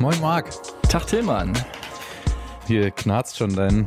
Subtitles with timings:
[0.00, 0.50] Moin Marc,
[0.88, 1.52] Tag Tillmann.
[2.66, 3.86] hier knarzt schon dein,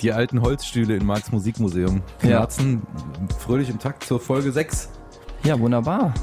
[0.00, 2.02] die alten Holzstühle in Marks Musikmuseum.
[2.20, 2.82] Knarzen
[3.38, 4.88] fröhlich im Takt zur Folge 6.
[5.44, 6.14] Ja, wunderbar.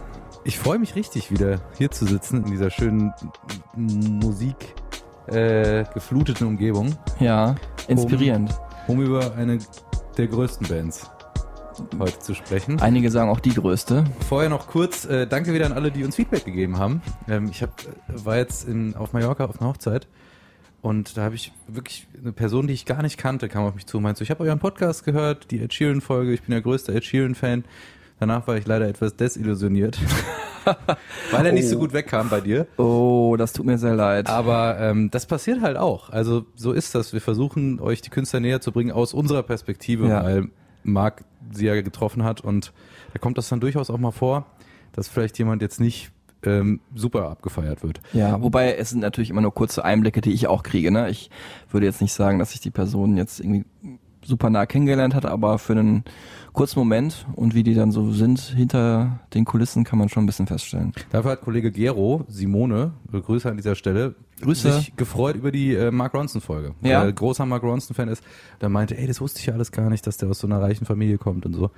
[0.45, 3.13] Ich freue mich richtig wieder hier zu sitzen in dieser schönen
[3.75, 4.75] Musik
[5.27, 7.55] äh, gefluteten Umgebung, Ja,
[7.87, 8.53] inspirierend.
[8.87, 9.57] um über eine
[10.17, 11.09] der größten Bands
[11.99, 12.79] heute zu sprechen.
[12.81, 14.03] Einige sagen auch die größte.
[14.27, 17.01] Vorher noch kurz, äh, danke wieder an alle, die uns Feedback gegeben haben.
[17.27, 17.85] Ähm, ich hab, äh,
[18.25, 20.07] war jetzt in, auf Mallorca auf einer Hochzeit
[20.81, 23.85] und da habe ich wirklich eine Person, die ich gar nicht kannte, kam auf mich
[23.87, 26.61] zu und meinte so, ich habe euren Podcast gehört, die Ed Sheeran-Folge, ich bin der
[26.61, 27.63] größte Ed Sheeran-Fan.
[28.19, 29.99] Danach war ich leider etwas desillusioniert,
[31.31, 32.67] weil er nicht so gut wegkam bei dir.
[32.77, 34.29] Oh, das tut mir sehr leid.
[34.29, 36.09] Aber ähm, das passiert halt auch.
[36.09, 37.11] Also so ist das.
[37.11, 40.23] Wir versuchen euch die Künstler näher zu bringen aus unserer Perspektive, Ja.
[40.23, 40.49] weil
[40.83, 42.73] Marc sie ja getroffen hat und
[43.13, 44.45] da kommt das dann durchaus auch mal vor,
[44.93, 46.11] dass vielleicht jemand jetzt nicht
[46.43, 48.01] ähm, super abgefeiert wird.
[48.13, 50.91] Ja, wobei es sind natürlich immer nur kurze Einblicke, die ich auch kriege.
[50.91, 51.09] Ne?
[51.09, 51.29] Ich
[51.71, 53.65] würde jetzt nicht sagen, dass ich die Person jetzt irgendwie
[54.25, 56.03] super nah kennengelernt hatte, aber für einen
[56.53, 60.27] kurzen Moment und wie die dann so sind hinter den Kulissen, kann man schon ein
[60.27, 60.93] bisschen feststellen.
[61.09, 64.71] Dafür hat Kollege Gero, Simone, Grüße an dieser Stelle, Grüße.
[64.71, 66.75] sich gefreut über die äh, Mark Ronson-Folge.
[66.81, 67.01] Ja.
[67.01, 68.23] Weil er großer Mark Ronson-Fan ist.
[68.59, 70.61] Da meinte, ey, das wusste ich ja alles gar nicht, dass der aus so einer
[70.61, 71.71] reichen Familie kommt und so.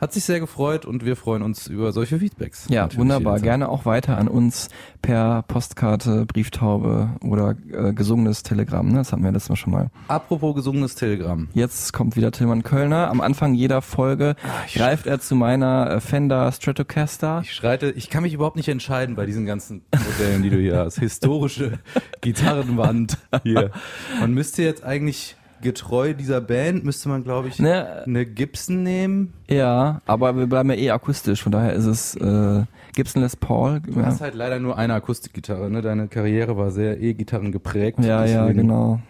[0.00, 2.66] Hat sich sehr gefreut und wir freuen uns über solche Feedbacks.
[2.70, 3.38] Ja, wunderbar.
[3.38, 4.70] Gerne auch weiter an uns
[5.02, 8.88] per Postkarte, Brieftaube oder äh, gesungenes Telegramm.
[8.88, 8.98] Ne?
[8.98, 9.90] Das hatten wir letztes Mal schon mal.
[10.08, 11.48] Apropos gesungenes Telegramm.
[11.52, 13.10] Jetzt kommt wieder Tillmann Kölner.
[13.10, 14.36] Am Anfang jeder Folge
[14.72, 17.42] greift er zu meiner äh, Fender Stratocaster.
[17.44, 20.78] Ich schreite, ich kann mich überhaupt nicht entscheiden bei diesen ganzen Modellen, die du hier
[20.78, 20.98] hast.
[20.98, 21.78] Historische
[22.22, 23.70] Gitarrenwand hier.
[24.18, 28.02] Man müsste jetzt eigentlich getreu dieser Band, müsste man, glaube ich, Ne?
[28.06, 29.32] eine Gibson nehmen.
[29.48, 31.42] Ja, aber wir bleiben ja eh akustisch.
[31.42, 33.80] Von daher ist es äh, Gibson Les Paul.
[33.80, 35.82] Du hast halt leider nur eine Akustikgitarre, ne?
[35.82, 37.98] Deine Karriere war sehr E-Gitarren geprägt.
[38.02, 39.00] Ja, ja, genau.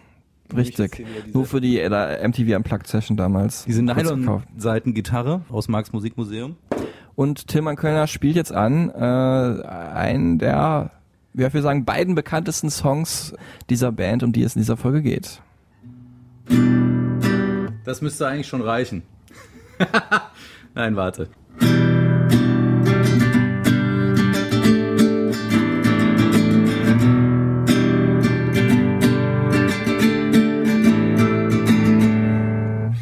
[0.55, 1.05] Richtig.
[1.33, 3.65] Nur für die äh, MTV Unplugged Session damals.
[3.65, 3.81] Diese.
[3.81, 6.55] Nylon-Seiten-Gitarre aus Marx Musikmuseum.
[7.15, 10.91] Und Tillmann Kölner spielt jetzt an äh, einen der,
[11.33, 13.33] ja, wir sagen, beiden bekanntesten Songs
[13.69, 15.41] dieser Band, um die es in dieser Folge geht.
[17.83, 19.03] Das müsste eigentlich schon reichen.
[20.75, 21.27] Nein, warte.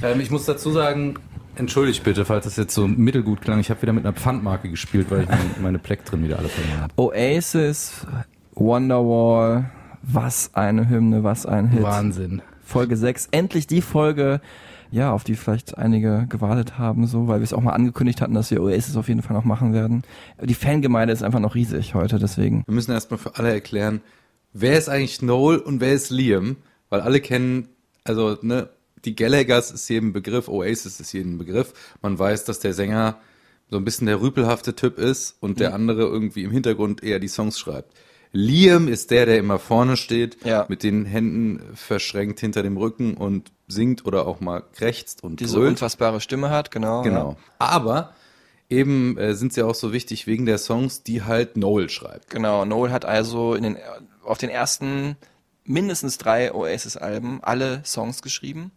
[0.01, 1.15] Ähm, ich muss dazu sagen,
[1.55, 3.59] entschuldigt bitte, falls das jetzt so mittelgut klang.
[3.59, 6.49] Ich habe wieder mit einer Pfandmarke gespielt, weil ich mein, meine Pleck drin wieder alle
[6.49, 6.93] verloren habe.
[6.97, 8.07] Oasis,
[8.55, 9.69] Wonderwall,
[10.01, 11.83] was eine Hymne, was ein Hit.
[11.83, 12.41] Wahnsinn.
[12.69, 14.41] Folge 6, endlich die Folge,
[14.91, 18.33] ja, auf die vielleicht einige gewartet haben, so, weil wir es auch mal angekündigt hatten,
[18.33, 20.03] dass wir Oasis auf jeden Fall noch machen werden.
[20.41, 22.63] Die Fangemeinde ist einfach noch riesig heute, deswegen.
[22.65, 24.01] Wir müssen erstmal für alle erklären,
[24.53, 26.57] wer ist eigentlich Noel und wer ist Liam?
[26.89, 27.69] Weil alle kennen,
[28.03, 28.69] also, ne,
[29.05, 31.73] die Gallaghers ist jedem Begriff, Oasis ist jedem Begriff.
[32.01, 33.17] Man weiß, dass der Sänger
[33.69, 37.27] so ein bisschen der rüpelhafte Typ ist und der andere irgendwie im Hintergrund eher die
[37.27, 37.93] Songs schreibt.
[38.31, 40.65] Liam ist der, der immer vorne steht, Ja.
[40.69, 45.55] mit den Händen verschränkt hinter dem Rücken und singt oder auch mal krächzt und diese
[45.57, 45.69] brüllt.
[45.71, 47.01] unfassbare Stimme hat, genau.
[47.01, 47.37] Genau.
[47.57, 48.13] Aber
[48.69, 52.29] eben äh, sind sie auch so wichtig wegen der Songs, die halt Noel schreibt.
[52.29, 53.77] Genau, Noel hat also in den,
[54.23, 55.17] auf den ersten
[55.65, 58.71] mindestens drei Oasis-Alben alle Songs geschrieben.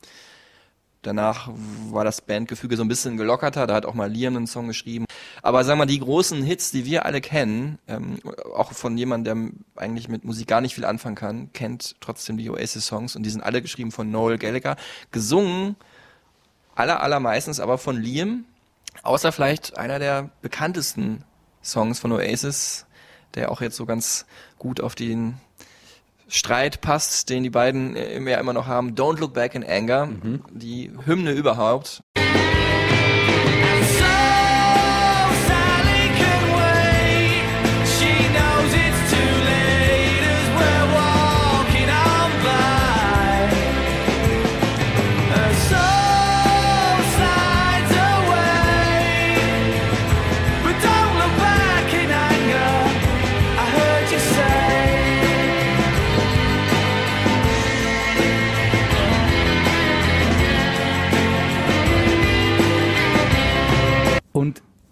[1.03, 1.51] Danach
[1.91, 5.05] war das Bandgefüge so ein bisschen gelockerter, da hat auch mal Liam einen Song geschrieben.
[5.43, 8.21] Aber sagen wir mal, die großen Hits, die wir alle kennen, ähm,
[8.55, 12.49] auch von jemandem, der eigentlich mit Musik gar nicht viel anfangen kann, kennt trotzdem die
[12.49, 14.77] Oasis-Songs und die sind alle geschrieben von Noel Gallagher.
[15.11, 15.75] Gesungen
[16.77, 18.45] aller, allermeistens aber von Liam,
[19.03, 21.25] außer vielleicht einer der bekanntesten
[21.65, 22.87] Songs von Oasis,
[23.35, 24.27] der auch jetzt so ganz
[24.59, 25.41] gut auf den
[26.35, 28.95] Streit passt, den die beiden äh, immer, immer noch haben.
[28.95, 30.09] Don't Look Back in Anger,
[30.51, 32.03] die Hymne überhaupt.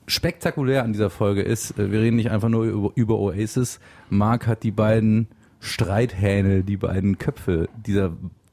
[0.07, 3.81] Spektakulär an dieser Folge ist, äh, wir reden nicht einfach nur über, über Oasis.
[4.09, 5.29] Mark hat die beiden
[5.61, 8.13] Streithähne, die beiden Köpfe dieser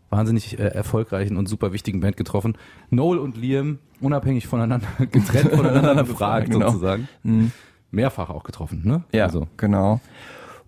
[0.10, 2.57] wahnsinnig äh, erfolgreichen und super wichtigen Band getroffen.
[2.89, 6.68] Noel und Liam, unabhängig voneinander, getrennt voneinander befragt Genau.
[6.68, 7.07] sozusagen.
[7.92, 9.04] Mehrfach auch getroffen, ne?
[9.12, 10.00] Ja, Also, genau.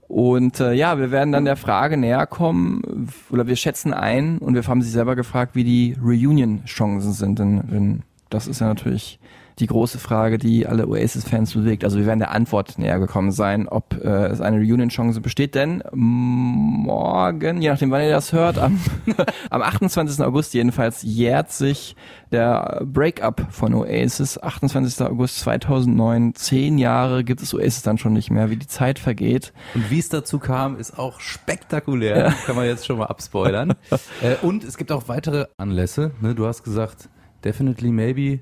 [0.07, 4.55] Und äh, ja, wir werden dann der Frage näher kommen, oder wir schätzen ein und
[4.55, 7.37] wir haben sich selber gefragt, wie die Reunion-Chancen sind.
[7.37, 9.19] Denn, denn das ist ja natürlich
[9.59, 11.83] die große Frage, die alle Oasis-Fans bewegt.
[11.83, 15.55] Also wir werden der Antwort näher gekommen sein, ob äh, es eine Reunion-Chance besteht.
[15.55, 18.79] Denn morgen, je nachdem wann ihr das hört, am,
[19.49, 20.23] am 28.
[20.25, 21.95] August jedenfalls jährt sich
[22.31, 24.41] der Breakup von Oasis.
[24.41, 25.05] 28.
[25.05, 29.53] August 2009, zehn Jahre gibt es Oasis dann schon nicht mehr, wie die Zeit vergeht.
[29.75, 32.33] und wie es dazu kam, ist auch spektakulär.
[32.45, 33.73] Kann man jetzt schon mal abspoilern.
[34.21, 36.11] äh, und es gibt auch weitere Anlässe.
[36.21, 36.35] Ne?
[36.35, 37.09] Du hast gesagt,
[37.43, 38.39] definitely maybe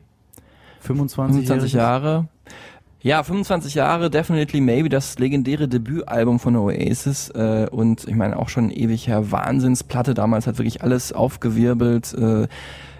[0.87, 2.27] 25, 25 Jahre.
[3.01, 8.49] Ja, 25 Jahre, Definitely Maybe, das legendäre Debütalbum von Oasis äh, und ich meine auch
[8.49, 12.47] schon ewig her, Wahnsinnsplatte, damals hat wirklich alles aufgewirbelt, äh,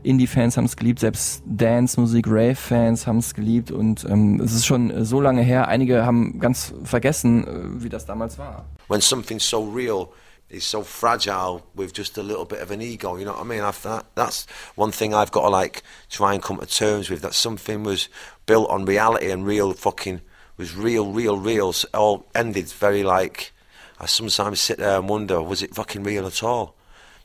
[0.03, 5.03] Indie-Fans haben es geliebt, selbst Dance-Musik, Rave-Fans haben es geliebt und ähm, es ist schon
[5.03, 8.65] so lange her, einige haben ganz vergessen, äh, wie das damals war.
[8.87, 10.07] When something's so real,
[10.49, 13.17] it's so fragile with just a little bit of an ego.
[13.17, 13.61] You know what I mean?
[13.61, 14.45] I've, that, that's
[14.75, 17.21] one thing I've got to like try and come to terms with.
[17.21, 18.07] That something was
[18.45, 20.21] built on reality and real fucking
[20.57, 21.73] was real, real, real.
[21.73, 23.51] So all ended very like.
[23.99, 26.75] I sometimes sit there and wonder, was it fucking real at all?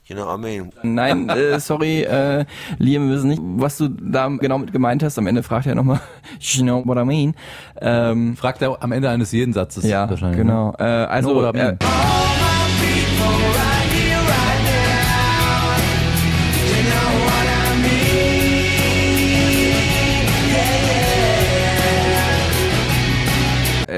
[0.07, 0.73] You know what I mean?
[0.83, 2.45] Nein, äh, sorry, äh,
[2.79, 5.17] Liam, wir wissen nicht, was du da genau mit gemeint hast.
[5.17, 6.01] Am Ende fragt er nochmal,
[6.41, 7.35] you know what I mean.
[7.81, 10.39] Ähm, Fragt er am Ende eines jeden Satzes ja, wahrscheinlich.
[10.39, 10.75] genau.
[10.79, 12.12] Äh, also, Know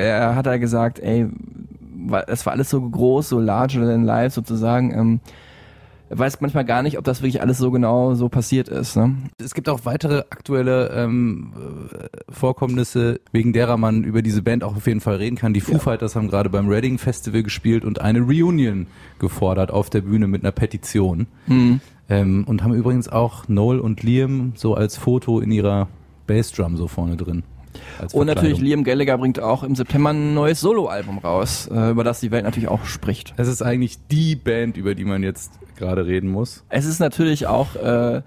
[0.04, 1.28] er hat er gesagt, ey,
[2.26, 4.92] es war alles so groß, so larger than life sozusagen.
[4.92, 5.20] Ähm,
[6.10, 8.96] er weiß manchmal gar nicht, ob das wirklich alles so genau so passiert ist.
[8.96, 9.16] Ne?
[9.38, 11.52] Es gibt auch weitere aktuelle ähm,
[11.92, 15.54] äh, Vorkommnisse, wegen derer man über diese Band auch auf jeden Fall reden kann.
[15.54, 18.86] Die Foo Fighters haben gerade beim Reading Festival gespielt und eine Reunion
[19.18, 21.26] gefordert auf der Bühne mit einer Petition.
[22.10, 25.88] Ähm, und haben übrigens auch Noel und Liam so als Foto in ihrer
[26.26, 27.44] Bassdrum so vorne drin.
[28.12, 28.60] Und natürlich.
[28.60, 32.44] Liam Gallagher bringt auch im September ein neues Soloalbum raus, äh, über das die Welt
[32.44, 33.34] natürlich auch spricht.
[33.36, 36.64] Es ist eigentlich die Band, über die man jetzt gerade reden muss.
[36.68, 38.22] Es ist natürlich auch, äh, äh,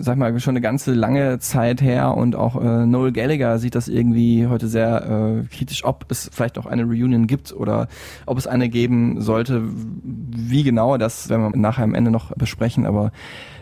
[0.00, 3.88] sag mal, schon eine ganze lange Zeit her und auch äh, Noel Gallagher sieht das
[3.88, 7.88] irgendwie heute sehr äh, kritisch, ob es vielleicht auch eine Reunion gibt oder
[8.26, 9.62] ob es eine geben sollte.
[9.64, 13.12] Wie genau, das werden wir nachher am Ende noch besprechen, aber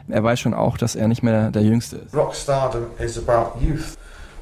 [0.08, 2.14] er weiß schon auch, dass er nicht mehr der Jüngste ist.
[2.14, 3.96] Rockstardom is about youth.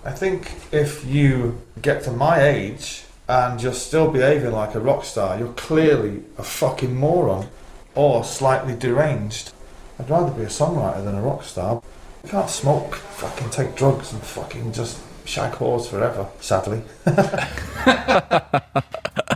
[0.05, 5.05] I think if you get to my age and you're still behaving like a rock
[5.05, 7.49] star, you're clearly a fucking moron
[7.95, 9.53] or slightly deranged.
[9.99, 11.83] I'd rather be a songwriter than a rock star.
[12.25, 16.83] You can't smoke, fucking take drugs and fucking just shag whores forever, sadly.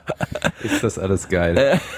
[0.65, 1.81] Ist das alles geil.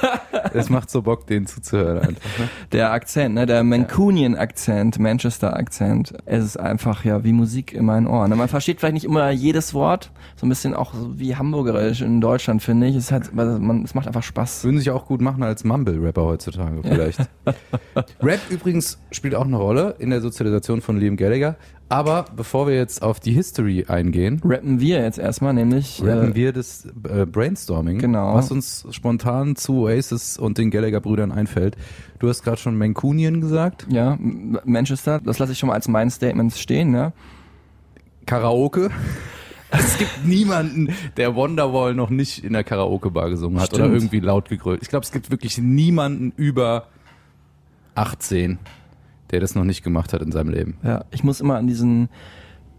[0.53, 2.39] Es macht so Bock, denen zuzuhören einfach.
[2.39, 2.49] Ne?
[2.73, 8.37] Der Akzent, ne, der Mancunian-Akzent, Manchester-Akzent, es ist einfach ja wie Musik in meinen Ohren.
[8.37, 12.63] Man versteht vielleicht nicht immer jedes Wort, so ein bisschen auch wie Hamburgerisch in Deutschland,
[12.63, 12.97] finde ich.
[12.97, 14.65] Es, hat, man, es macht einfach Spaß.
[14.65, 17.21] Würden sich auch gut machen als Mumble-Rapper heutzutage vielleicht.
[18.23, 21.57] Rap übrigens spielt auch eine Rolle in der Sozialisation von Liam Gallagher.
[21.89, 26.35] Aber bevor wir jetzt auf die History eingehen, Rappen wir jetzt erstmal, nämlich rappen äh,
[26.35, 28.35] wir das äh, Brainstorming, Genau.
[28.35, 31.77] was uns spontan zu Oasis und den Gallagher-Brüdern einfällt.
[32.19, 34.19] Du hast gerade schon Mancunian gesagt, ja,
[34.65, 37.13] Manchester, das lasse ich schon mal als mein Statement stehen, ne?
[38.27, 38.91] Karaoke.
[39.69, 43.97] Es gibt niemanden, der Wonderwall noch nicht in der Karaoke-Bar gesungen hat oder Stimmt.
[43.97, 44.81] irgendwie laut gegrölt.
[44.81, 46.87] Ich glaube, es gibt wirklich niemanden über
[47.97, 48.59] 18,
[49.31, 50.77] der das noch nicht gemacht hat in seinem Leben.
[50.83, 52.09] Ja, ich muss immer an diesen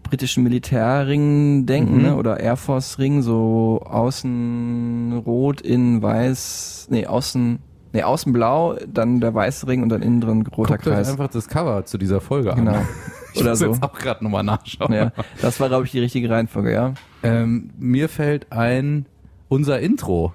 [0.02, 2.02] britischen Militärring denken, Mhm.
[2.02, 2.16] ne?
[2.16, 7.58] Oder Air Force Ring, so außen rot, innen weiß, nee, außen,
[7.92, 11.10] nee, außen blau, dann der weiße Ring und dann innen drin roter Guckt euch Kreis.
[11.10, 12.72] einfach das Cover zu dieser Folge Genau.
[12.72, 12.86] an.
[13.34, 13.66] Ich Oder muss so.
[13.66, 14.92] jetzt auch gerade nochmal nachschauen.
[14.92, 15.12] Ja,
[15.42, 16.94] das war, glaube ich, die richtige Reihenfolge, ja.
[17.22, 19.04] Ähm, mir fällt ein
[19.48, 20.32] unser Intro,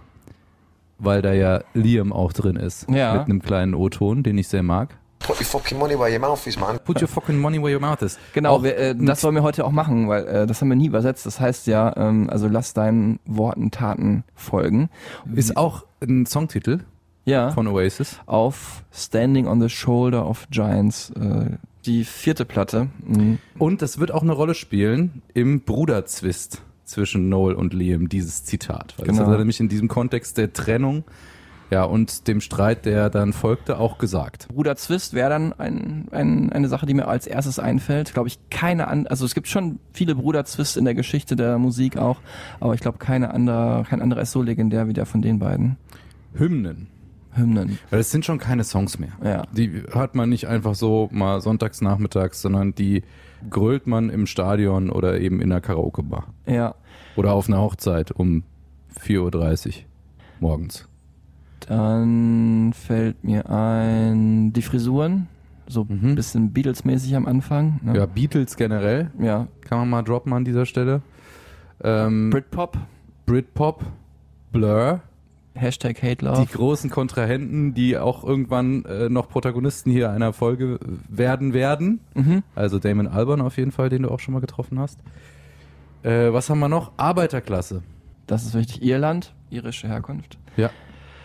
[1.00, 2.88] weil da ja Liam auch drin ist.
[2.89, 3.15] Ja.
[3.15, 4.96] Mit einem kleinen O-Ton, den ich sehr mag.
[5.24, 6.80] Put your fucking money where your mouth is, man.
[6.80, 8.20] Put your fucking money where your mouth is.
[8.34, 10.75] Genau, Auch wir, äh, das wollen wir heute auch machen, weil äh, das haben wir
[10.75, 11.25] nie übersetzt.
[11.25, 14.89] Das heißt ja, ähm, also lass deinen Worten Taten folgen.
[15.34, 16.80] ist auch ein Songtitel
[17.25, 18.20] Ja, von Oasis.
[18.25, 21.51] auf Standing on the Shoulder of Giants äh,
[21.86, 22.88] Die vierte Platte.
[23.06, 23.39] Mhm.
[23.58, 28.94] Und das wird auch eine Rolle spielen im Bruderzwist zwischen Noel und Liam, dieses Zitat.
[28.98, 29.20] Weil Genau.
[29.20, 31.06] Das hat nämlich in diesem Kontext der Trennung
[31.74, 34.48] ja, und dem Streit, der dann folgte, auch gesagt.
[34.50, 38.13] Bruder Zwist wäre dann ein, ein, eine Sache, die mir als erstes einfällt.
[38.13, 41.58] Glaube ich, keine an, also es gibt schon viele Bruder Zwist in der Geschichte der
[41.58, 42.20] Musik auch,
[42.60, 45.77] aber ich glaube, keine andere, kein anderer ist so legendär wie der von den beiden
[46.36, 46.89] Hymnen.
[47.32, 47.80] Hymnen.
[47.89, 49.13] Weil es sind schon keine Songs mehr.
[49.24, 49.48] Ja.
[49.51, 53.01] Die hört man nicht einfach so mal sonntags nachmittags, sondern die
[53.50, 56.27] grölt man im Stadion oder eben in einer Karaoke-Bar.
[56.46, 56.75] Ja.
[57.15, 58.44] Oder auf einer Hochzeit um
[59.01, 59.74] 4.30 Uhr
[60.39, 60.88] morgens.
[61.67, 65.27] Dann fällt mir ein die Frisuren,
[65.67, 66.15] so ein Mhm.
[66.15, 67.79] bisschen Beatles-mäßig am Anfang.
[67.84, 67.96] Ne?
[67.98, 69.48] Ja, Beatles generell ja.
[69.62, 71.01] kann man mal droppen an dieser Stelle.
[71.84, 72.77] Ähm, Britpop,
[73.25, 73.84] Britpop,
[74.51, 75.01] Blur,
[75.55, 76.46] Hashtag Hate die Love.
[76.51, 80.79] großen Kontrahenten, die auch irgendwann äh, noch Protagonisten hier einer Folge
[81.10, 82.00] werden werden.
[82.15, 82.43] Mhm.
[82.55, 85.00] Also Damon Albarn auf jeden Fall, den du auch schon mal getroffen hast.
[86.03, 86.91] Äh, was haben wir noch?
[86.98, 87.84] Arbeiterklasse.
[88.27, 88.82] Das ist wichtig.
[88.82, 90.38] Irland, irische Herkunft.
[90.58, 90.70] Ja.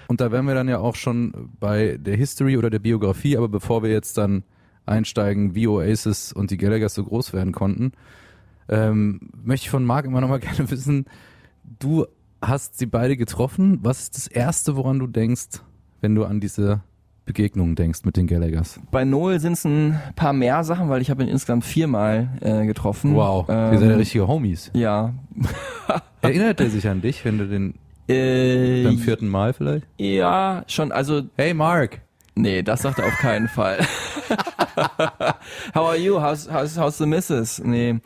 [0.08, 3.48] Und da wären wir dann ja auch schon bei der History oder der Biografie, aber
[3.48, 4.42] bevor wir jetzt dann
[4.86, 7.92] einsteigen, wie Oasis und die Gallaghers so groß werden konnten,
[8.70, 11.04] ähm, möchte ich von Marc immer noch mal gerne wissen,
[11.78, 12.06] du
[12.40, 13.80] hast sie beide getroffen.
[13.82, 15.60] Was ist das Erste, woran du denkst,
[16.00, 16.80] wenn du an diese
[17.26, 18.80] Begegnungen denkst mit den Gallaghers?
[18.90, 22.64] Bei Noel sind es ein paar mehr Sachen, weil ich habe ihn insgesamt viermal äh,
[22.64, 23.14] getroffen.
[23.14, 24.70] Wow, Ähm, ihr seid ja richtige Homies.
[24.72, 25.12] Ja.
[26.22, 27.74] Erinnert er sich an dich, wenn du den
[28.08, 29.86] Äh, beim vierten Mal vielleicht?
[29.98, 32.00] ja, schon, also Hey Mark!
[32.34, 33.78] Nee, das sagt er auf keinen Fall.
[35.74, 36.20] How are you?
[36.20, 37.58] How's, how's, how's the missus?
[37.62, 37.96] Nee.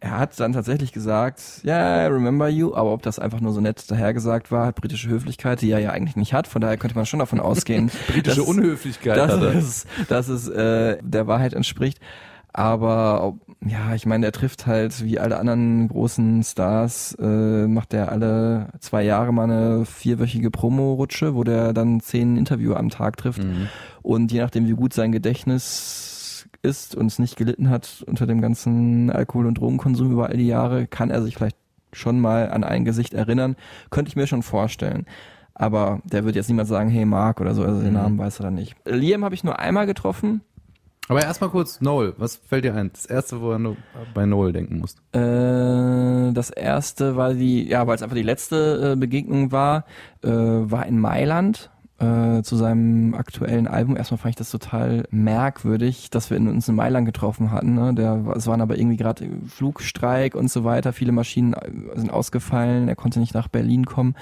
[0.00, 3.60] Er hat dann tatsächlich gesagt, yeah, I remember you, aber ob das einfach nur so
[3.60, 6.94] nett dahergesagt war, hat britische Höflichkeit, die er ja eigentlich nicht hat, von daher könnte
[6.94, 9.54] man schon davon ausgehen, Britische dass- Unhöflichkeit dass er.
[9.56, 11.98] es, dass es äh, der Wahrheit entspricht.
[12.58, 18.10] Aber ja, ich meine, der trifft halt wie alle anderen großen Stars, äh, macht der
[18.10, 23.42] alle zwei Jahre mal eine vierwöchige Promo-Rutsche, wo der dann zehn Interview am Tag trifft.
[24.02, 28.40] Und je nachdem, wie gut sein Gedächtnis ist und es nicht gelitten hat unter dem
[28.40, 31.56] ganzen Alkohol- und Drogenkonsum über all die Jahre, kann er sich vielleicht
[31.92, 33.54] schon mal an ein Gesicht erinnern.
[33.90, 35.06] Könnte ich mir schon vorstellen.
[35.54, 38.46] Aber der wird jetzt niemand sagen, hey Mark oder so, also den Namen weiß er
[38.46, 38.74] dann nicht.
[38.84, 40.40] Liam habe ich nur einmal getroffen.
[41.08, 42.90] Aber erstmal kurz, Noel, was fällt dir ein?
[42.92, 43.76] Das erste, woran du
[44.14, 44.98] bei Noel denken musst.
[45.14, 49.84] Äh, das erste war die, ja, weil es einfach die letzte äh, Begegnung war,
[50.22, 53.96] äh, war in Mailand äh, zu seinem aktuellen Album.
[53.96, 57.74] Erstmal fand ich das total merkwürdig, dass wir in, uns in Mailand getroffen hatten.
[57.74, 57.94] Ne?
[57.94, 60.92] Der, es waren aber irgendwie gerade Flugstreik und so weiter.
[60.92, 62.88] Viele Maschinen äh, sind ausgefallen.
[62.88, 64.14] Er konnte nicht nach Berlin kommen.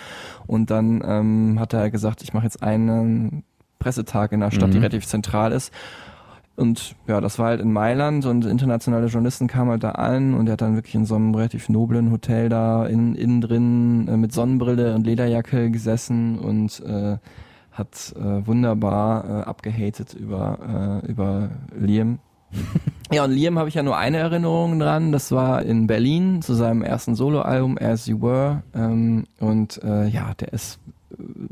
[0.47, 3.43] Und dann ähm, hat er gesagt, ich mache jetzt einen
[3.79, 4.85] Pressetag in einer Stadt, die Mhm.
[4.85, 5.73] relativ zentral ist.
[6.57, 10.49] Und ja, das war halt in Mailand und internationale Journalisten kamen halt da an und
[10.49, 14.17] er hat dann wirklich in so einem relativ noblen Hotel da in, innen drin äh,
[14.17, 17.19] mit Sonnenbrille und Lederjacke gesessen und äh,
[17.73, 22.21] hat äh, wunderbar äh, abgehatet über, äh, über Liam.
[23.13, 25.13] ja, und Liam habe ich ja nur eine Erinnerung dran.
[25.13, 28.63] Das war in Berlin zu seinem ersten Soloalbum As You Were.
[28.75, 30.79] Ähm, und äh, ja, der ist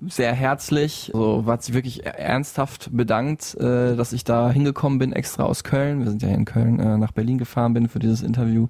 [0.07, 5.45] sehr herzlich, so hat sich wirklich ernsthaft bedankt, äh, dass ich da hingekommen bin, extra
[5.45, 6.01] aus Köln.
[6.01, 8.69] Wir sind ja hier in Köln äh, nach Berlin gefahren bin für dieses Interview.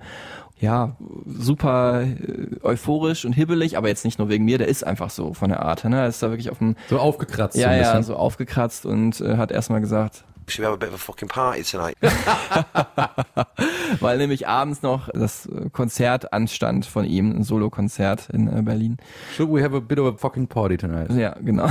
[0.61, 2.17] Ja, super äh,
[2.63, 5.63] euphorisch und hibbelig, aber jetzt nicht nur wegen mir, der ist einfach so von der
[5.63, 5.85] Art.
[5.85, 5.97] Ne?
[6.01, 7.55] Er ist da wirklich auf dem, So aufgekratzt.
[7.55, 10.79] so ja, ein ja, so aufgekratzt und äh, hat erstmal gesagt, Should we have a
[10.79, 11.97] bit of a fucking party tonight?
[14.01, 18.97] weil nämlich abends noch das Konzert anstand von ihm, ein Solo-Konzert in äh, Berlin.
[19.37, 21.11] Should we have a bit of a fucking party tonight?
[21.13, 21.69] Ja, genau.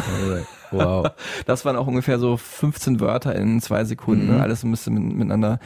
[0.73, 1.07] Wow.
[1.45, 4.35] Das waren auch ungefähr so 15 Wörter in zwei Sekunden, Mhm.
[4.37, 4.41] ne?
[4.43, 5.59] alles so ein bisschen mit, miteinander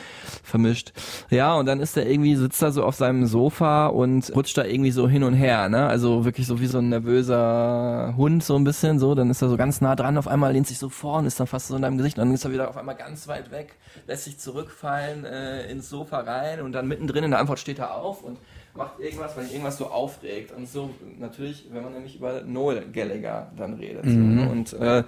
[0.44, 0.94] vermischt.
[1.30, 4.64] Ja, und dann ist er irgendwie, sitzt er so auf seinem Sofa und rutscht da
[4.64, 5.88] irgendwie so hin und her, ne?
[5.88, 9.16] Also wirklich so wie so ein nervöser Hund, so ein bisschen so.
[9.16, 11.40] Dann ist er so ganz nah dran, auf einmal lehnt sich so vor und ist
[11.40, 12.18] dann fast so in deinem Gesicht.
[12.18, 13.76] Und dann ist er wieder auf einmal ganz weit weg,
[14.08, 17.96] lässt sich zurückfallen äh, ins Sofa rein und dann mittendrin in der Antwort steht er
[17.96, 18.38] auf und
[18.78, 20.52] macht irgendwas, wenn ihn irgendwas so aufregt.
[20.56, 24.06] Und so natürlich, wenn man nämlich über Noel Gallagher dann redet.
[24.06, 24.36] So, Mhm.
[24.36, 24.50] ne?
[24.50, 25.04] Und äh,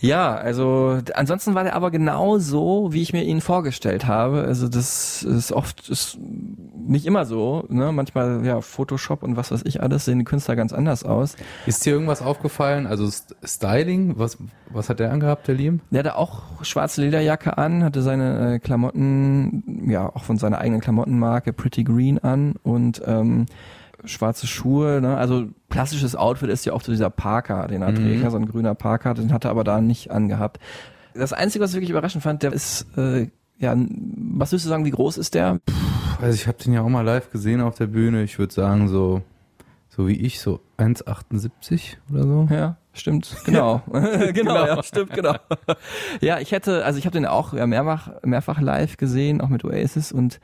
[0.00, 4.42] ja, also ansonsten war der aber genau so, wie ich mir ihn vorgestellt habe.
[4.42, 7.64] Also das ist oft ist nicht immer so.
[7.68, 7.90] Ne?
[7.92, 11.36] Manchmal ja Photoshop und was weiß ich alles sehen die Künstler ganz anders aus.
[11.66, 12.86] Ist dir irgendwas aufgefallen?
[12.86, 14.38] Also St- Styling, was,
[14.70, 15.80] was hat der angehabt, der Liam?
[15.90, 20.80] Der hatte auch schwarze Lederjacke an, hatte seine äh, Klamotten, ja auch von seiner eigenen
[20.80, 23.46] Klamottenmarke Pretty Green an und ähm,
[24.04, 25.00] schwarze Schuhe.
[25.00, 25.16] Ne?
[25.16, 27.96] Also klassisches Outfit ist ja auch so dieser Parker, den er Mhm.
[27.96, 28.30] trägt, ne?
[28.30, 30.58] so ein grüner Parker, den hat er aber da nicht angehabt.
[31.14, 33.28] Das Einzige, was ich wirklich überraschend fand, der ist äh,
[33.58, 35.58] ja Was würdest du sagen, wie groß ist der?
[36.20, 38.22] Also ich habe den ja auch mal live gesehen auf der Bühne.
[38.22, 39.22] Ich würde sagen so,
[39.88, 42.48] so wie ich, so 1,78 oder so.
[42.50, 43.82] Ja, stimmt, genau.
[44.32, 45.34] genau, ja, stimmt, genau.
[46.20, 50.12] ja, ich hätte, also ich habe den auch mehrfach, mehrfach live gesehen, auch mit Oasis
[50.12, 50.38] und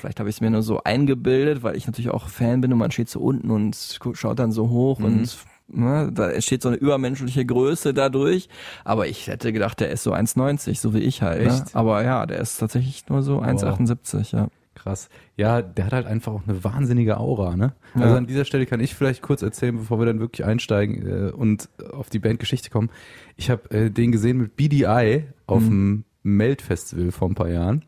[0.00, 2.78] vielleicht habe ich es mir nur so eingebildet, weil ich natürlich auch Fan bin und
[2.78, 5.04] man steht so unten und schaut dann so hoch Mhm.
[5.04, 5.36] und
[5.68, 8.48] ne, da entsteht so eine übermenschliche Größe dadurch.
[8.84, 11.46] Aber ich hätte gedacht, der ist so 1,90, so wie ich halt.
[11.46, 11.64] Ne?
[11.74, 14.48] Aber ja, der ist tatsächlich nur so 1,78, ja.
[14.74, 15.10] Krass.
[15.36, 17.74] Ja, der hat halt einfach auch eine wahnsinnige Aura, ne?
[17.94, 18.16] Also Ja.
[18.16, 21.68] an dieser Stelle kann ich vielleicht kurz erzählen, bevor wir dann wirklich einsteigen äh, und
[21.92, 22.88] auf die Bandgeschichte kommen.
[23.36, 27.84] Ich habe äh, den gesehen mit BDI auf dem Melt-Festival vor ein paar Jahren.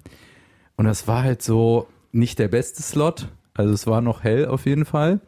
[0.77, 3.29] Und das war halt so nicht der beste Slot.
[3.55, 5.21] Also es war noch hell auf jeden Fall.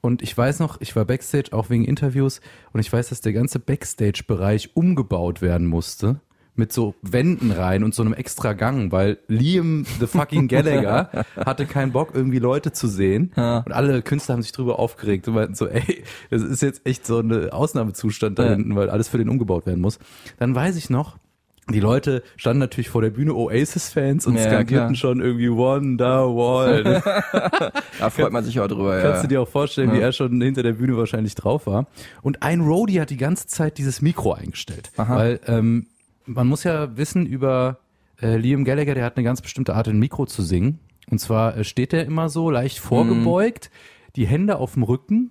[0.00, 2.40] Und ich weiß noch, ich war Backstage auch wegen Interviews
[2.72, 6.20] und ich weiß, dass der ganze Backstage-Bereich umgebaut werden musste.
[6.58, 11.66] Mit so Wänden rein und so einem extra Gang, weil Liam the fucking Gallagher hatte
[11.66, 13.32] keinen Bock, irgendwie Leute zu sehen.
[13.36, 13.58] Ja.
[13.58, 17.04] Und alle Künstler haben sich drüber aufgeregt und meinten so, ey, das ist jetzt echt
[17.04, 18.50] so ein Ausnahmezustand da Ja.
[18.54, 19.98] hinten, weil alles für den umgebaut werden muss.
[20.38, 21.18] Dann weiß ich noch,
[21.68, 27.02] die Leute standen natürlich vor der Bühne Oasis-Fans und Ja, skandierten schon irgendwie Wonderwall.
[27.98, 29.28] Da freut man sich auch drüber, Kannst du ja.
[29.28, 30.02] dir auch vorstellen, wie Ja.
[30.06, 31.86] er schon hinter der Bühne wahrscheinlich drauf war.
[32.22, 34.90] Und ein Roadie hat die ganze Zeit dieses Mikro eingestellt.
[34.96, 35.16] Aha.
[35.16, 35.86] Weil ähm,
[36.24, 37.78] man muss ja wissen über
[38.22, 40.78] äh, Liam Gallagher, der hat eine ganz bestimmte Art, ein Mikro zu singen.
[41.10, 43.70] Und zwar äh, steht er immer so leicht vorgebeugt,
[44.16, 45.30] die Hände auf dem Rücken.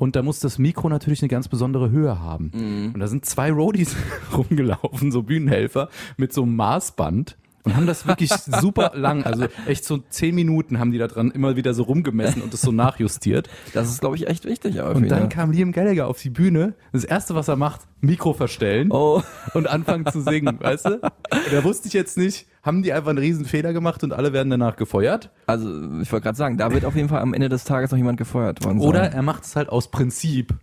[0.00, 2.90] Und da muss das Mikro natürlich eine ganz besondere Höhe haben.
[2.94, 3.94] Und da sind zwei Roadies
[4.36, 7.36] rumgelaufen, so Bühnenhelfer, mit so einem Maßband.
[7.64, 8.30] Und haben das wirklich
[8.60, 12.40] super lang, also echt so zehn Minuten haben die da dran immer wieder so rumgemessen
[12.40, 13.50] und das so nachjustiert.
[13.74, 14.80] Das ist, glaube ich, echt wichtig.
[14.80, 16.72] Und dann kam Liam Gallagher auf die Bühne.
[16.92, 19.22] Das erste, was er macht, Mikro verstellen Oh.
[19.52, 20.94] und anfangen zu singen, weißt du?
[20.94, 21.02] Und
[21.52, 24.50] da wusste ich jetzt nicht, haben die einfach einen riesen Fehler gemacht und alle werden
[24.50, 25.30] danach gefeuert?
[25.46, 25.68] Also,
[26.00, 28.18] ich wollte gerade sagen, da wird auf jeden Fall am Ende des Tages noch jemand
[28.18, 28.88] gefeuert worden sein.
[28.88, 30.54] Oder er macht es halt aus Prinzip.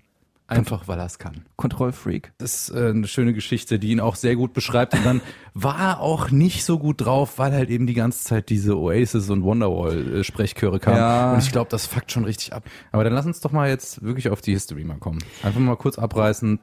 [0.50, 1.44] Einfach, weil er es kann.
[1.58, 2.32] Kontrollfreak.
[2.38, 4.94] Das ist äh, eine schöne Geschichte, die ihn auch sehr gut beschreibt.
[4.94, 5.22] Und dann
[5.54, 9.30] war er auch nicht so gut drauf, weil halt eben die ganze Zeit diese Oasis
[9.30, 10.98] und Wonderwall äh, Sprechchöre kamen.
[10.98, 11.34] Ja.
[11.34, 12.64] Und ich glaube, das fuckt schon richtig ab.
[12.94, 15.20] Aber dann lass uns doch mal jetzt wirklich auf die History mal kommen.
[15.44, 16.62] Einfach mal kurz abreißen,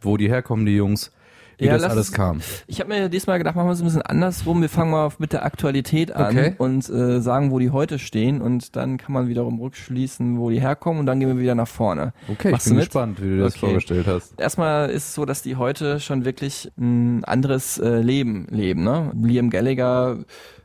[0.00, 1.10] wo die herkommen, die Jungs,
[1.58, 2.40] wie Ja, das alles kam.
[2.66, 4.60] Ich habe mir diesmal gedacht, machen wir es ein bisschen andersrum.
[4.62, 6.54] Wir fangen mal mit der Aktualität an Okay.
[6.58, 10.60] und äh, sagen, wo die heute stehen und dann kann man wiederum rückschließen, wo die
[10.60, 12.12] herkommen und dann gehen wir wieder nach vorne.
[12.30, 13.66] Okay, Machst ich bin gespannt, wie du das Okay.
[13.66, 14.40] vorgestellt hast.
[14.40, 18.82] Erstmal ist es so, dass die heute schon wirklich ein anderes äh, Leben leben.
[18.84, 19.12] Ne?
[19.22, 20.18] Liam Gallagher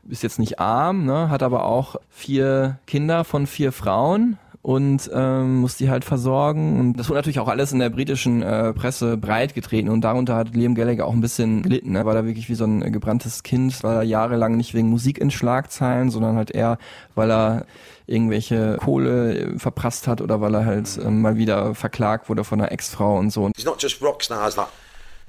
[0.08, 1.28] ist jetzt nicht arm, ne?
[1.30, 6.78] hat aber auch vier Kinder von vier Frauen und ähm, muss die halt versorgen.
[6.78, 10.36] Und das wurde natürlich auch alles in der britischen äh, Presse breit getreten und darunter
[10.36, 11.92] hat Liam Gallagher auch ein bisschen gelitten.
[11.92, 12.04] Ne?
[12.04, 15.18] War da wirklich wie so ein äh, gebranntes Kind, war er jahrelang nicht wegen Musik
[15.18, 16.78] in Schlagzeilen, sondern halt eher,
[17.14, 17.66] weil er
[18.06, 22.60] irgendwelche Kohle äh, verprasst hat oder weil er halt ähm, mal wieder verklagt wurde von
[22.60, 23.48] einer Ex-Frau und so.
[23.48, 24.68] It's not just rock stars that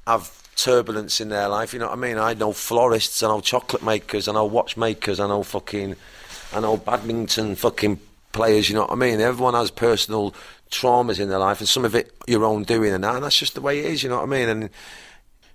[0.05, 1.73] have turbulence in their life.
[1.73, 2.17] You know what I mean?
[2.17, 5.95] I know florists, I know chocolate makers, I know watchmakers, I know fucking,
[6.53, 7.97] I know badminton fucking
[8.31, 8.69] players.
[8.69, 9.19] You know what I mean?
[9.19, 10.33] Everyone has personal
[10.69, 13.15] traumas in their life, and some of it your own doing, and that.
[13.15, 14.03] And that's just the way it is.
[14.03, 14.49] You know what I mean?
[14.49, 14.69] And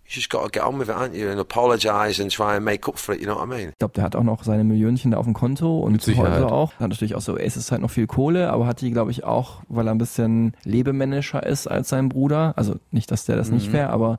[0.09, 1.29] you just got to get on with it, aren't you?
[1.29, 3.21] And apologise and try and make up for it.
[3.21, 3.69] You know what I mean?
[3.71, 6.16] Ich glaube, der hat auch noch seine Millionchen da auf dem Konto und zu.
[6.16, 6.73] Hause auch.
[6.75, 9.62] Hat natürlich auch so Aces halt noch viel Kohle, aber hat die, glaube ich, auch,
[9.69, 12.55] weil er ein bisschen lebemännischer ist als sein Bruder.
[12.57, 14.19] Also nicht, dass der das nicht wäre, aber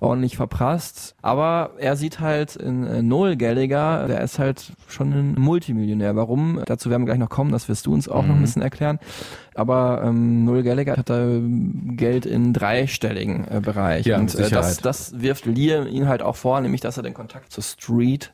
[0.00, 1.14] ordentlich verprasst.
[1.22, 6.14] Aber er sieht halt in äh, Noel Gallagher, der ist halt schon ein Multimillionär.
[6.16, 6.60] Warum?
[6.66, 8.98] Dazu werden wir gleich noch kommen, das wirst du uns auch noch ein bisschen erklären.
[9.54, 14.06] Aber ähm, Noel Gallagher hat da ähm, Geld in dreistelligen äh, Bereich.
[14.06, 17.14] Ja, und äh, das, das wirft Liam ihn halt auch vor, nämlich dass er den
[17.14, 18.32] Kontakt zur Street,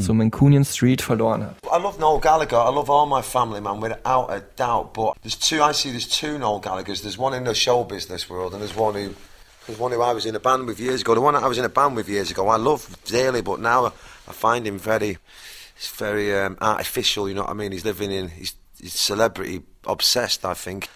[0.00, 1.56] zur Mancunian Street verloren hat.
[1.64, 2.68] I love Noel Gallagher.
[2.68, 4.92] I love all my family, man, without a doubt.
[4.92, 5.62] But there's two.
[5.62, 7.02] I see there's two Noel Gallaghers.
[7.02, 9.14] There's one in the show business world, and there's one who,
[9.66, 11.14] there's one who I was in a band with years ago.
[11.14, 13.60] The one that I was in a band with years ago, I love dearly, but
[13.60, 15.18] now I, find him very,
[15.76, 17.28] he's very um, artificial.
[17.28, 17.72] You know what I mean?
[17.72, 20.44] He's living in, he's celebrity obsessed.
[20.44, 20.88] I think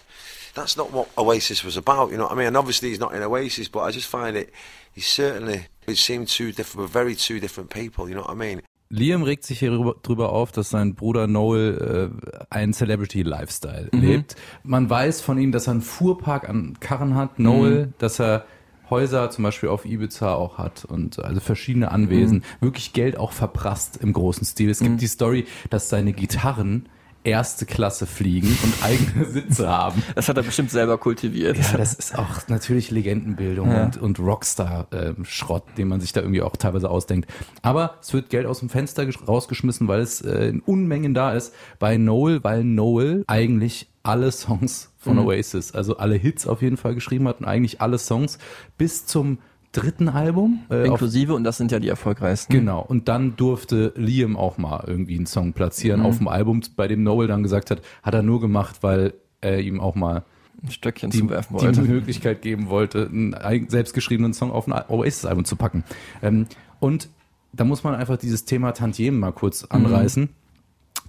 [0.55, 2.11] that's not what Oasis was about.
[2.11, 2.47] You know what I mean?
[2.47, 4.51] And obviously he's not in Oasis, but I just find it.
[4.93, 5.67] He's certainly.
[5.87, 8.07] It seemed two different, very two different people.
[8.07, 8.61] You know what I mean?
[8.89, 13.99] Liam regt sich hier drüber- drüber auf, dass sein Bruder Noel äh, einen Celebrity-Lifestyle Mhm.
[14.01, 14.35] lebt.
[14.63, 17.93] Man weiß von ihm, dass er einen Fuhrpark an Karren hat, Noel, Mhm.
[17.97, 18.45] dass er
[18.91, 22.65] Häuser zum Beispiel auf Ibiza auch hat und also verschiedene Anwesen, Mhm.
[22.65, 24.69] wirklich Geld auch verprasst im großen Stil.
[24.69, 26.87] Es gibt die Story, dass seine Gitarren
[27.23, 30.03] erste Klasse fliegen und eigene Sitze haben.
[30.15, 31.57] Das hat er bestimmt selber kultiviert.
[31.57, 33.83] Ja, das ist auch natürlich Legendenbildung Ja.
[33.85, 37.29] und, und Rockstar-Schrott, den man sich da irgendwie auch teilweise ausdenkt.
[37.61, 41.33] Aber es wird Geld aus dem Fenster gesch- rausgeschmissen, weil es äh, in Unmengen da
[41.33, 45.27] ist bei Noel, weil Noel eigentlich alle Songs von Mhm.
[45.27, 48.37] Oasis, also alle Hits auf jeden Fall geschrieben hat und eigentlich alle Songs
[48.77, 49.37] bis zum
[49.73, 50.59] dritten Album.
[50.69, 52.53] Äh, auf, Inklusive, und das sind ja die erfolgreichsten.
[52.53, 52.79] genau.
[52.81, 56.05] Und dann durfte Liam auch mal irgendwie einen Song platzieren Mhm.
[56.05, 59.59] auf dem Album, bei dem Noel dann gesagt hat, hat er nur gemacht, weil er
[59.59, 60.23] ihm auch mal
[60.63, 61.81] Ein Stöckchen die, die wollte.
[61.81, 63.35] Möglichkeit geben wollte, einen
[63.69, 65.83] selbstgeschriebenen Song auf ein Oasis-Album zu packen.
[66.21, 66.45] Ähm,
[66.79, 67.09] und
[67.51, 70.29] da muss man einfach dieses Thema Tantiemen mal kurz anreißen,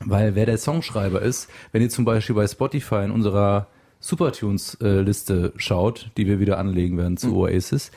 [0.04, 3.68] weil wer der Songschreiber ist, wenn ihr zum Beispiel bei Spotify in unserer
[4.04, 7.90] Supertunes-Liste schaut, die wir wieder anlegen werden zu Oasis,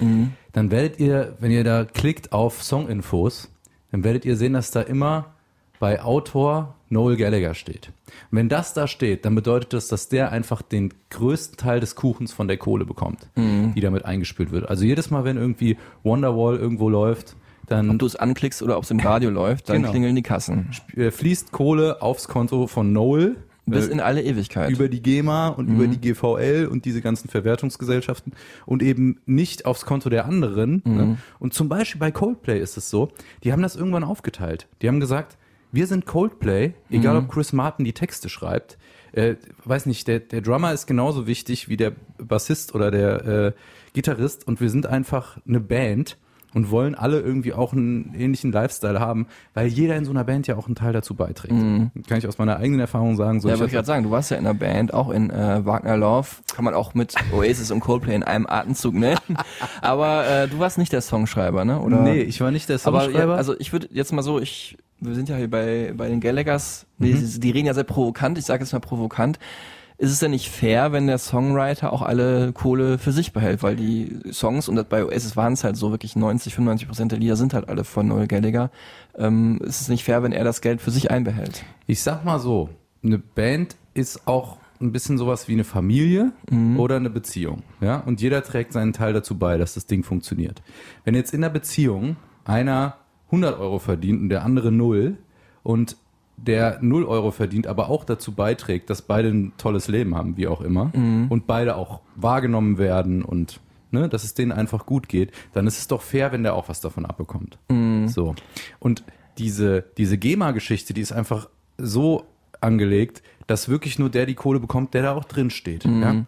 [0.54, 3.50] dann werdet ihr, wenn ihr da klickt auf Songinfos,
[3.92, 5.34] dann werdet ihr sehen, dass da immer
[5.80, 7.92] bei Autor Noel Gallagher steht.
[8.32, 11.96] Und wenn das da steht, dann bedeutet das, dass der einfach den größten Teil des
[11.96, 14.70] Kuchens von der Kohle bekommt, die damit eingespült wird.
[14.70, 17.36] Also jedes Mal, wenn irgendwie Wonderwall irgendwo läuft,
[17.68, 19.92] dann Ob du es anklickst oder ob es im Radio läuft, dann Genau.
[19.92, 20.70] klingeln die Kassen.
[20.96, 23.36] äh, fließt Kohle aufs Konto von Noel.
[23.68, 24.72] Bis äh, in alle Ewigkeit.
[24.72, 28.34] über die GEMA und über die GVL und diese ganzen Verwertungsgesellschaften
[28.66, 30.82] und eben nicht aufs Konto der anderen.
[30.86, 31.18] Ne?
[31.40, 33.10] Und zum Beispiel bei Coldplay ist es so,
[33.44, 34.68] die haben das irgendwann aufgeteilt.
[34.82, 35.38] Die haben gesagt,
[35.72, 38.78] wir sind Coldplay, egal ob Chris Martin die Texte schreibt.
[39.12, 43.52] Äh, weiß nicht, der, der Drummer ist genauso wichtig wie der Bassist oder der äh,
[43.94, 46.18] Gitarrist und wir sind einfach eine Band
[46.58, 50.48] und wollen alle irgendwie auch einen ähnlichen Lifestyle haben, weil jeder in so einer Band
[50.48, 51.54] ja auch einen Teil dazu beiträgt.
[51.54, 53.40] Kann ich aus meiner eigenen Erfahrung sagen.
[53.40, 55.64] So ja, ich wollte gerade sagen, du warst ja in der Band, auch in äh,
[55.66, 59.20] Wagner Love, kann man auch mit Oasis und Coldplay in einem Atemzug nennen.
[59.82, 61.80] Aber äh, du warst nicht der Songschreiber, ne?
[61.80, 62.02] Oder?
[62.02, 63.34] Nee, ich war nicht der Aber Songschreiber.
[63.34, 66.20] ja, also ich würde jetzt mal so, ich, wir sind ja hier bei, bei den
[66.20, 67.40] Gallaghers, die, Mhm.
[67.40, 69.38] die reden ja sehr provokant, ich sage jetzt mal provokant.
[70.00, 73.64] Ist es denn nicht fair, wenn der Songwriter auch alle Kohle für sich behält?
[73.64, 77.20] Weil die Songs, und bei Oasis waren es halt so wirklich 90, 95 Prozent der
[77.20, 78.70] Lieder sind halt alle von Noel Gallagher.
[79.16, 81.64] Ähm, ist es nicht fair, wenn er das Geld für sich einbehält?
[81.88, 82.70] ich sag mal so,
[83.04, 86.32] eine Band ist auch ein bisschen sowas wie eine Familie
[86.78, 87.64] oder eine Beziehung.
[87.82, 87.98] Ja?
[87.98, 90.62] Und jeder trägt seinen Teil dazu bei, dass das Ding funktioniert.
[91.04, 95.18] Wenn jetzt in der Beziehung einer 100 Euro verdient und der andere null
[95.64, 95.98] und
[96.38, 100.48] der 0 Euro verdient, aber auch dazu beiträgt, dass beide ein tolles Leben haben, wie
[100.48, 100.92] auch immer,
[101.30, 103.60] und beide auch wahrgenommen werden und
[103.92, 106.70] ne, dass es denen einfach gut geht, dann ist es doch fair, wenn der auch
[106.70, 107.58] was davon abbekommt.
[108.08, 108.36] So.
[108.80, 109.04] Und
[109.38, 112.26] diese, diese GEMA-Geschichte, die ist einfach so
[112.62, 115.86] angelegt, dass wirklich nur der die Kohle bekommt, der da auch drin steht.
[115.86, 116.26] Ja?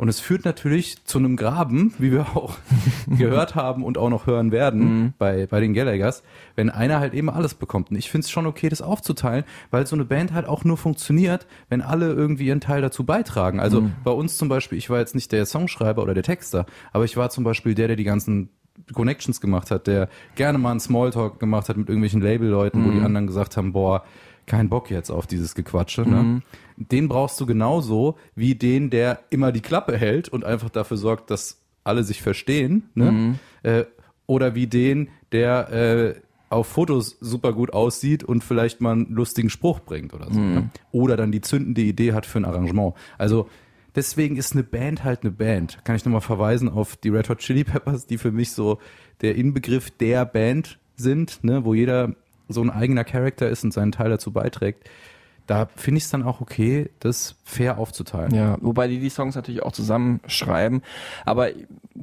[0.00, 2.56] Und es führt natürlich zu einem Graben, wie wir auch
[3.18, 6.22] gehört haben und auch noch hören werden bei, bei den Gallaghers,
[6.56, 7.90] wenn einer halt eben alles bekommt.
[7.90, 10.78] Und ich finde es schon okay, das aufzuteilen, weil so eine Band halt auch nur
[10.78, 13.60] funktioniert, wenn alle irgendwie ihren Teil dazu beitragen.
[13.60, 17.04] Also bei uns zum Beispiel, ich war jetzt nicht der Songschreiber oder der Texter, aber
[17.04, 18.48] ich war zum Beispiel der, der die ganzen
[18.94, 23.00] Connections gemacht hat, der gerne mal einen Smalltalk gemacht hat mit irgendwelchen Labelleuten, wo die
[23.00, 24.02] anderen gesagt haben, boah,
[24.46, 26.02] kein Bock jetzt auf dieses Gequatsche.
[26.02, 26.42] Ne?
[26.76, 31.30] Den brauchst du genauso wie den, der immer die Klappe hält und einfach dafür sorgt,
[31.30, 32.90] dass alle sich verstehen.
[32.94, 33.38] Ne?
[33.62, 33.84] Äh,
[34.26, 39.50] oder wie den, der äh, auf Fotos super gut aussieht und vielleicht mal einen lustigen
[39.50, 40.40] Spruch bringt oder so.
[40.40, 40.70] Ne?
[40.90, 42.94] Oder dann die zündende Idee hat für ein Arrangement.
[43.18, 43.48] Also
[43.94, 45.78] deswegen ist eine Band halt eine Band.
[45.84, 48.78] Kann ich nochmal verweisen auf die Red Hot Chili Peppers, die für mich so
[49.20, 52.14] der Inbegriff der Band sind, ne, wo jeder
[52.52, 54.88] so ein eigener Charakter ist und seinen Teil dazu beiträgt.
[55.46, 58.32] Da finde ich es dann auch okay, das fair aufzuteilen.
[58.32, 60.82] Ja, wobei die die Songs natürlich auch zusammenschreiben.
[61.24, 61.48] Aber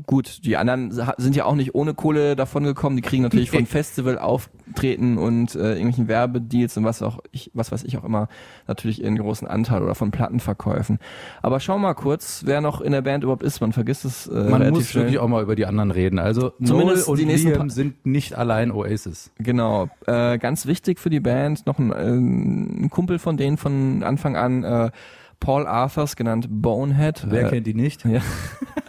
[0.06, 2.95] gut, die anderen sind ja auch nicht ohne Kohle davon gekommen.
[2.95, 7.71] Die kriegen natürlich von Festival auftreten und äh, irgendwelchen Werbedeals und was auch ich, was
[7.71, 8.28] weiß ich auch immer
[8.67, 11.00] natürlich ihren großen Anteil oder von Plattenverkäufen.
[11.41, 13.62] Aber schau mal kurz, wer noch in der Band überhaupt ist.
[13.62, 15.04] Man vergisst es äh, Man relativ muss schnell.
[15.06, 16.19] wirklich auch mal über die anderen reden.
[16.19, 19.32] Also Noel Zumindest und die nächsten Liam sind nicht allein Oasis.
[19.38, 19.89] Genau.
[20.06, 24.36] Äh, ganz wichtig für die Band, noch ein, äh, ein Kumpel von denen von Anfang
[24.36, 24.91] an, äh,
[25.39, 27.28] Paul Arthurs, genannt Bonehead.
[27.30, 28.04] Wer äh, kennt die nicht?
[28.06, 28.21] Ja.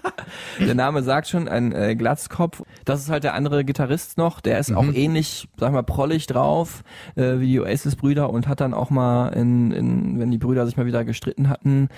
[0.58, 2.62] Der Name sagt schon, ein äh, Glatzkopf.
[2.84, 4.40] Das ist halt der andere Gitarrist noch.
[4.40, 6.82] Der ist auch ähnlich, sag mal, prollig drauf
[7.16, 10.76] äh, wie die Oasis-Brüder und hat dann auch mal, in, in, wenn die Brüder sich
[10.76, 11.88] mal wieder gestritten hatten,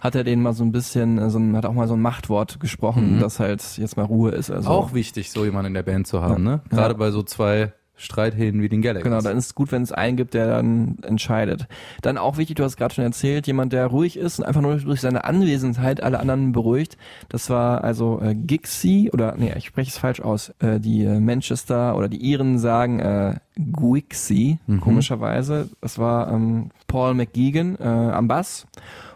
[0.00, 2.00] hat er denen mal so ein bisschen, äh, so ein, hat auch mal so ein
[2.02, 4.50] Machtwort gesprochen, dass halt jetzt mal Ruhe ist.
[4.50, 6.60] Also Auch wichtig, so jemanden in der Band zu haben, ne?
[6.70, 9.04] Gerade bei so zwei Streithähnen wie den Galaxies.
[9.04, 11.66] Genau, dann ist es gut, wenn es einen gibt, der dann entscheidet.
[12.02, 14.76] Dann auch wichtig, du hast gerade schon erzählt, jemand, der ruhig ist und einfach nur
[14.76, 16.96] durch seine Anwesenheit alle anderen beruhigt.
[17.28, 20.52] Das war also äh, Gixie, oder nee, ich spreche es falsch aus.
[20.58, 23.36] Äh, die äh, Manchester oder die Iren sagen äh,
[23.72, 25.68] Guixie, komischerweise.
[25.80, 28.66] Das war ähm, Paul McGeegan äh, am Bass.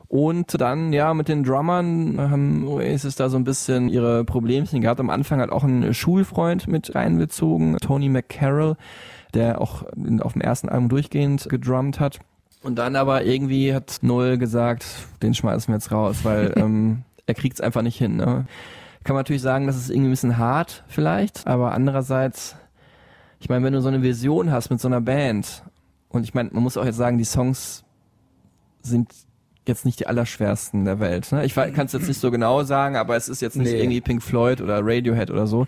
[0.09, 5.01] Und dann, ja, mit den Drummern haben Oasis da so ein bisschen ihre Problemchen gehabt.
[5.01, 8.77] Am Anfang hat auch ein Schulfreund mit reinbezogen, Tony McCarroll,
[9.35, 9.85] der auch
[10.21, 12.21] auf dem ersten Album durchgehend gedrummt hat.
[12.63, 14.87] Und dann aber irgendwie hat Noel gesagt,
[15.23, 18.17] den schmeißen wir jetzt raus, weil ähm, er kriegt's einfach nicht hin.
[18.17, 18.47] Ne?
[19.05, 22.57] Kann man natürlich sagen, das ist irgendwie ein bisschen hart vielleicht, aber andererseits,
[23.41, 25.63] ich meine, wenn du so eine Vision hast mit so einer Band,
[26.09, 27.85] und ich meine, man muss auch jetzt sagen, die Songs
[28.83, 29.13] sind
[29.69, 31.31] jetzt nicht die allerschwersten der Welt.
[31.33, 31.45] Ne?
[31.45, 33.81] Ich kann es jetzt nicht so genau sagen, aber es ist jetzt nicht Nee.
[33.81, 35.67] irgendwie Pink Floyd oder Radiohead oder so.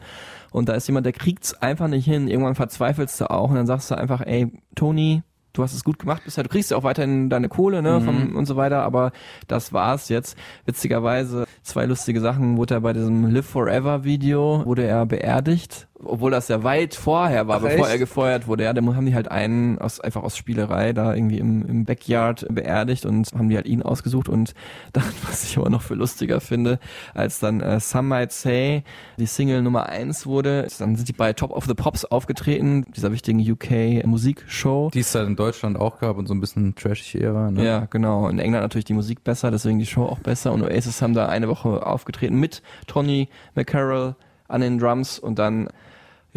[0.51, 2.29] Und da ist jemand, der kriegt's einfach nicht hin.
[2.29, 5.99] Irgendwann verzweifelst du auch und dann sagst du einfach, ey, Toni, du hast es gut
[5.99, 6.45] gemacht bisher.
[6.45, 9.11] Du kriegst ja auch weiterhin deine Kohle, ne, vom, und so weiter, aber
[9.49, 10.37] das war's jetzt.
[10.67, 16.31] Witzigerweise, zwei lustige Sachen, wurde er bei diesem Live Forever Video, wurde er beerdigt, obwohl
[16.31, 17.91] das ja weit vorher war, Ach, bevor echt?
[17.91, 18.65] er gefeuert wurde.
[18.65, 22.47] Ja, da haben die halt einen aus, einfach aus Spielerei da irgendwie im, im Backyard
[22.51, 24.55] beerdigt und haben die halt ihn ausgesucht und
[24.93, 26.79] dann, was ich aber noch für lustiger finde,
[27.15, 28.85] als dann äh, Some Might Say
[29.19, 33.13] die Single Nummer eins wurde, dann sind die bei Top of the Pops aufgetreten, dieser
[33.13, 34.91] wichtigen UK Musikshow.
[34.93, 37.51] Die es da in Deutschland auch gab und so ein bisschen trashige Ära.
[37.51, 37.65] Ne?
[37.65, 38.29] Ja, genau.
[38.29, 40.53] In England natürlich die Musik besser, deswegen die Show auch besser.
[40.53, 44.15] Und Oasis haben da eine Woche aufgetreten mit Tony McCarroll
[44.49, 45.69] an den Drums und dann,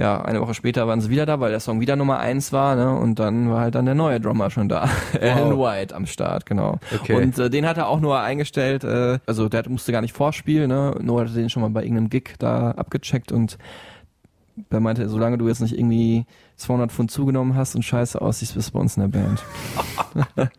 [0.02, 2.76] ja, eine Woche später waren sie wieder da, weil der Song wieder Nummer eins war,
[2.76, 2.92] ne?
[2.98, 4.90] Und dann war halt dann der neue Drummer schon da.
[5.22, 6.80] Alan White am Start, genau.
[6.92, 7.14] Okay.
[7.14, 10.70] Und äh, den hat er auch nur eingestellt, äh, also der musste gar nicht vorspielen,
[10.70, 10.96] ne?
[11.02, 13.60] Nur hatte den schon mal bei irgendeinem Gig da abgecheckt und
[14.72, 18.70] der meinte, solange du jetzt nicht irgendwie 200 Pfund zugenommen hast und scheiße aussiehst, bist
[18.70, 19.44] du bei uns in der Band.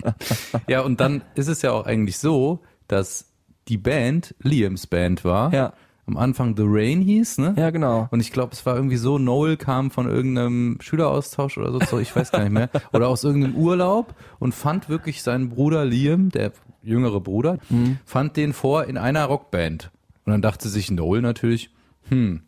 [0.67, 3.27] Ja, und dann ist es ja auch eigentlich so, dass
[3.69, 5.53] die Band Liams Band war.
[5.53, 5.73] Ja.
[6.07, 7.55] Am Anfang The Rain hieß, ne?
[7.57, 8.09] Ja, genau.
[8.11, 12.15] Und ich glaube, es war irgendwie so, Noel kam von irgendeinem Schüleraustausch oder so, ich
[12.15, 16.53] weiß gar nicht mehr, oder aus irgendeinem Urlaub und fand wirklich seinen Bruder Liam, der
[16.83, 17.59] jüngere Bruder,
[18.05, 19.93] fand den vor in einer Rockband.
[20.25, 21.71] Und dann dachte sich Noel natürlich,
[22.09, 22.43] hm,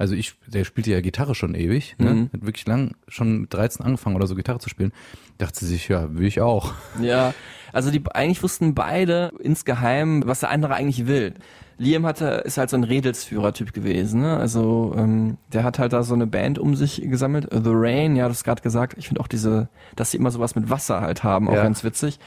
[0.00, 2.30] also ich, der spielte ja Gitarre schon ewig, ne?
[2.32, 4.92] Hat wirklich lang, schon mit 13 angefangen oder so Gitarre zu spielen.
[5.36, 6.72] Dachte sich, ja, will ich auch.
[7.02, 7.34] Ja,
[7.72, 11.34] also die eigentlich wussten beide insgeheim, was der andere eigentlich will.
[11.80, 14.36] Liam hatte, ist halt so ein Redelsführer-Typ gewesen, ne?
[14.36, 17.48] Also ähm, der hat halt da so eine Band um sich gesammelt.
[17.50, 18.96] The Rain, ja, du hast gerade gesagt.
[18.98, 21.62] Ich finde auch diese, dass sie immer sowas mit Wasser halt haben, auch Ja.
[21.62, 22.18] ganz witzig.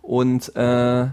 [0.00, 1.08] Und äh,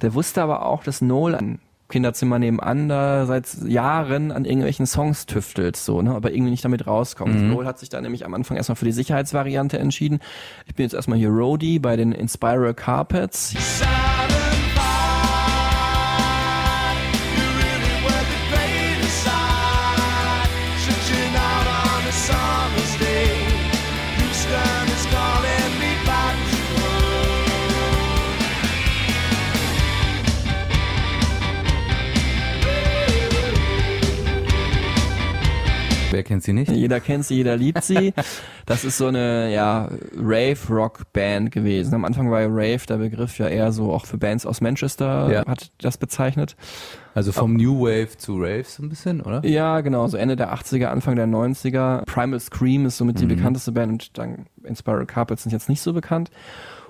[0.00, 1.58] der wusste aber auch, dass Noel ein
[1.90, 6.86] Kinderzimmer nebenan da seit Jahren an irgendwelchen Songs tüftelt, so, ne, aber irgendwie nicht damit
[6.86, 7.46] rauskommt.
[7.46, 10.20] Noel hat sich da nämlich am Anfang erstmal für die Sicherheitsvariante entschieden.
[10.64, 13.54] Ich bin jetzt erstmal hier Roadie bei den Inspiral Carpets.
[36.14, 36.70] Wer kennt sie nicht?
[36.70, 38.14] Jeder kennt sie, jeder liebt sie.
[38.66, 41.94] Das ist so eine, ja, Rave-Rock-Band gewesen.
[41.94, 45.30] Am Anfang war ja Rave der Begriff ja eher so auch für Bands aus Manchester
[45.30, 45.46] Ja.
[45.46, 46.56] hat das bezeichnet.
[47.14, 49.44] Also vom New Wave zu Rave so ein bisschen, oder?
[49.44, 52.04] Ja, genau, so Ende der 80er, Anfang der 90er.
[52.06, 55.92] Primal Scream ist somit die bekannteste Band und dann Inspiral Carpets sind jetzt nicht so
[55.92, 56.30] bekannt.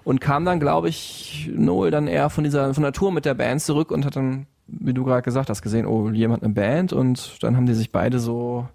[0.04, 3.34] Und kam dann, glaube ich, Noel dann eher von dieser, von der Tour mit der
[3.34, 6.92] Band zurück und hat dann, wie du gerade gesagt hast, gesehen, oh, jemand eine Band
[6.92, 8.68] und dann haben die sich beide so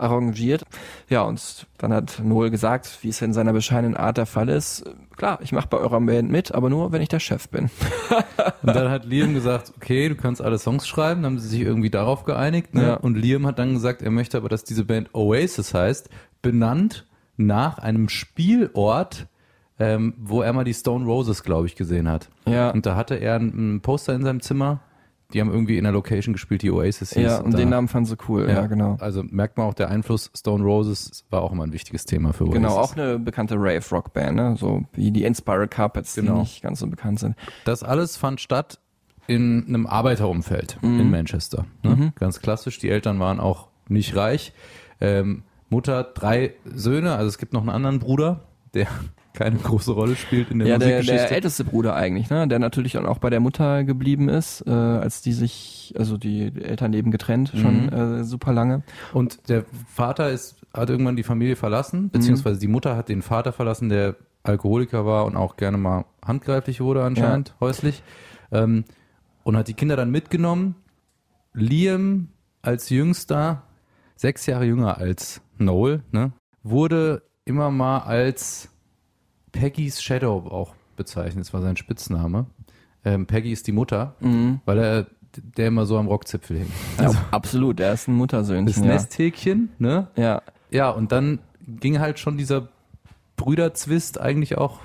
[0.00, 0.64] arrangiert.
[1.08, 4.84] Ja, und dann hat Noel gesagt, wie es in seiner bescheidenen Art der Fall ist,
[5.16, 7.70] klar, ich mache bei eurer Band mit, aber nur, wenn ich der Chef bin.
[8.62, 11.60] Und dann hat Liam gesagt, okay, du kannst alle Songs schreiben, dann haben sie sich
[11.60, 12.74] irgendwie darauf geeinigt.
[12.74, 12.82] Ne?
[12.82, 12.94] Ja.
[12.94, 16.08] Und Liam hat dann gesagt, er möchte aber, dass diese Band Oasis heißt,
[16.42, 19.26] benannt nach einem Spielort,
[19.78, 22.28] ähm, wo er mal die Stone Roses, glaube ich, gesehen hat.
[22.46, 22.70] Ja.
[22.70, 24.80] Und da hatte er ein, ein Poster in seinem Zimmer.
[25.32, 27.22] Die haben irgendwie in der Location gespielt, die Oasis hieß.
[27.22, 28.96] Ja, und da- den Namen fand sie cool, ja, genau.
[29.00, 32.44] Also merkt man auch, der Einfluss Stone Roses war auch immer ein wichtiges Thema für
[32.44, 32.54] Oasis.
[32.54, 34.56] Genau, auch eine bekannte Rave-Rock-Band, ne?
[34.58, 36.34] so wie die Inspiral Carpets, Genau.
[36.34, 37.36] die nicht ganz so bekannt sind.
[37.64, 38.78] Das alles fand statt
[39.26, 41.66] in einem Arbeiterumfeld in Manchester.
[41.84, 42.12] Ne?
[42.16, 42.78] Ganz klassisch.
[42.78, 44.52] Die Eltern waren auch nicht reich.
[45.00, 48.40] Ähm, Mutter, drei Söhne, also es gibt noch einen anderen Bruder,
[48.74, 48.88] der
[49.32, 51.28] keine große Rolle spielt in der ja, der, Musikgeschichte.
[51.28, 52.48] der älteste Bruder eigentlich, ne?
[52.48, 56.52] der natürlich dann auch bei der Mutter geblieben ist, äh, als die sich, also die
[56.60, 58.82] Eltern leben getrennt, schon äh, super lange.
[59.12, 63.52] Und der Vater ist hat irgendwann die Familie verlassen, beziehungsweise die Mutter hat den Vater
[63.52, 68.02] verlassen, der Alkoholiker war und auch gerne mal handgreiflich wurde anscheinend, häuslich.
[68.52, 68.84] Ähm,
[69.42, 70.76] und hat die Kinder dann mitgenommen.
[71.52, 72.28] Liam
[72.62, 73.64] als Jüngster,
[74.14, 78.69] sechs Jahre jünger als Noel, ne, wurde immer mal als
[79.52, 81.44] Peggy's Shadow auch bezeichnet.
[81.44, 82.46] Das war sein Spitzname.
[83.04, 84.60] Ähm, Peggy ist die Mutter, Mhm.
[84.64, 85.06] weil er
[85.56, 86.72] der immer so am Rockzipfel hing.
[87.00, 88.66] Ja, absolut, er ist ein Muttersöhnchen.
[88.66, 88.84] Das ja.
[88.84, 90.08] Nesthäkchen, ne?
[90.16, 90.42] Ja.
[90.70, 92.68] Ja, und dann ging halt schon dieser
[93.36, 94.80] Brüderzwist eigentlich auch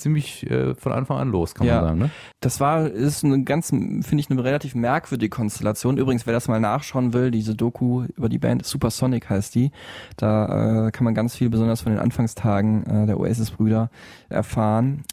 [0.00, 1.76] ziemlich äh, von Anfang an los, kann Ja.
[1.76, 2.10] man sagen, ne?
[2.40, 5.96] Das war, ist eine ganz, finde ich, eine relativ merkwürdige Konstellation.
[5.98, 9.70] Übrigens, wer das mal nachschauen will, diese Doku über die Band Supersonic heißt die.
[10.16, 13.90] Da äh, kann man ganz viel, besonders von den Anfangstagen äh, der Oasis-Brüder,
[14.28, 15.04] erfahren.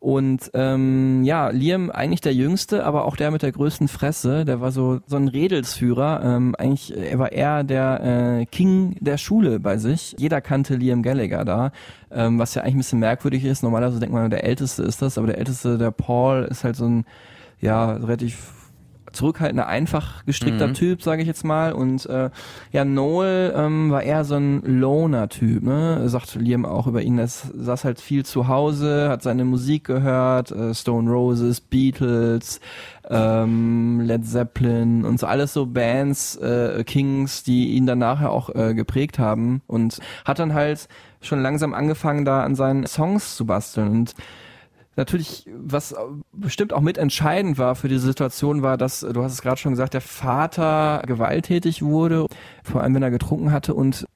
[0.00, 4.44] Und ähm, ja, Liam eigentlich der Jüngste, aber auch der mit der größten Fresse.
[4.44, 6.22] Der war so so ein Redelsführer.
[6.22, 10.14] Ähm, eigentlich, äh, er war eher der äh, King der Schule bei sich.
[10.16, 11.72] Jeder kannte Liam Gallagher da,
[12.12, 13.64] ähm, was ja eigentlich ein bisschen merkwürdig ist.
[13.64, 16.86] Normalerweise denkt man, der Älteste ist das, aber der Älteste, der Paul, ist halt so
[16.86, 17.04] ein
[17.60, 18.57] ja relativ
[19.12, 20.74] zurückhaltender, einfach gestrickter Mhm.
[20.74, 21.72] Typ, sage ich jetzt mal.
[21.72, 22.30] Und äh,
[22.72, 26.08] ja, Noel ähm, war eher so ein Loner-Typ, ne?
[26.08, 27.18] Sagt Liam auch über ihn.
[27.18, 32.60] Er saß halt viel zu Hause, hat seine Musik gehört, äh, Stone Roses, Beatles,
[33.10, 38.54] ähm, Led Zeppelin und so alles so Bands, äh, Kings, die ihn dann nachher auch
[38.54, 40.88] äh, geprägt haben und hat dann halt
[41.20, 44.14] schon langsam angefangen, da an seinen Songs zu basteln und
[44.98, 45.94] Natürlich, was
[46.32, 49.94] bestimmt auch mitentscheidend war für diese Situation, war, dass, du hast es gerade schon gesagt,
[49.94, 52.26] der Vater gewalttätig wurde,
[52.64, 54.08] vor allem wenn er getrunken hatte und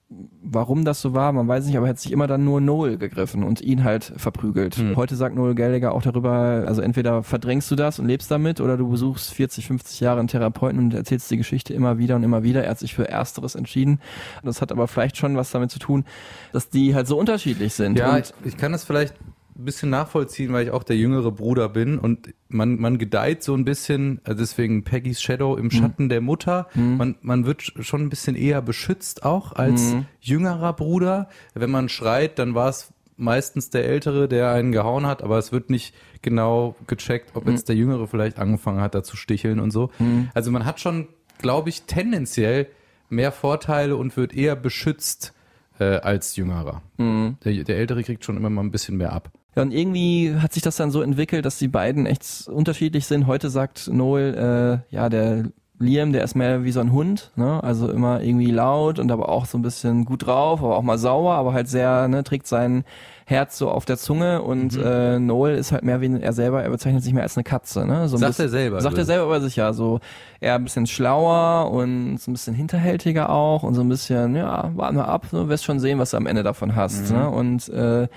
[0.42, 2.98] warum das so war, man weiß nicht, aber er hat sich immer dann nur Noel
[2.98, 4.76] gegriffen und ihn halt verprügelt.
[4.76, 4.96] Mhm.
[4.96, 8.76] Heute sagt Noel Gallagher auch darüber, also entweder verdrängst du das und lebst damit oder
[8.76, 12.42] du besuchst 40, 50 Jahre einen Therapeuten und erzählst die Geschichte immer wieder und immer
[12.42, 12.64] wieder.
[12.64, 14.00] Er hat sich für Ersteres entschieden.
[14.42, 16.04] Das hat aber vielleicht schon was damit zu tun,
[16.52, 17.96] dass die halt so unterschiedlich sind.
[17.96, 19.14] Ja, und ich, ich kann das vielleicht
[19.56, 23.54] ein bisschen nachvollziehen, weil ich auch der jüngere Bruder bin und man, man gedeiht so
[23.54, 26.68] ein bisschen, also deswegen Peggy's Shadow im Schatten der Mutter.
[26.74, 30.06] Man, man wird sch- schon ein bisschen eher beschützt auch als Mhm.
[30.20, 31.28] jüngerer Bruder.
[31.54, 35.52] Wenn man schreit, dann war es meistens der Ältere, der einen gehauen hat, aber es
[35.52, 39.70] wird nicht genau gecheckt, ob jetzt der Jüngere vielleicht angefangen hat, da zu sticheln und
[39.70, 39.90] so.
[40.34, 42.68] Also man hat schon, glaube ich, tendenziell
[43.10, 45.34] mehr Vorteile und wird eher beschützt
[45.78, 46.80] äh, als Jüngerer.
[46.98, 49.30] Der, der Ältere kriegt schon immer mal ein bisschen mehr ab.
[49.54, 53.26] Ja, und irgendwie hat sich das dann so entwickelt, dass die beiden echt unterschiedlich sind.
[53.26, 55.44] Heute sagt Noel, äh, ja, der
[55.78, 57.62] Liam, der ist mehr wie so ein Hund, ne?
[57.62, 60.98] Also immer irgendwie laut und aber auch so ein bisschen gut drauf, aber auch mal
[60.98, 62.84] sauer, aber halt sehr, ne, trägt sein
[63.24, 66.70] Herz so auf der Zunge und äh, Noel ist halt mehr wie er selber, er
[66.70, 68.08] bezeichnet sich mehr als eine Katze, ne?
[68.08, 69.06] So ein Sagt bisschen- er selber, Sagt er also.
[69.12, 69.72] selber über sich, ja.
[69.72, 70.00] So
[70.40, 74.70] eher ein bisschen schlauer und so ein bisschen hinterhältiger auch und so ein bisschen, ja,
[74.74, 75.48] warten wir ab, ne?
[75.48, 77.16] wirst schon sehen, was du am Ende davon hast, Mhm.
[77.16, 77.30] ne?
[77.30, 78.08] Und äh,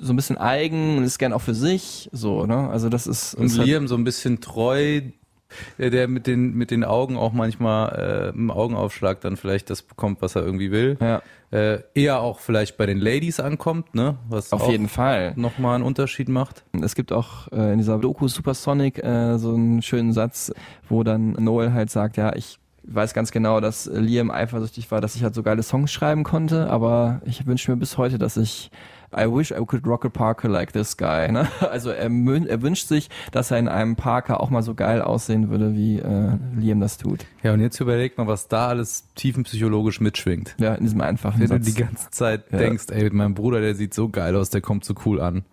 [0.00, 2.68] so ein bisschen eigen und ist gern auch für sich, so, ne?
[2.70, 5.00] Also das ist Und halt- Liam so ein bisschen treu,
[5.78, 9.82] der, der mit den, mit den Augen auch manchmal äh, im Augenaufschlag dann vielleicht das
[9.82, 10.96] bekommt, was er irgendwie will.
[11.00, 11.22] Ja.
[11.50, 14.16] Äh, eher auch vielleicht bei den Ladies ankommt, ne?
[14.28, 15.32] Was Auf jeden Fall.
[15.36, 16.64] nochmal einen Unterschied macht.
[16.82, 20.52] Es gibt auch äh, in dieser Doku Supersonic äh, so einen schönen Satz,
[20.90, 25.14] wo dann Noel halt sagt, ja, ich weiß ganz genau, dass Liam eifersüchtig war, dass
[25.14, 28.70] ich halt so geile Songs schreiben konnte, aber ich wünsche mir bis heute, dass ich
[29.16, 31.30] I wish I could rock a Parker like this guy.
[31.30, 31.48] Ne?
[31.70, 35.48] Also er, er wünscht sich, dass er in einem Parker auch mal so geil aussehen
[35.50, 37.24] würde, wie äh, Liam das tut.
[37.42, 40.54] Ja, und jetzt überleg mal, was da alles tiefenpsychologisch mitschwingt.
[40.60, 41.64] Ja, in diesem einfachen Wenn du Satz.
[41.74, 42.58] die ganze Zeit Ja.
[42.58, 45.44] denkst, ey, mein Bruder, der sieht so geil aus, der kommt so cool an.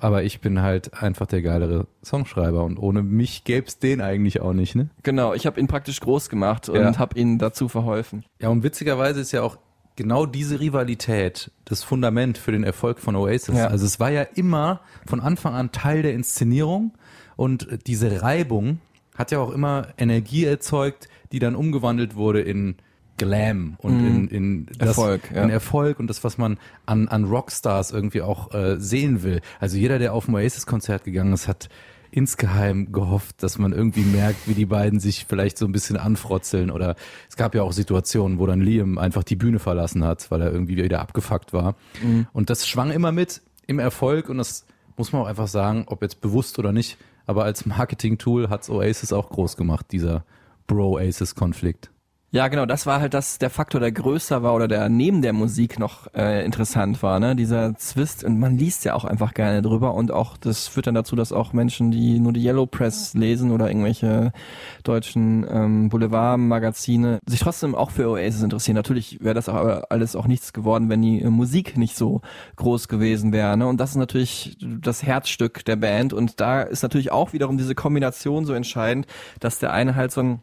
[0.00, 4.52] Aber ich bin halt einfach der geilere Songschreiber und ohne mich gäb's den eigentlich auch
[4.52, 4.90] nicht, ne?
[5.02, 6.98] Genau, ich habe ihn praktisch groß gemacht und Ja.
[6.98, 8.24] habe ihm dazu verholfen.
[8.40, 9.56] Ja, und witzigerweise ist ja auch
[9.98, 13.56] genau diese Rivalität das Fundament für den Erfolg von Oasis.
[13.56, 13.66] Ja.
[13.66, 16.92] Also es war ja immer von Anfang an Teil der Inszenierung
[17.36, 18.80] und diese Reibung
[19.16, 22.76] hat ja auch immer Energie erzeugt, die dann umgewandelt wurde in
[23.18, 24.86] Glam und in, in das, Mhm.
[24.86, 25.42] Erfolg, ja.
[25.42, 29.40] in Erfolg und das, was man an, an Rockstars irgendwie auch äh, sehen will.
[29.58, 31.68] Also jeder, der auf ein Oasis-Konzert gegangen ist, hat
[32.10, 36.70] insgeheim gehofft, dass man irgendwie merkt, wie die beiden sich vielleicht so ein bisschen anfrotzeln
[36.70, 36.96] oder
[37.28, 40.52] es gab ja auch Situationen, wo dann Liam einfach die Bühne verlassen hat, weil er
[40.52, 41.74] irgendwie wieder abgefuckt war.
[42.32, 44.64] Und das schwang immer mit im Erfolg und das
[44.96, 49.12] muss man auch einfach sagen, ob jetzt bewusst oder nicht, aber als Marketing-Tool hat's Oasis
[49.12, 50.24] auch groß gemacht, dieser
[50.66, 51.90] Bro-Aces-Konflikt.
[52.30, 55.32] Ja, genau, das war halt das, der Faktor, der größer war oder der neben der
[55.32, 57.34] Musik noch äh, interessant war, ne?
[57.34, 60.94] Dieser Zwist und man liest ja auch einfach gerne drüber und auch das führt dann
[60.94, 64.32] dazu, dass auch Menschen, die nur die Yellow Press lesen oder irgendwelche
[64.84, 68.74] deutschen ähm, Boulevard-Magazine, sich trotzdem auch für Oasis interessieren.
[68.74, 72.20] Natürlich wäre das auch alles auch nichts geworden, wenn die äh, Musik nicht so
[72.56, 73.66] groß gewesen wäre, ne?
[73.66, 77.74] Und das ist natürlich das Herzstück der Band und da ist natürlich auch wiederum diese
[77.74, 79.06] Kombination so entscheidend,
[79.40, 80.42] dass der eine halt so ein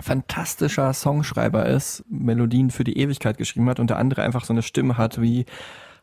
[0.00, 4.62] fantastischer Songschreiber ist, Melodien für die Ewigkeit geschrieben hat und der andere einfach so eine
[4.62, 5.46] Stimme hat wie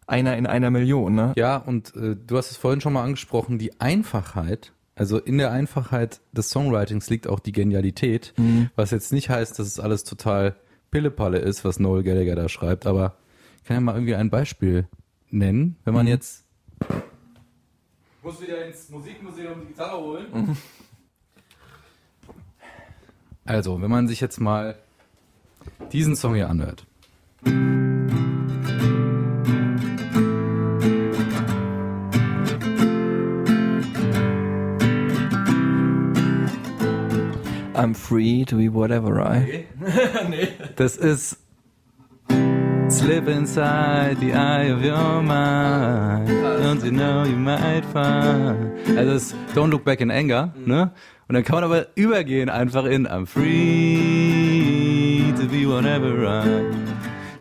[0.05, 1.15] einer in einer Million.
[1.15, 1.33] Ne?
[1.35, 5.51] Ja, und äh, du hast es vorhin schon mal angesprochen, die Einfachheit, also in der
[5.51, 8.69] Einfachheit des Songwritings liegt auch die Genialität, Mhm.
[8.75, 10.55] was jetzt nicht heißt, dass es alles total
[10.91, 13.15] Pillepalle ist, was Noel Gallagher da schreibt, aber
[13.57, 14.87] ich kann ja mal irgendwie ein Beispiel
[15.29, 16.11] nennen, wenn man Mhm.
[16.11, 16.45] jetzt
[18.23, 20.25] muss wieder ins Musikmuseum die Gitarre holen.
[20.33, 20.57] Mhm.
[23.47, 24.75] Also, wenn man sich jetzt mal
[25.93, 26.85] diesen Song hier anhört.
[37.73, 39.65] I'm free to be whatever I.
[40.75, 41.37] Das ist
[42.89, 46.27] Slip inside the eye of your mind.
[46.27, 48.97] Don't you know you might find.
[48.97, 50.91] Also das ist Don't look back in anger, ne?
[51.27, 53.97] Und dann kann man aber übergehen einfach in I'm free
[55.33, 56.71] to be whatever I.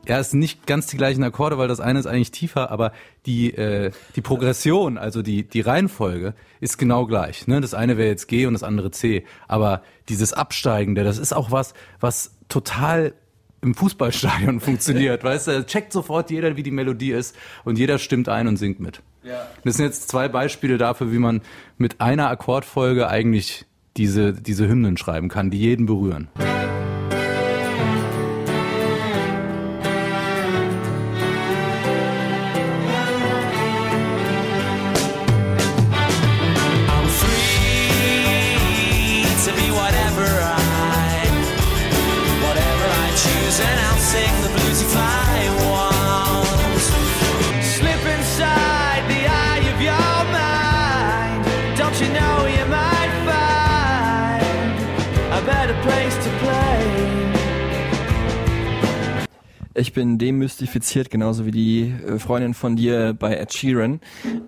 [0.09, 2.93] Ja, es sind nicht ganz die gleichen Akkorde, weil das eine ist eigentlich tiefer, aber
[3.27, 7.49] die, äh, die Progression, also die, die Reihenfolge, ist genau gleich.
[7.49, 7.61] Ne?
[7.61, 9.25] Das eine wäre jetzt G und das andere C.
[9.49, 13.15] Aber dieses Absteigende, das ist auch was, was total
[13.63, 15.25] im Fußballstadion funktioniert.
[15.25, 18.57] Weißt du, da checkt sofort jeder, wie die Melodie ist und jeder stimmt ein und
[18.57, 19.03] singt mit.
[19.65, 21.43] Das sind jetzt zwei Beispiele dafür, wie man
[21.79, 23.67] mit einer Akkordfolge eigentlich
[23.97, 26.29] diese, diese Hymnen schreiben kann, die jeden berühren.
[59.79, 64.01] Ich bin demystifiziert, genauso wie die äh, Freundin von dir bei Ed Sheeran.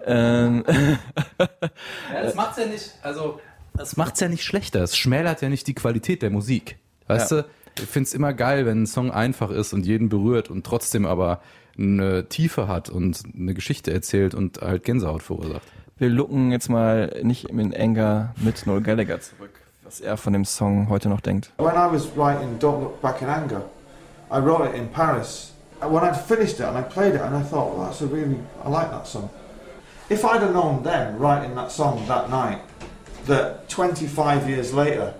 [0.06, 0.64] Ähm,
[1.38, 3.38] Ja, das macht's ja nicht, also
[3.74, 4.82] das macht's ja nicht schlechter.
[4.82, 6.78] Es schmälert ja nicht die Qualität der Musik.
[7.06, 7.42] Weißt Ja.
[7.42, 7.48] du,
[7.78, 11.40] ich find's immer geil, wenn ein Song einfach ist und jeden berührt und trotzdem aber
[11.78, 15.62] eine Tiefe hat und eine Geschichte erzählt und halt Gänsehaut verursacht.
[15.98, 19.50] wir looken jetzt mal nicht in Anger mit Noel Gallagher zurück,
[19.84, 21.52] was er von dem Song heute noch denkt.
[21.58, 23.62] When I was writing Don't Look Back in Anger,
[24.30, 25.52] I wrote it in Paris.
[25.80, 28.38] When I'd finished it and I played it and I thought, well, that's a really,
[28.64, 29.30] I like that song.
[30.10, 32.60] If I'd have known then, writing that song that night,
[33.26, 35.14] that 25 years later,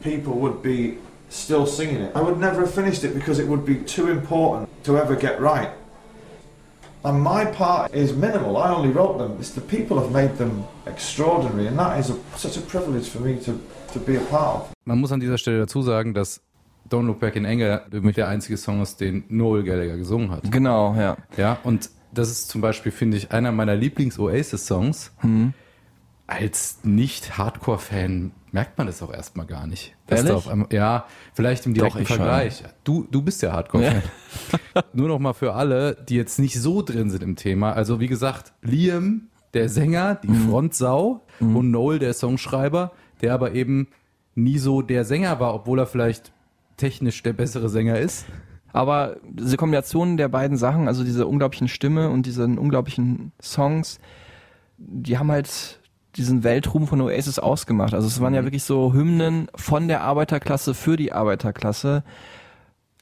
[0.00, 0.98] people would be
[1.28, 4.68] still singing it, I would never have finished it because it would be too important
[4.84, 5.70] to ever get right.
[7.04, 8.56] And my part is minimal.
[8.56, 9.36] I only wrote them.
[9.38, 13.20] It's the people have made them extraordinary, and that is a, such a privilege for
[13.20, 13.60] me to,
[13.92, 14.72] to be a part of.
[14.84, 16.40] Man muss an dieser Stelle dazu sagen, dass
[16.88, 20.50] Don't Look Back in Anger der einzige Song ist, den Noel Gallagher gesungen hat.
[20.50, 21.16] Genau, ja.
[21.36, 25.12] Ja, und das ist zum Beispiel, finde ich, einer meiner Lieblings-Oasis-Songs.
[25.18, 25.52] Hm.
[26.28, 29.94] Als Nicht-Hardcore-Fan merkt man das auch erstmal gar nicht.
[30.08, 32.16] Einmal, ja, vielleicht im direkten schon.
[32.16, 32.64] Vergleich.
[32.84, 34.02] Du, du bist ja Hardcore-Fan.
[34.92, 37.74] Nur noch mal für alle, die jetzt nicht so drin sind im Thema.
[37.74, 40.48] Also wie gesagt, Liam, der Sänger, die Mhm.
[40.48, 43.88] Frontsau und Noel, der Songschreiber, der aber eben
[44.34, 46.32] nie so der Sänger war, obwohl er vielleicht
[46.76, 48.26] technisch der bessere Sänger ist.
[48.72, 53.98] Aber diese Kombination der beiden Sachen, also diese unglaublichen Stimme und diese unglaublichen Songs,
[54.76, 55.80] die haben halt
[56.16, 57.94] diesen Weltruhm von Oasis ausgemacht.
[57.94, 62.04] Also es waren ja wirklich so Hymnen von der Arbeiterklasse für die Arbeiterklasse.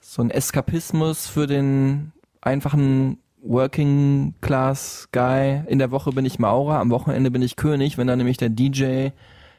[0.01, 5.63] So ein Eskapismus für den einfachen Working Class Guy.
[5.67, 8.49] In der Woche bin ich Maurer, am Wochenende bin ich König, wenn dann nämlich der
[8.49, 9.09] DJ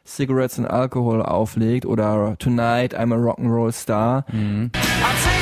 [0.05, 4.25] Cigarettes and Alcohol auflegt oder Tonight I'm a Rock'n'Roll Star.
[4.31, 5.34] I'll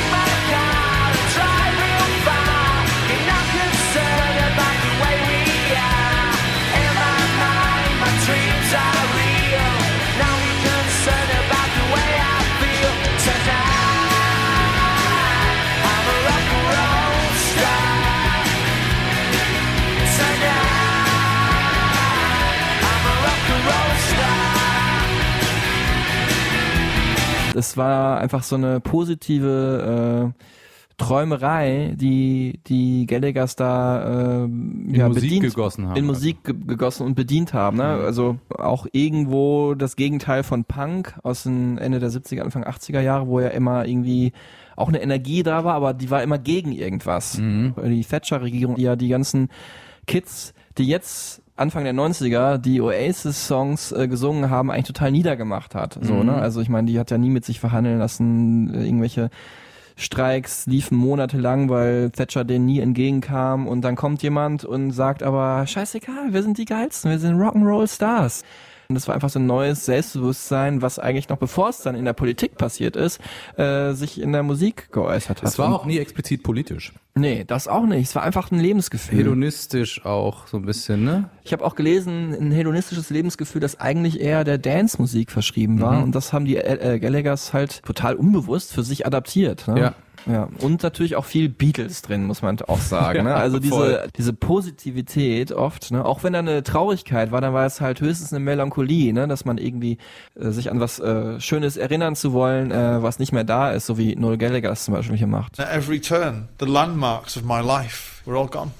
[27.56, 30.44] Es war einfach so eine positive äh,
[30.96, 34.48] Träumerei, die die Gallagher's da äh,
[34.92, 35.96] ja, Musik bedient, gegossen haben.
[35.96, 37.78] in Musik ge gegossen und bedient haben.
[37.78, 37.84] Ne?
[37.84, 43.26] Also auch irgendwo das Gegenteil von Punk aus den Ende der 70er, Anfang 80er Jahre,
[43.26, 44.32] wo ja immer irgendwie
[44.76, 47.40] auch eine Energie da war, aber die war immer gegen irgendwas.
[47.76, 49.48] Weil Die Thatcher-Regierung, die ja die ganzen
[50.06, 55.98] Kids, die jetzt Anfang der 90er die Oasis-Songs äh, gesungen haben, eigentlich total niedergemacht hat.
[56.00, 56.26] So, Mhm.
[56.26, 56.34] ne?
[56.34, 59.30] Also ich meine, die hat ja nie mit sich verhandeln lassen, äh, irgendwelche
[59.96, 65.64] Streiks liefen monatelang, weil Thatcher denen nie entgegenkam und dann kommt jemand und sagt aber,
[65.68, 68.42] scheißegal, wir sind die geilsten, wir sind Rock'n'Roll Stars.
[68.88, 72.04] Und das war einfach so ein neues Selbstbewusstsein, was eigentlich noch bevor es dann in
[72.04, 73.20] der Politik passiert ist,
[73.56, 75.48] äh, sich in der Musik geäußert hat.
[75.48, 76.92] Es war auch nie explizit politisch.
[77.16, 78.08] Nee, das auch nicht.
[78.08, 79.20] Es war einfach ein Lebensgefühl.
[79.20, 81.30] Hedonistisch auch so ein bisschen, ne?
[81.44, 85.98] Ich habe auch gelesen, ein hedonistisches Lebensgefühl, das eigentlich eher der Dance-Musik verschrieben war.
[85.98, 86.02] Mhm.
[86.04, 89.68] Und das haben die äh, Gallaghers halt total unbewusst für sich adaptiert.
[89.68, 89.78] Ne?
[89.78, 89.94] Ja.
[90.26, 93.04] Ja, und natürlich auch viel Beatles drin, muss man auch sagen.
[93.14, 93.34] Ja, ne?
[93.34, 94.08] Also diese, voll.
[94.16, 96.04] diese Positivität oft, ne?
[96.04, 99.28] auch wenn da eine Traurigkeit war, dann war es halt höchstens eine Melancholie, ne?
[99.28, 99.98] dass man irgendwie
[100.34, 103.86] äh, sich an was äh, Schönes erinnern zu wollen, äh, was nicht mehr da ist,
[103.86, 105.60] so wie Noel Gallagher das zum Beispiel hier macht.
[105.60, 108.70] At every turn, the landmarks of my life were all gone.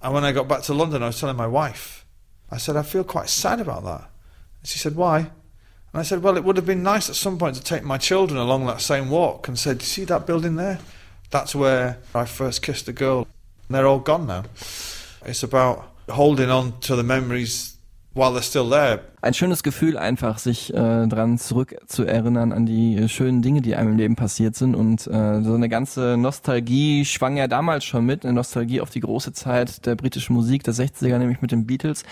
[0.00, 2.04] And when I got back to London, I was telling my wife,
[2.50, 4.10] I said, I feel quite sad about that.
[4.60, 5.30] And she said, Why?
[5.92, 7.98] And I said, Well, it would have been nice at some point to take my
[7.98, 10.78] children along that same walk and said, see that building there?
[11.30, 13.26] That's where I first kissed a girl.
[13.68, 14.44] And they're all gone now.
[15.24, 17.76] It's about holding on to the memories
[18.14, 19.00] while they're still there.
[19.22, 23.62] ein schönes Gefühl einfach, sich äh, dran zurück zu erinnern an die äh, schönen Dinge,
[23.62, 27.84] die einem im Leben passiert sind und äh, so eine ganze Nostalgie schwang ja damals
[27.84, 31.52] schon mit, eine Nostalgie auf die große Zeit der britischen Musik der 60er, nämlich mit
[31.52, 32.02] den Beatles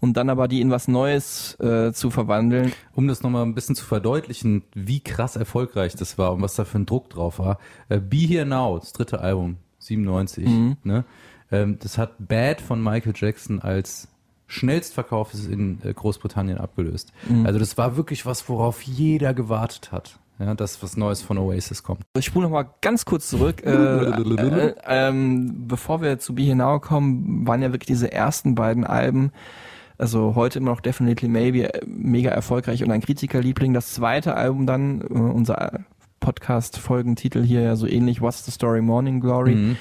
[0.00, 2.72] und dann aber die in was Neues äh, zu verwandeln.
[2.94, 6.64] Um das nochmal ein bisschen zu verdeutlichen, wie krass erfolgreich das war und was da
[6.64, 7.58] für ein Druck drauf war.
[7.90, 10.76] Äh, Be Here Now, das dritte Album, 97, Mhm.
[10.82, 11.04] ne?
[11.52, 14.08] Ähm, das hat Bad von Michael Jackson als
[14.46, 17.12] schnellstverkauftes in äh, Großbritannien abgelöst.
[17.28, 17.46] Mhm.
[17.46, 20.18] Also das war wirklich was, worauf jeder gewartet hat.
[20.40, 22.00] Ja, dass was Neues von Oasis kommt.
[22.18, 23.62] Ich spule noch mal ganz kurz zurück.
[23.64, 28.56] Äh, äh, ähm, bevor wir zu Be Here Now kommen, waren ja wirklich diese ersten
[28.56, 29.30] beiden Alben,
[29.96, 33.74] also heute immer noch Definitely Maybe, äh, mega erfolgreich und ein Kritikerliebling.
[33.74, 35.84] Das zweite Album dann, äh, unser
[36.18, 39.54] Podcast-Folgentitel hier ja so ähnlich, What's the Story Morning Glory.
[39.54, 39.76] Mhm.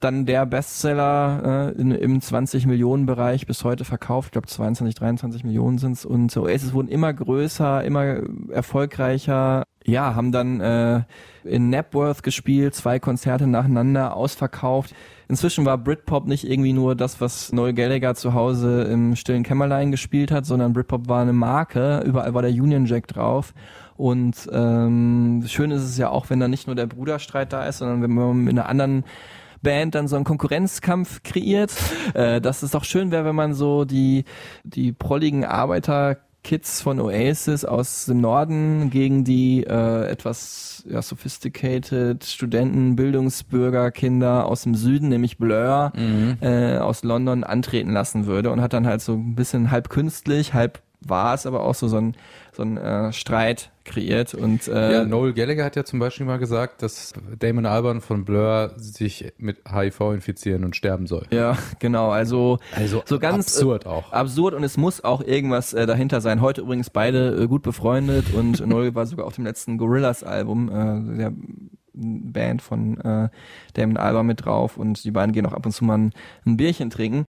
[0.00, 4.28] Dann der Bestseller äh, in, im 20-Millionen-Bereich bis heute verkauft.
[4.28, 8.20] Ich glaube 22, 23 Millionen sind's Und Oasis wurden immer größer, immer
[8.50, 9.64] erfolgreicher.
[9.84, 11.02] Ja, haben dann äh,
[11.42, 14.94] in Napworth gespielt, zwei Konzerte nacheinander, ausverkauft.
[15.28, 19.90] Inzwischen war Britpop nicht irgendwie nur das, was Noel Gallagher zu Hause im stillen Kämmerlein
[19.90, 22.02] gespielt hat, sondern Britpop war eine Marke.
[22.06, 23.52] Überall war der Union Jack drauf.
[23.96, 27.78] Und ähm, schön ist es ja auch, wenn da nicht nur der Bruderstreit da ist,
[27.78, 29.04] sondern wenn man mit einer anderen
[29.62, 31.72] Band dann so einen Konkurrenzkampf kreiert.
[32.14, 34.24] Äh, dass es doch schön wäre, wenn man so die,
[34.64, 42.96] die prolligen Arbeiterkids von Oasis aus dem Norden gegen die äh, etwas ja, sophisticated Studenten,
[42.96, 45.92] Bildungsbürger, Kinder aus dem Süden, nämlich Blur,
[46.40, 50.54] äh, aus London antreten lassen würde und hat dann halt so ein bisschen halb künstlich,
[50.54, 52.16] halb war es aber auch so, so ein,
[52.52, 56.38] so ein äh, Streit kreiert und äh, Ja, Noel Gallagher hat ja zum Beispiel mal
[56.38, 61.26] gesagt, dass Damon Albarn von Blur sich mit HIV infizieren und sterben soll.
[61.30, 62.10] Ja, genau.
[62.10, 64.12] Also, Also so ganz absurd äh, auch.
[64.12, 66.40] Absurd und es muss auch irgendwas äh, dahinter sein.
[66.40, 70.68] Heute übrigens beide äh, gut befreundet und Noel war sogar auf dem letzten Gorillas Album
[70.68, 71.32] äh, der
[72.00, 73.28] Band von äh,
[73.74, 76.12] Damon Albarn mit drauf und die beiden gehen auch ab und zu mal ein,
[76.46, 77.24] ein Bierchen trinken.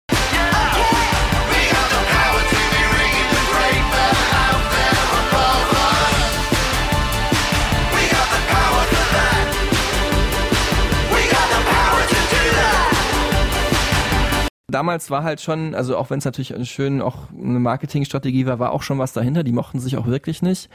[14.75, 18.73] Damals war halt schon, also auch wenn es natürlich schön auch eine Marketingstrategie war, war
[18.73, 19.45] auch schon was dahinter.
[19.45, 20.69] Die mochten sich auch wirklich nicht.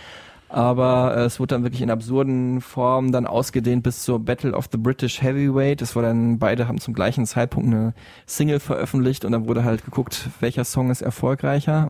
[0.47, 4.69] Aber äh, es wurde dann wirklich in absurden Formen dann ausgedehnt bis zur Battle of
[4.71, 5.81] the British Heavyweight.
[5.81, 7.93] Das war dann, beide haben zum gleichen Zeitpunkt eine
[8.25, 11.88] Single veröffentlicht und dann wurde halt geguckt, welcher Song ist erfolgreicher.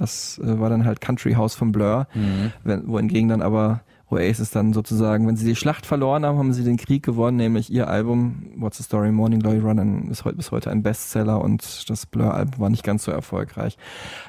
[0.00, 2.06] Das äh, war dann halt Country House von Blur,
[2.64, 3.80] wenn, wohingegen dann aber
[4.10, 7.70] Oasis dann sozusagen, wenn sie die Schlacht verloren haben, haben sie den Krieg gewonnen, nämlich
[7.70, 11.88] ihr Album What's the Story Morning Glory Run ist heute bis heute ein Bestseller und
[11.90, 13.76] das Blur-Album war nicht ganz so erfolgreich.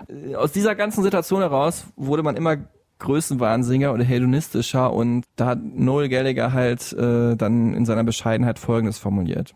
[0.07, 2.57] Äh, Aus dieser ganzen Situation heraus wurde man immer
[2.99, 8.97] größenwahnsinniger oder hedonistischer und da hat Noel Gallagher halt äh, dann in seiner Bescheidenheit Folgendes
[8.97, 9.55] formuliert.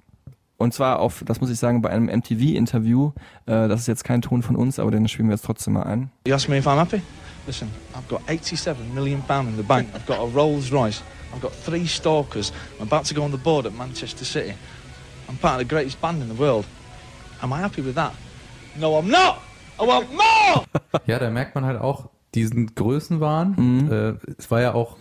[0.64, 3.12] Und zwar auf, das muss ich sagen, bei einem MTV-Interview.
[3.48, 5.84] Äh, das ist jetzt kein Ton von uns, aber den spielen wir jetzt trotzdem mal
[5.84, 6.10] ein.
[6.26, 7.02] You ask me if I'm happy?
[7.46, 9.90] Listen, I've got 87 million pound in the bank.
[9.94, 11.02] I've got a Rolls Royce.
[11.36, 12.54] I've got three stalkers.
[12.80, 14.54] I'm about to go on the board at Manchester City.
[15.28, 16.64] I'm part of the greatest band in the world.
[17.42, 18.14] Am I happy with that?
[18.80, 19.40] No, I'm not.
[19.78, 20.66] I want more.
[21.08, 23.56] Ja, da merkt man halt auch diesen Größenwahn.
[23.58, 23.92] Mhm.
[23.92, 24.96] Äh, es war ja auch,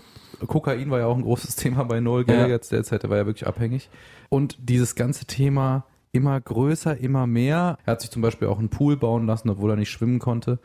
[0.45, 2.61] Kokain war ja auch ein großes Thema bei Noel Gallagher Ja.
[2.61, 3.89] zu der Zeit, der war ja wirklich abhängig.
[4.33, 7.77] Und dieses ganze Thema immer größer, immer mehr.
[7.85, 10.59] Er hat sich zum Beispiel auch einen Pool bauen lassen, obwohl er nicht schwimmen konnte.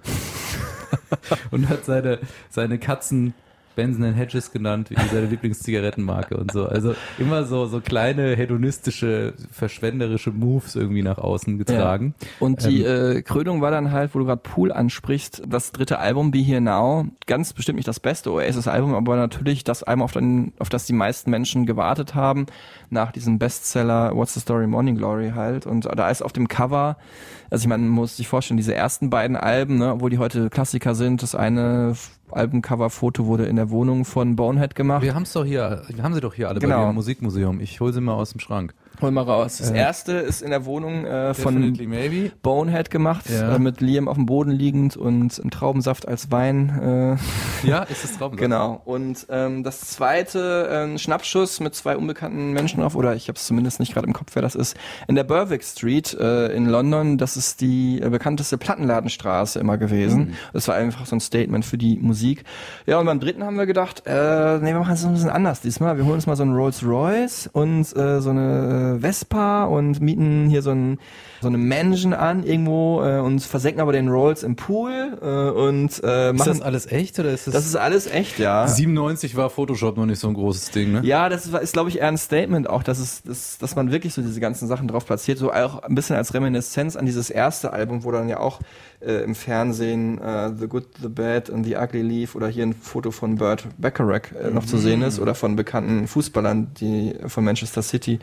[1.52, 3.34] und hat seine, seine Katzen
[3.78, 6.66] Benson Hedges genannt, wie seine Lieblingszigarettenmarke und so.
[6.66, 12.16] Also immer so, so kleine hedonistische, verschwenderische Moves irgendwie nach außen getragen.
[12.40, 16.00] Und die Ähm, äh, Krönung war dann halt, wo du gerade Pool ansprichst, das dritte
[16.00, 17.06] Album Be Here Now.
[17.28, 20.94] Ganz bestimmt nicht das beste Oasis-Album, aber natürlich das Album, auf, den, auf das die
[20.94, 22.48] meisten Menschen gewartet haben,
[22.90, 25.68] nach diesem Bestseller What's the Story Morning Glory halt.
[25.68, 26.98] Und da ist auf dem Cover,
[27.52, 30.50] also ich meine, man muss sich vorstellen, diese ersten beiden Alben, ne, obwohl die heute
[30.50, 31.96] Klassiker sind, das eine
[32.32, 35.02] Albumcover-Foto wurde in der Wohnung von Bonehead gemacht.
[35.04, 36.84] Wir haben es doch hier, wir haben sie doch hier alle bei Genau.
[36.84, 37.60] dir im Musikmuseum.
[37.60, 38.74] Ich hole sie mal aus dem Schrank.
[39.02, 39.58] Hol mal raus.
[39.60, 42.32] Das Äh, erste ist in der Wohnung äh, von Maybe.
[42.42, 43.56] Bonehead gemacht, Ja.
[43.56, 47.18] äh, mit Liam auf dem Boden liegend und im Traubensaft als Wein.
[47.18, 47.18] Äh,
[47.68, 48.40] Ja, ist das Traubensaft?
[48.42, 48.82] Genau.
[48.86, 53.38] Und ähm, das zweite, äh, ein Schnappschuss mit zwei unbekannten Menschen drauf, oder ich habe
[53.38, 54.76] es zumindest nicht gerade im Kopf, wer das ist,
[55.08, 57.18] in der Berwick Street äh, in London.
[57.18, 60.34] Das ist die äh, bekannteste Plattenladenstraße immer gewesen.
[60.54, 62.44] Das war einfach so ein Statement für die Musik.
[62.86, 65.62] Ja, und beim dritten haben wir gedacht, äh, nee, wir machen es ein bisschen anders
[65.62, 65.98] diesmal.
[65.98, 70.02] Wir holen uns mal so einen Rolls Royce und äh, so eine äh, Vespa und
[70.02, 71.00] mieten hier so ein
[71.42, 76.04] so eine Mansion an irgendwo äh, und versenken aber den Rolls im Pool äh, und
[76.04, 77.54] äh, Ist machen das alles echt oder ist das?
[77.54, 78.68] das ist alles echt, ja.
[78.68, 81.02] 97 war Photoshop noch nicht so ein großes Ding, ne?
[81.04, 83.92] Ja, das ist, ist glaube ich, eher ein Statement auch, dass es, dass, dass man
[83.92, 87.30] wirklich so diese ganzen Sachen drauf platziert, so auch ein bisschen als Reminiszenz an dieses
[87.30, 88.60] erste Album, wo dann ja auch
[89.02, 92.74] äh, im Fernsehen äh, The Good, The Bad and The Ugly Leaf oder hier ein
[92.74, 97.44] Foto von Burt Bacharach äh, noch zu sehen ist oder von bekannten Fußballern, die von
[97.44, 98.20] Manchester City,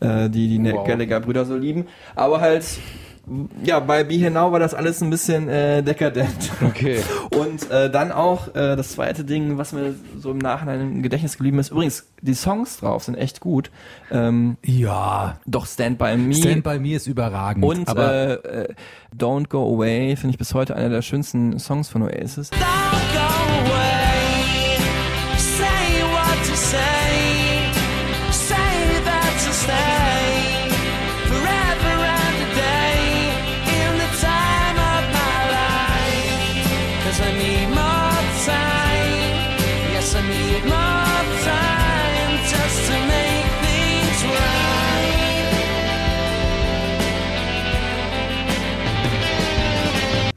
[0.00, 0.86] äh, die die Wow.
[0.86, 1.86] Gallagher-Brüder so lieben.
[2.14, 2.64] Aber halt
[3.64, 6.50] ja, bei Be Here Now war das alles ein bisschen äh, dekadent.
[6.66, 7.00] Okay.
[7.38, 11.36] Und äh, dann auch äh, das zweite Ding, was mir so im Nachhinein im Gedächtnis
[11.36, 11.70] geblieben ist.
[11.70, 13.70] Übrigens, die Songs drauf sind echt gut.
[14.10, 15.38] Ähm, Ja.
[15.46, 17.64] doch Stand By Me Stand by Me ist überragend.
[17.64, 18.68] und aber äh, äh,
[19.16, 22.50] Don't Go Away finde ich bis heute einer der schönsten Songs von Oasis.
[22.52, 23.17] Don't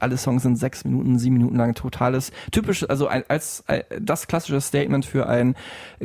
[0.02, 1.74] Alle Songs sind sechs Minuten, sieben Minuten lang.
[1.74, 5.54] Totales, typisch, also ein, als äh, das klassische Statement für ein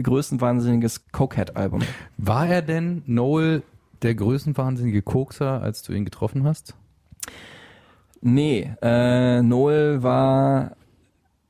[0.02, 1.82] größenwahnsinniges Cokehead-Album.
[2.18, 3.64] war er denn Noel
[4.02, 6.76] der größenwahnsinnige Kokser, als du ihn getroffen hast?
[8.22, 10.72] Nee, äh, Noel war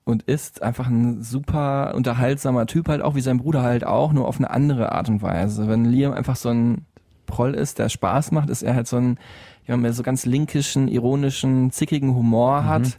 [0.08, 4.26] und ist einfach ein super unterhaltsamer Typ, halt auch wie sein Bruder halt auch, nur
[4.26, 5.68] auf eine andere Art und Weise.
[5.68, 6.86] Wenn Liam einfach so ein
[7.26, 9.18] Proll ist, der Spaß macht, ist er halt so ein,
[9.68, 12.98] jemand mit so ganz linkischen, ironischen, zickigen Humor hat.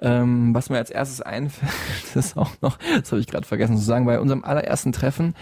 [0.00, 1.72] Ähm, was mir als erstes einfällt,
[2.14, 5.34] ist auch noch, das habe ich gerade vergessen zu sagen, bei unserem allerersten Treffen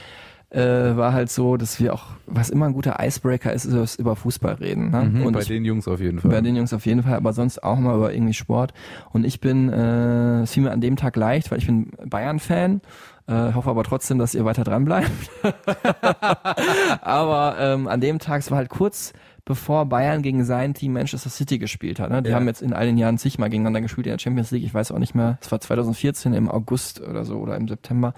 [0.49, 0.61] äh,
[0.97, 4.55] war halt so, dass wir auch, was immer ein guter Icebreaker ist, ist über Fußball
[4.55, 4.91] reden.
[4.91, 5.03] Ne?
[5.12, 6.31] Mhm, Und bei ich- den Jungs auf jeden Fall.
[6.31, 8.72] bei den Jungs auf jeden Fall, aber sonst auch mal über irgendwie Sport.
[9.12, 12.81] Und ich bin, äh, es fiel mir an dem Tag leicht, weil ich bin Bayern-Fan.
[13.29, 15.11] Äh, hoffe aber trotzdem, dass ihr weiter dran bleibt.
[17.01, 19.12] aber ähm, an dem Tag, es war halt kurz
[19.47, 22.11] bevor Bayern gegen sein Team Manchester City gespielt hat.
[22.11, 22.21] Ne?
[22.21, 22.37] Die Ja.
[22.37, 24.65] haben jetzt in all den Jahren zigmal gegeneinander gespielt in der Champions League.
[24.65, 25.39] Ich weiß auch nicht mehr.
[25.41, 28.13] Es war 2014 im August oder so oder im September.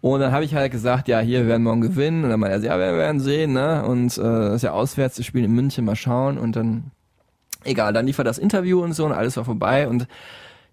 [0.00, 2.24] Und dann habe ich halt gesagt, ja, hier wir werden morgen gewinnen.
[2.24, 3.84] Und dann meinte er, ja, wir werden sehen, ne?
[3.84, 6.38] Und äh, das ist ja auswärts, wir spielen in München, mal schauen.
[6.38, 6.90] Und dann,
[7.64, 9.88] egal, dann lief er das Interview und so und alles war vorbei.
[9.88, 10.06] Und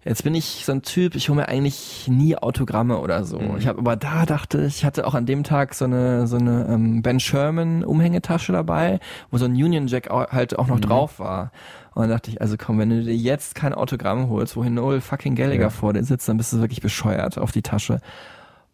[0.04, 3.40] jetzt bin ich so ein Typ, ich hole mir eigentlich nie Autogramme oder so.
[3.58, 6.36] Ich habe aber da dachte ich, ich hatte auch an dem Tag so eine so
[6.36, 9.00] eine ähm, Ben Sherman Umhängetasche dabei,
[9.30, 11.50] wo so ein Union Jack halt auch noch drauf war.
[11.94, 15.00] Und dann dachte ich, also komm, wenn du dir jetzt kein Autogramm holst, wohin Noel
[15.00, 15.70] fucking Gallagher Ja.
[15.70, 18.00] vor dir sitzt, dann bist du wirklich bescheuert auf die Tasche.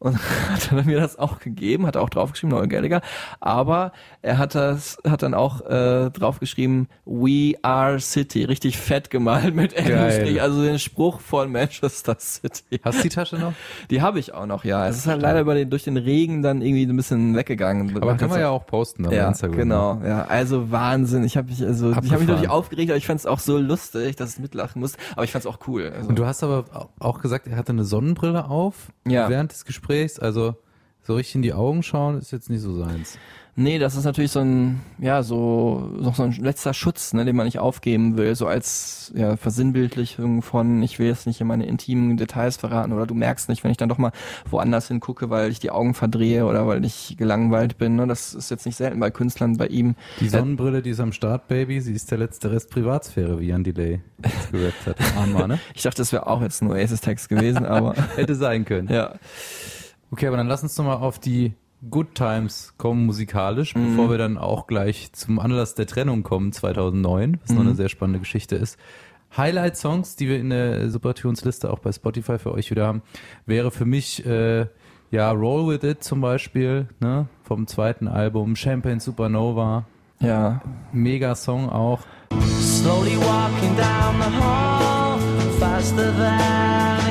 [0.00, 0.18] Und
[0.50, 3.00] hat er mir das auch gegeben, hat auch draufgeschrieben, Noel Gallagher,
[3.38, 3.92] aber
[4.22, 9.74] er hat das, hat dann auch äh, draufgeschrieben, We are City, richtig fett gemalt mit
[9.74, 12.80] Englisch, also den Spruch von Manchester City.
[12.82, 13.52] Hast du die Tasche noch?
[13.90, 14.88] Die habe ich auch noch, ja.
[14.88, 17.94] Es ist halt leider über den, durch den Regen dann irgendwie ein bisschen weggegangen.
[17.96, 19.56] Aber kann man ja auch posten auf ja, Instagram.
[19.58, 20.24] Genau, ja.
[20.24, 21.24] Also Wahnsinn.
[21.24, 22.26] Ich habe mich, also ich habe mich Abgefahren.
[22.26, 24.94] natürlich aufgeregt, aber ich fand es auch so lustig, dass ich mitlachen muss.
[25.12, 25.92] Aber ich fand es auch cool.
[25.94, 26.64] Also, Und du hast aber
[26.98, 29.28] auch gesagt, er hatte eine Sonnenbrille auf Ja.
[29.28, 29.89] während des Gesprächs.
[30.20, 30.54] Also
[31.02, 33.18] so richtig in die Augen schauen ist jetzt nicht so seins.
[33.56, 37.34] nee, das ist natürlich so ein, ja, so noch so ein letzter Schutz, ne, den
[37.36, 41.66] man nicht aufgeben will, so als ja, Versinnbildlichung von, ich will jetzt nicht in meine
[41.66, 44.12] intimen Details verraten oder du merkst nicht, wenn ich dann doch mal
[44.48, 47.96] woanders hingucke, weil ich die Augen verdrehe oder weil ich gelangweilt bin.
[47.96, 48.06] Ne?
[48.06, 49.96] Das ist jetzt nicht selten bei Künstlern, bei ihm.
[50.20, 51.80] Die Sonnenbrille, die ist am Start, Baby.
[51.80, 54.00] Sie ist der letzte Rest Privatsphäre, wie Jan Delay
[54.52, 54.96] gerappt hat.
[55.16, 55.58] Armer, ne?
[55.74, 58.88] Ich dachte, das wäre auch jetzt ein Oasis-Text gewesen, aber Hätte sein können.
[58.88, 59.14] ja.
[60.12, 61.54] Okay, aber dann lass uns nochmal auf die
[61.88, 63.90] Good Times kommen musikalisch, Mhm.
[63.96, 67.68] bevor wir dann auch gleich zum Anlass der Trennung kommen 2009, was noch Mhm.
[67.68, 68.78] eine sehr spannende Geschichte ist.
[69.36, 73.02] Highlight-Songs, die wir in der Supertunes-Liste auch bei Spotify für euch wieder haben,
[73.46, 74.66] wäre für mich äh,
[75.12, 79.84] ja Roll With It zum Beispiel, ne, vom zweiten Album, Champagne Supernova,
[80.20, 80.60] Ja.
[80.92, 82.00] mega Song auch.
[82.60, 85.18] Slowly walking down the hall,
[85.60, 87.09] faster than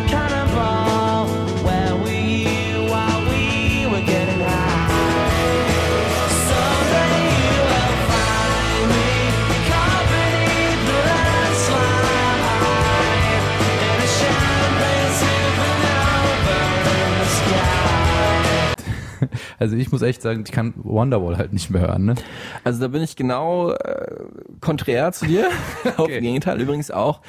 [19.59, 22.15] Also ich muss echt sagen, ich kann Wonderwall halt nicht mehr hören, ne?
[22.63, 24.15] Also da bin ich genau äh,
[24.61, 25.47] konträr zu dir.
[25.97, 26.15] Auf Okay.
[26.15, 26.59] dem Gegenteil.
[26.61, 27.21] Übrigens auch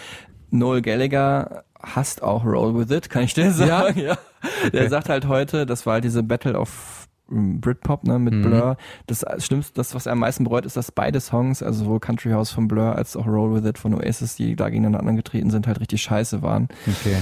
[0.50, 4.00] Noel Gallagher hasst auch Roll With It, kann ich dir sagen.
[4.00, 4.18] Ja.
[4.72, 8.42] Der sagt halt heute, das war halt diese Battle of ähm, Britpop, ne, mit Mhm.
[8.42, 8.76] Blur.
[9.06, 12.32] Das Schlimmste, das, was er am meisten bereut, ist, dass beide Songs, also sowohl Country
[12.32, 15.66] House von Blur als auch Roll With It von Oasis, die da gegeneinander angetreten sind,
[15.66, 16.68] halt richtig scheiße waren.
[16.86, 17.16] Okay.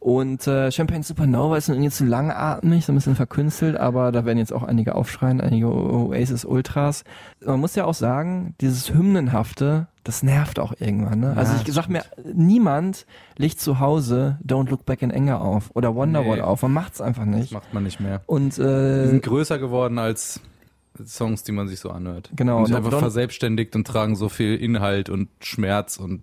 [0.00, 4.38] Und äh, Champagne Supernova ist irgendwie zu langatmig, so ein bisschen verkünstelt, aber da werden
[4.38, 7.04] jetzt auch einige aufschreien, einige Oasis Ultras.
[7.44, 11.20] Man muss ja auch sagen, dieses Hymnenhafte, das nervt auch irgendwann.
[11.20, 11.34] Ne?
[11.36, 13.04] also Ja, ich das sag mir, niemand
[13.36, 16.42] legt zu Hause Don't Look Back in Anger auf oder Wonderwall Nee.
[16.42, 16.62] auf.
[16.62, 17.52] Man macht's einfach Das nicht.
[17.52, 18.22] macht man nicht mehr.
[18.24, 20.40] Und Die äh, sind größer geworden als
[21.04, 22.30] Songs, die man sich so anhört.
[22.34, 26.22] Genau, Und sich und einfach verselbstständigt und tragen so viel Inhalt und Schmerz und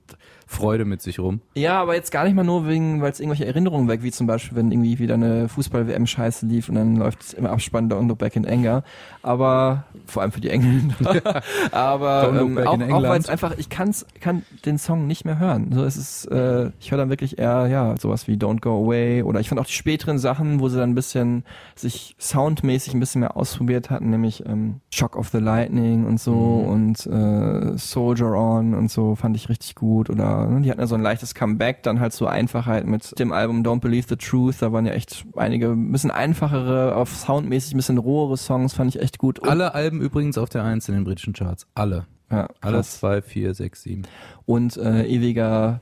[0.49, 1.41] Freude mit sich rum.
[1.55, 4.27] Ja, aber jetzt gar nicht mal nur wegen, weil es irgendwelche Erinnerungen weg, wie zum
[4.27, 8.17] Beispiel, wenn irgendwie wieder eine Fußball-WM scheiße lief und dann läuft im Abspann Don't Look
[8.19, 8.83] Back in Anger.
[9.21, 11.43] Aber, vor allem für die Engländer.
[11.71, 15.71] aber ähm, auch, auch weil es einfach, ich kann's, kann den Song nicht mehr hören.
[15.73, 19.23] So, es ist, äh, ich höre dann wirklich eher, ja, sowas wie Don't Go Away
[19.23, 21.43] oder ich fand auch die späteren Sachen, wo sie dann ein bisschen
[21.75, 26.31] sich soundmäßig ein bisschen mehr ausprobiert hatten, nämlich ähm, Shock of the Lightning und so
[26.37, 26.67] Mhm.
[26.67, 30.87] und äh, Soldier On und so fand ich richtig gut oder ne, die hatten ja
[30.87, 34.55] so ein leichtes Comeback, dann halt so Einfachheit mit dem Album Don't Believe the Truth,
[34.59, 38.95] da waren ja echt einige ein bisschen einfachere, auf soundmäßig ein bisschen rohere Songs, fand
[38.95, 39.39] ich echt gut.
[39.39, 41.67] Und, Alle Alben übrigens auf der 1 in den britischen Charts.
[41.75, 42.05] Alle.
[42.31, 42.83] ja, Alle.
[42.83, 44.03] 2, 4, 6, 7.
[44.45, 45.81] Und äh, ewiger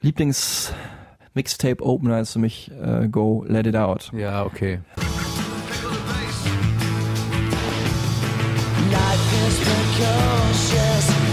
[0.00, 0.72] Lieblings
[1.34, 4.12] Mixtape Opener ist für mich äh, Go Let It Out.
[4.16, 4.78] Ja, okay.
[8.90, 11.23] Life is precocious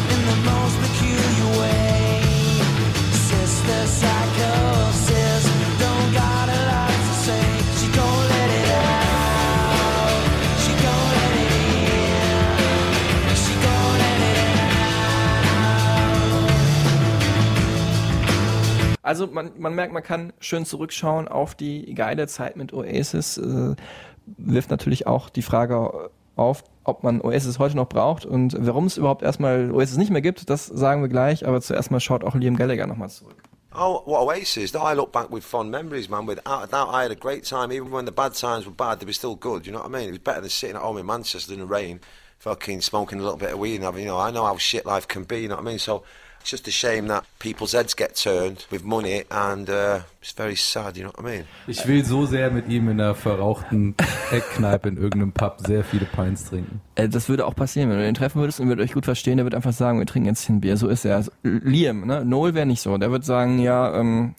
[19.02, 23.38] Also man, man merkt, man kann schön zurückschauen auf die geile Zeit mit Oasis.
[23.38, 23.76] Äh,
[24.38, 28.98] wirft natürlich auch die Frage auf, ob man Oasis heute noch braucht und warum es
[28.98, 32.36] überhaupt erstmal Oasis nicht mehr gibt, das sagen wir gleich, aber zuerst mal schaut auch
[32.36, 33.36] Liam Gallagher nochmal zurück.
[33.74, 34.74] Oh, what Oasis?
[34.74, 36.28] I look back with fond memories, man.
[36.28, 37.72] Without a doubt, I had a great time.
[37.72, 39.66] Even when the bad times were bad, they were still good.
[39.66, 40.10] You know what I mean?
[40.10, 42.02] It was better than sitting at home in Manchester in the rain,
[42.40, 44.86] fucking smoking a little bit of weed and having, you know, I know how shit
[44.86, 45.80] life can be, you know what I mean?
[45.80, 46.04] So
[46.42, 50.56] it's just a shame that people's heads get turned with money and uh, it's very
[50.56, 51.46] sad, you know what I mean?
[51.68, 53.96] Ich will so sehr mit ihm in einer verrauchten
[54.32, 56.82] Eckkneipe in irgendeinem Pub sehr viele Pints trinken.
[56.96, 59.38] Äh, das würde auch passieren, wenn du den treffen würdest und würdet euch gut verstehen,
[59.38, 60.78] der wird einfach sagen, wir trinken jetzt ein Bier.
[60.78, 61.16] So ist er.
[61.16, 62.26] Also, Liam, ne?
[62.26, 62.98] Noel wäre nicht so.
[62.98, 64.36] Der wird sagen, ja, ähm,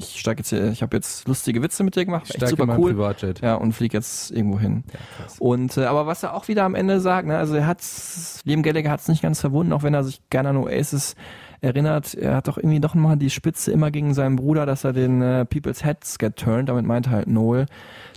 [0.00, 2.76] ich steig jetzt hier, ich habe jetzt lustige Witze mit dir gemacht, Ich echt super
[2.78, 2.92] cool.
[2.92, 3.40] Privatjet.
[3.40, 4.84] Ja, und flieg jetzt irgendwo hin.
[5.16, 5.36] krass.
[5.38, 8.62] Und äh, aber was er auch wieder am Ende sagt, ne, also er hat's, Liam
[8.62, 11.14] Gallagher hat's nicht ganz verwunden, auch wenn er sich gerne an Oasis
[11.62, 14.94] erinnert, er hat doch irgendwie doch mal die Spitze immer gegen seinen Bruder, dass er
[14.94, 17.66] den äh, People's Heads get turned, damit meinte halt Noel,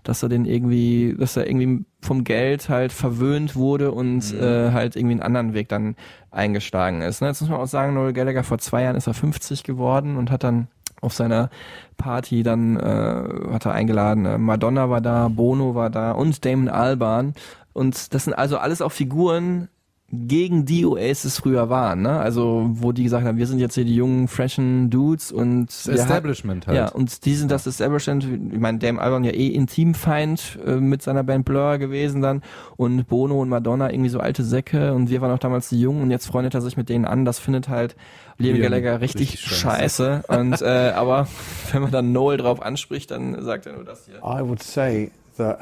[0.04, 4.40] dass er den irgendwie, dass er irgendwie vom Geld halt verwöhnt wurde und Mhm.
[4.42, 5.96] äh, halt irgendwie einen anderen Weg dann
[6.32, 7.22] eingeschlagen ist.
[7.22, 7.28] Ne?
[7.28, 10.32] Jetzt muss man auch sagen, Noel Gallagher vor zwei Jahren ist er 50 geworden und
[10.32, 10.68] hat dann
[11.04, 11.50] auf seiner
[11.98, 16.70] Party dann äh, hat er eingeladen, äh, Madonna war da, Bono war da und Damon
[16.70, 17.34] Albarn.
[17.74, 19.68] Und das sind also alles auch Figuren,
[20.16, 22.20] gegen die Oasis früher waren, ne?
[22.20, 25.88] Also wo die gesagt haben, wir sind jetzt hier die jungen, freshen Dudes und Das
[25.88, 26.90] Establishment hat, halt.
[26.90, 28.28] Ja, und die sind das Establishment.
[28.54, 32.44] Ich meine, Damon Albarn ja eh Intimfeind äh, mit seiner Band Blur gewesen dann
[32.78, 36.04] und Bono und Madonna irgendwie so alte Säcke und wir waren auch damals die Jungen
[36.04, 37.26] und jetzt freundet er sich mit denen an.
[37.26, 37.96] Das findet halt
[38.38, 40.24] Liam Liam Gallagher richtig, richtig scheiße.
[40.28, 40.40] scheiße.
[40.40, 41.28] und äh, aber
[41.72, 44.18] wenn man dann Noel drauf anspricht, dann sagt er nur das hier.
[44.18, 45.60] I would say that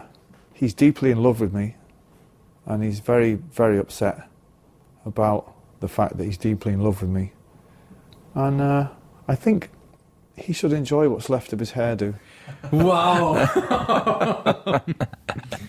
[0.51, 1.75] he's deeply in love with me
[2.65, 4.25] and he's very, very upset
[5.05, 5.45] about
[5.81, 7.31] the fact that he's deeply in love with me.
[8.35, 8.87] And uh,
[9.27, 9.69] I think
[10.35, 12.13] he should enjoy what's left of his hairdo.
[12.71, 13.37] Wow!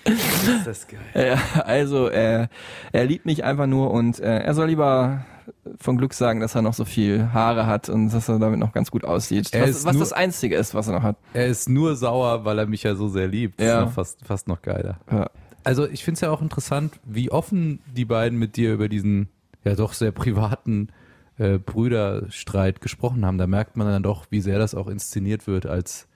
[0.05, 1.01] ist das geil.
[1.15, 2.49] Ja, also äh,
[2.93, 5.25] er liebt mich einfach nur und äh, er soll lieber
[5.79, 8.73] von Glück sagen, dass er noch so viel Haare hat und dass er damit noch
[8.73, 9.53] ganz gut aussieht.
[9.53, 11.17] Er was ist was nur- das Einzige ist, was er noch hat.
[11.35, 13.61] Er ist nur sauer, weil er mich ja so sehr liebt.
[13.61, 13.79] Das Ja.
[13.81, 14.99] ist noch fast, fast noch geiler.
[15.11, 15.29] Ja.
[15.65, 19.29] Also ich finde es ja auch interessant, wie offen die beiden mit dir über diesen
[19.65, 20.89] ja doch sehr privaten
[21.39, 23.39] äh, Brüderstreit gesprochen haben.
[23.39, 26.09] Da merkt man dann doch, wie sehr das auch inszeniert wird als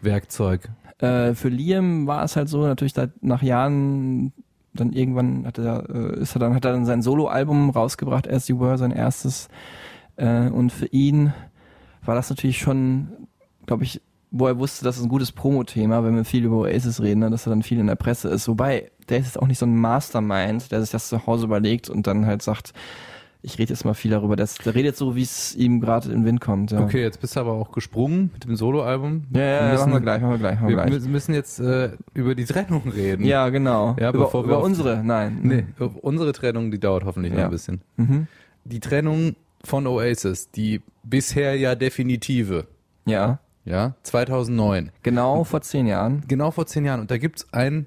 [0.00, 0.70] Werkzeug.
[0.98, 4.32] Äh, für Liam war es halt so, natürlich nach Jahren
[4.74, 8.48] dann irgendwann hat er, äh, ist er dann, hat er dann sein Soloalbum rausgebracht, As
[8.48, 9.48] You Were, sein erstes.
[10.16, 11.32] Äh, und für ihn
[12.04, 13.08] war das natürlich schon,
[13.66, 14.02] glaube ich,
[14.36, 17.30] wo er wusste, das ist ein gutes Promo-Thema, wenn wir viel über Oasis reden, ne,
[17.30, 18.48] dass er dann viel in der Presse ist.
[18.48, 21.88] Wobei, der ist jetzt auch nicht so ein Mastermind, der sich das zu Hause überlegt
[21.88, 22.72] und dann halt sagt,
[23.42, 24.36] ich rede jetzt mal viel darüber.
[24.36, 26.72] Das, der redet so, wie es ihm gerade in den Wind kommt.
[26.72, 26.80] Ja.
[26.82, 29.24] Okay, jetzt bist du aber auch gesprungen mit dem Soloalbum.
[29.34, 31.02] Ja, ja, müssen, machen wir gleich, machen wir gleich, machen wir wir gleich.
[31.02, 33.24] mü- müssen jetzt äh, über die Trennung reden.
[33.24, 33.94] Ja, genau.
[34.00, 35.40] Ja, über wir über unsere, nein.
[35.42, 35.64] Nee,
[36.00, 37.44] unsere Trennung, die dauert hoffentlich noch Ja.
[37.44, 37.82] ein bisschen.
[37.98, 38.26] Mhm.
[38.64, 42.66] Die Trennung von Oasis, die bisher ja definitive,
[43.06, 44.90] Ja, ja, 2009.
[45.02, 46.22] genau vor zehn Jahren.
[46.28, 47.00] Genau vor zehn Jahren.
[47.00, 47.86] Und da gibt's einen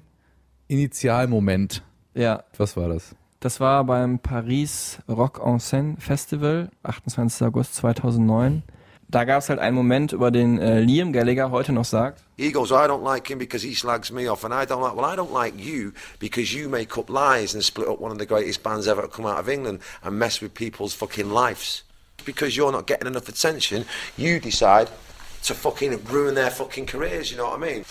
[0.68, 1.82] Initialmoment.
[2.14, 3.14] Ja, Was war das?
[3.40, 7.46] das war beim Paris Rock en Seine Festival, 28.
[7.46, 8.62] August 2009.
[9.10, 12.22] Da gab es halt einen Moment, über den äh, Liam Gallagher heute noch sagt.
[12.36, 14.94] He goes, I don't like him because he slags me off, and I don't like.
[14.96, 18.18] Well, I don't like you because you make up lies and split up one of
[18.18, 21.84] the greatest bands ever to come out of England and mess with people's fucking lives.
[22.26, 23.86] Because you're not getting enough attention,
[24.18, 24.88] you decide
[25.44, 27.30] to fucking ruin their fucking careers.
[27.30, 27.84] You know what I mean?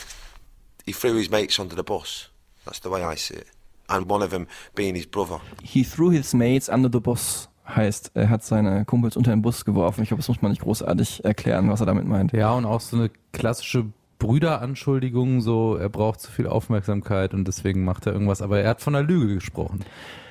[0.86, 2.30] He threw his mates under the bus.
[2.66, 3.48] That's the way I see it,
[3.90, 5.40] and one of them being his brother.
[5.64, 7.50] He threw his mates under the bus.
[7.68, 10.02] Heißt, er hat seine Kumpels unter den Bus geworfen.
[10.02, 12.32] Ich glaube, das muss man nicht großartig erklären, was er damit meint.
[12.32, 13.86] Ja, und auch so eine klassische
[14.20, 18.42] Brüderanschuldigung, so er braucht zu viel Aufmerksamkeit und deswegen macht er irgendwas.
[18.42, 19.84] Aber er hat von einer Lüge gesprochen.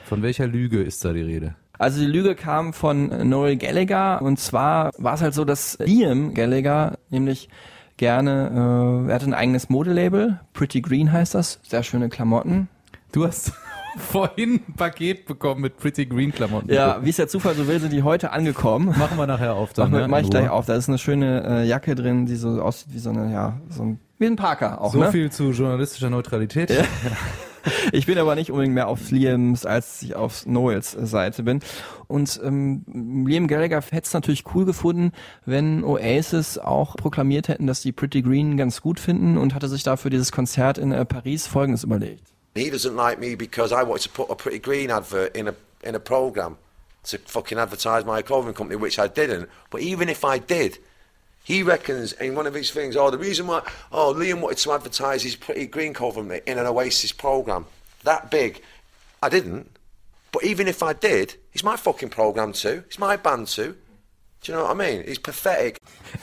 [0.04, 1.56] Von welcher Lüge ist da die Rede?
[1.78, 6.34] Also die Lüge kam von Noel Gallagher und zwar war es halt so, dass Liam
[6.34, 7.48] Gallagher nämlich
[7.96, 12.68] gerne, äh, er hatte ein eigenes Modelabel, Pretty Green heißt das, sehr schöne Klamotten.
[13.12, 13.52] Du hast
[13.98, 16.72] vorhin ein Paket bekommen mit Pretty Green Klamotten.
[16.72, 18.94] Ja, wie es der Zufall so will, sind die heute angekommen.
[18.98, 19.90] Machen wir nachher auf dann.
[19.90, 20.08] Mach, ne?
[20.08, 20.66] mach ich gleich auf.
[20.66, 23.84] Da ist eine schöne äh, Jacke drin, die so aussieht wie so eine, ja, so
[23.84, 25.12] ein, wie ein Parker auch, So ne?
[25.12, 26.70] viel zu journalistischer Neutralität.
[26.70, 26.82] Ja.
[27.92, 31.60] Ich bin aber nicht unbedingt mehr auf Liams, als ich auf Noels Seite bin.
[32.06, 35.12] Und ähm, Liam Gallagher hätte es natürlich cool gefunden,
[35.44, 39.82] wenn Oasis auch proklamiert hätten, dass die Pretty Green ganz gut finden und hatte sich
[39.82, 42.32] dafür dieses Konzert in äh, Paris Folgendes überlegt.
[42.54, 45.54] He doesn't like me because I wanted to put a pretty green advert in a
[45.82, 46.56] in a program
[47.04, 49.48] to fucking advertise my clothing company, which I didn't.
[49.70, 50.78] But even if I did,
[51.46, 53.60] he reckons in one of his things, oh, the reason why,
[53.92, 57.66] oh, Liam wanted to advertise his pretty green clothing in an Oasis program
[58.04, 58.60] that big,
[59.22, 59.66] I didn't.
[60.32, 62.82] But even if I did, it's my fucking program too.
[62.86, 63.74] It's my band too.
[64.42, 65.02] Do you know what I mean?
[65.06, 65.78] It's pathetic.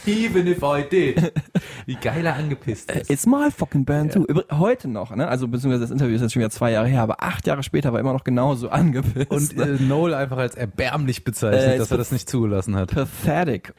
[0.05, 1.33] Even if I did.
[1.85, 3.09] Wie geil er angepisst ist.
[3.09, 4.25] It's my fucking band too.
[4.27, 5.27] Übr- Heute noch, ne?
[5.27, 7.91] Also beziehungsweise das Interview ist jetzt schon wieder zwei Jahre her, aber acht Jahre später
[7.91, 9.31] war er immer noch genauso angepisst.
[9.31, 12.91] Und äh, Noel einfach als erbärmlich bezeichnet, Äh, dass er das nicht zugelassen hat.
[12.93, 13.73] Pathetic.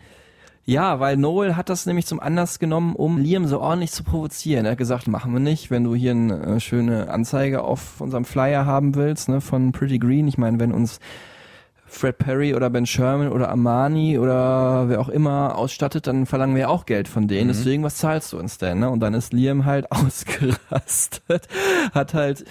[0.67, 4.65] Ja, weil Noel hat das nämlich zum Anlass genommen, um Liam so ordentlich zu provozieren.
[4.65, 8.25] Er hat gesagt, machen wir nicht, wenn du hier eine äh, schöne Anzeige auf unserem
[8.25, 10.27] Flyer haben willst, ne, von Pretty Green.
[10.27, 11.01] Ich meine, wenn uns
[11.87, 16.71] Fred Perry oder Ben Sherman oder Armani oder wer auch immer ausstattet, dann verlangen wir
[16.71, 17.49] auch Geld von denen.
[17.49, 17.53] Mhm.
[17.53, 18.81] Deswegen, was zahlst du uns denn?
[18.81, 18.89] Ne?
[18.89, 21.47] Und dann ist Liam halt ausgerastet,
[21.93, 22.45] hat halt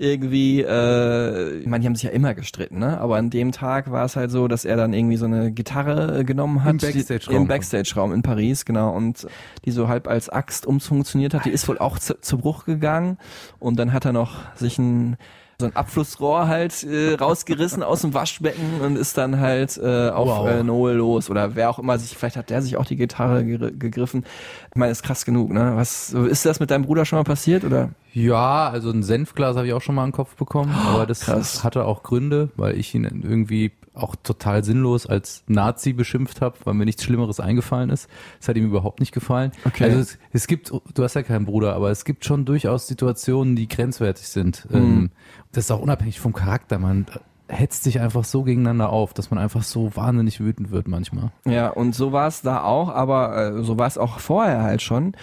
[0.00, 2.98] irgendwie, äh, ich meine, die haben sich ja immer gestritten, ne?
[2.98, 6.20] Aber an dem Tag war es halt so, dass er dann irgendwie so eine Gitarre
[6.20, 6.70] äh, genommen hat.
[6.70, 7.36] Im Backstage-Raum.
[7.36, 8.96] Im Backstage-Raum in Paris, genau.
[8.96, 9.26] Und
[9.66, 11.44] die so halb als Axt umfunktioniert hat.
[11.44, 13.18] Die ist wohl auch zu, zu Bruch gegangen.
[13.58, 15.18] Und dann hat er noch sich ein
[15.60, 20.26] so ein Abflussrohr halt äh, rausgerissen aus dem Waschbecken und ist dann halt äh, auf
[20.26, 20.48] Wow.
[20.48, 23.44] äh, Noel los oder wer auch immer sich, vielleicht hat der sich auch die Gitarre
[23.44, 24.24] gegriffen.
[24.70, 25.72] Ich meine, ist krass genug, ne?
[25.74, 27.90] Was ist das mit deinem Bruder schon mal passiert oder?
[28.12, 31.20] Ja, also ein Senfglas habe ich auch schon mal in den Kopf bekommen, aber das
[31.20, 31.64] krass.
[31.64, 36.74] hatte auch Gründe, weil ich ihn irgendwie auch total sinnlos als Nazi beschimpft habe, weil
[36.74, 38.08] mir nichts Schlimmeres eingefallen ist.
[38.40, 39.52] Es hat ihm überhaupt nicht gefallen.
[39.64, 39.84] Okay.
[39.84, 43.56] Also es, es gibt, du hast ja keinen Bruder, aber es gibt schon durchaus Situationen,
[43.56, 44.68] die grenzwertig sind.
[44.70, 44.76] Mhm.
[44.76, 45.10] Ähm,
[45.52, 46.78] das ist auch unabhängig vom Charakter.
[46.78, 47.06] Man
[47.48, 51.32] hetzt sich einfach so gegeneinander auf, dass man einfach so wahnsinnig wütend wird manchmal.
[51.44, 54.82] Ja, und so war es da auch, aber äh, so war es auch vorher halt
[54.82, 55.14] schon.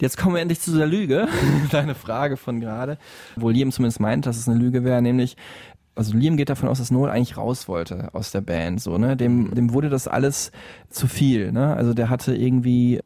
[0.00, 1.28] Jetzt kommen wir endlich zu der Lüge,
[1.70, 2.98] deine Frage von gerade,
[3.36, 5.36] wo Liam zumindest meint, dass es eine Lüge wäre, nämlich
[5.96, 9.16] also Liam geht davon aus, dass Noel eigentlich raus wollte aus der Band, so, ne?
[9.16, 10.50] Dem, dem wurde das alles
[10.90, 11.76] zu viel, ne?
[11.76, 13.00] Also der hatte irgendwie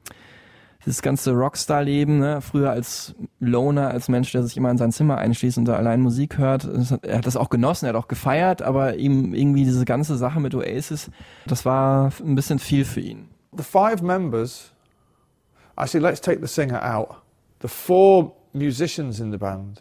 [0.86, 2.40] dieses ganze Rockstar-Leben, ne?
[2.40, 6.00] früher als Loner, als Mensch, der sich immer in sein Zimmer einschließt und da allein
[6.00, 6.64] Musik hört.
[6.64, 10.16] Das Er hat das auch genossen, er hat auch gefeiert, aber ihm irgendwie diese ganze
[10.16, 11.10] Sache mit Oasis,
[11.46, 13.28] das war ein bisschen viel für ihn.
[13.56, 14.72] The five members,
[15.78, 17.22] actually, let's take the singer out.
[17.60, 19.80] The four musicians in the band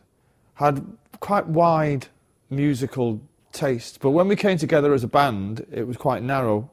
[0.55, 0.85] had
[1.19, 2.07] quite wide
[2.49, 3.21] musical
[3.51, 6.69] tastes, but when we came together as a band, it was quite narrow.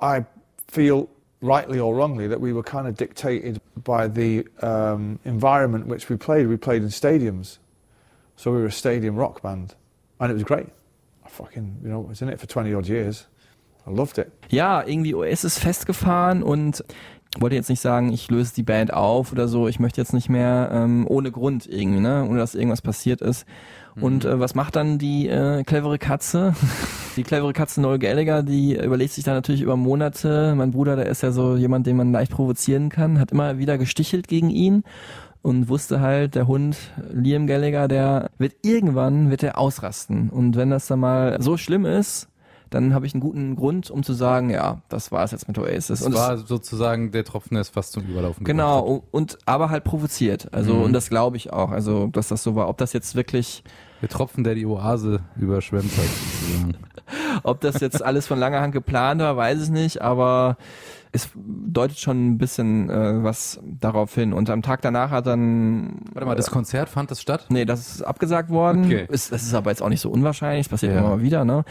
[0.00, 0.24] I
[0.68, 1.08] feel,
[1.40, 6.16] rightly or wrongly, that we were kind of dictated by the um, environment which we
[6.16, 6.48] played.
[6.48, 7.58] We played in stadiums,
[8.36, 9.74] so we were a stadium rock band,
[10.20, 10.68] and it was great.
[11.24, 13.26] I fucking, you know, was in it for 20 odd years.
[13.86, 14.28] I loved it.
[14.48, 16.84] Ja, irgendwie Oasis festgefahren und
[17.38, 20.28] wollte jetzt nicht sagen, ich löse die Band auf oder so, ich möchte jetzt nicht
[20.28, 23.46] mehr ähm, ohne Grund irgendwie, ne, ohne dass irgendwas passiert ist.
[23.98, 26.54] Und äh, was macht dann die äh, clevere Katze?
[27.16, 30.54] Die clevere Katze Noel Gallagher, die überlegt sich da natürlich über Monate.
[30.54, 33.78] Mein Bruder, der ist ja so jemand, den man leicht provozieren kann, hat immer wieder
[33.78, 34.84] gestichelt gegen ihn
[35.40, 36.76] und wusste halt, der Hund
[37.10, 40.28] Liam Gallagher, der wird irgendwann wird er ausrasten.
[40.28, 42.28] Und wenn das dann mal so schlimm ist,
[42.76, 45.58] dann habe ich einen guten Grund, um zu sagen, ja, das war es jetzt mit
[45.58, 45.86] Oasis.
[45.86, 49.70] Das und es- war sozusagen der Tropfen, der es fast zum Überlaufen Genau, und, aber
[49.70, 50.48] halt provoziert.
[50.52, 50.82] Also, Mhm.
[50.82, 51.70] und das glaube ich auch.
[51.70, 52.68] Also, dass das so war.
[52.68, 53.64] Ob das jetzt wirklich.
[54.02, 56.04] Der Tropfen, der die Oase überschwemmt hat.
[56.04, 56.74] sozusagen.
[57.44, 60.58] ob das jetzt alles von langer Hand geplant war, weiß ich nicht, aber
[61.12, 64.34] es deutet schon ein bisschen äh, was darauf hin.
[64.34, 66.00] Und am Tag danach hat dann.
[66.12, 67.46] Warte mal, das Konzert fand das statt?
[67.48, 68.84] Nee, das ist abgesagt worden.
[68.84, 69.06] Okay.
[69.08, 70.98] Ist, das ist aber jetzt auch nicht so unwahrscheinlich, das passiert Ja.
[70.98, 71.64] immer mal wieder, ne?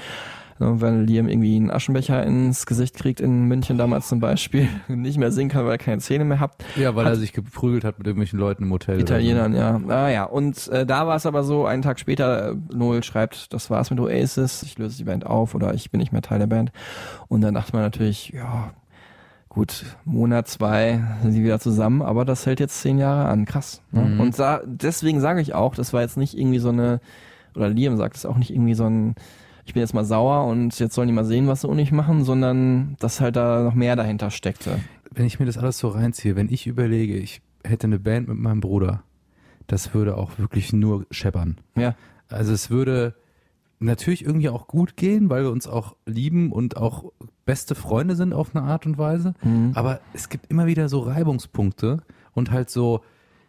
[0.57, 5.17] So, Wenn Liam irgendwie einen Aschenbecher ins Gesicht kriegt in München damals zum Beispiel, nicht
[5.17, 6.51] mehr singen kann, weil er keine Zähne mehr hat.
[6.77, 8.99] Ja, weil Hat- er sich geprügelt hat mit irgendwelchen Leuten im Hotel.
[9.01, 9.81] Italienern, ja.
[9.89, 13.51] Ah ja, und äh, da war es aber so, einen Tag später, äh, Noel schreibt,
[13.53, 16.39] das war's mit Oasis, ich löse die Band auf oder ich bin nicht mehr Teil
[16.39, 16.71] der Band.
[17.27, 18.71] Und dann dachte man natürlich, ja,
[19.49, 23.81] gut, Monat, zwei sind sie wieder zusammen, aber das hält jetzt zehn Jahre an, krass.
[23.91, 24.01] Ne?
[24.01, 24.19] Mhm.
[24.21, 27.01] Und da, deswegen sage ich auch, das war jetzt nicht irgendwie so eine,
[27.55, 29.15] oder Liam sagt es auch nicht irgendwie so ein,
[29.65, 31.91] ich bin jetzt mal sauer und jetzt sollen die mal sehen, was sie ohne mich
[31.91, 34.79] machen, sondern dass halt da noch mehr dahinter steckte.
[35.11, 38.37] Wenn ich mir das alles so reinziehe, wenn ich überlege, ich hätte eine Band mit
[38.37, 39.03] meinem Bruder,
[39.67, 41.57] das würde auch wirklich nur scheppern.
[41.75, 41.95] Ja.
[42.29, 43.15] Also es würde
[43.79, 47.11] natürlich irgendwie auch gut gehen, weil wir uns auch lieben und auch
[47.45, 49.33] beste Freunde sind auf eine Art und Weise.
[49.43, 49.71] Mhm.
[49.73, 52.01] Aber es gibt immer wieder so Reibungspunkte
[52.33, 53.01] und halt so,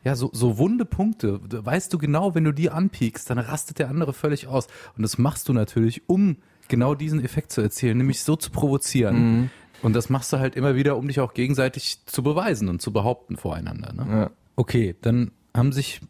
[0.07, 1.40] ja, so, so wunde Punkte.
[1.42, 4.68] Weißt du genau, wenn du die anpiekst, dann rastet der andere völlig aus.
[4.96, 6.36] Und das machst du natürlich, um
[6.68, 9.16] genau diesen Effekt zu erzielen, nämlich so zu provozieren.
[9.40, 9.50] Mhm.
[9.82, 12.92] Und das machst du halt immer wieder, um dich auch gegenseitig zu beweisen und zu
[12.92, 13.92] behaupten voreinander.
[13.92, 14.07] Ne?
[14.09, 14.30] Ja.
[14.54, 16.00] Okay, dann haben sich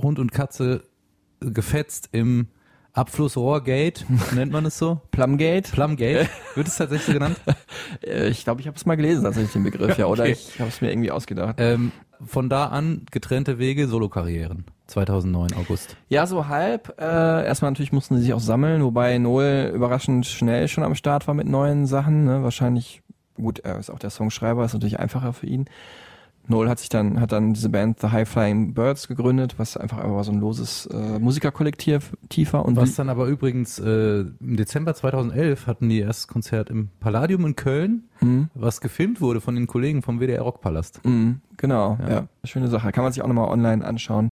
[0.00, 0.82] Hund und Katze
[1.40, 2.48] gefetzt im
[2.92, 4.04] Abflussrohrgate,
[4.34, 5.00] nennt man es so?
[5.10, 5.70] Plumgate?
[5.70, 7.40] Plumgate, wird es tatsächlich so genannt?
[8.02, 10.32] Äh, Ich glaube, ich habe es mal gelesen, tatsächlich den Begriff, ja, oder Okay.
[10.32, 11.56] ich habe es mir irgendwie ausgedacht.
[11.58, 11.92] Ähm,
[12.24, 14.64] von da an getrennte Wege, Solokarrieren.
[14.86, 15.96] 2009 August.
[16.08, 16.94] Ja, so halb.
[17.00, 21.26] Äh, erstmal natürlich mussten sie sich auch sammeln, wobei Noel überraschend schnell schon am Start
[21.26, 22.24] war mit neuen Sachen.
[22.24, 22.42] Ne?
[22.44, 23.02] Wahrscheinlich,
[23.34, 25.66] gut, er ist auch der Songschreiber, ist natürlich einfacher für ihn.
[26.48, 29.98] Noel hat sich dann, hat dann diese Band The High Flying Birds gegründet, was einfach
[29.98, 34.94] aber so ein loses äh, Musikerkollektiv tiefer und Was dann aber übrigens äh, im Dezember
[34.94, 38.48] 2011 hatten die erst Konzert im Palladium in Köln, Mhm.
[38.54, 41.04] was gefilmt wurde von den Kollegen vom WDR Rockpalast.
[41.04, 42.08] Mhm, genau, Ja.
[42.10, 42.28] ja.
[42.44, 42.90] Schöne Sache.
[42.92, 44.28] Kann man sich auch nochmal online anschauen.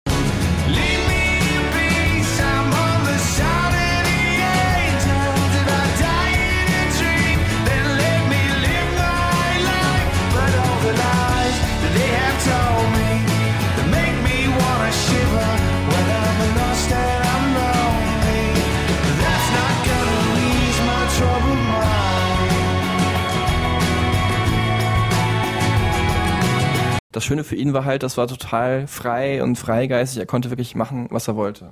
[27.15, 30.19] Das Schöne für ihn war halt, das war total frei und freigeistig.
[30.21, 31.71] Er konnte wirklich machen, was er wollte.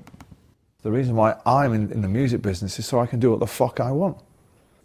[0.82, 3.40] The reason why I'm in, in the music business is so I can do what
[3.40, 4.16] the fuck I want.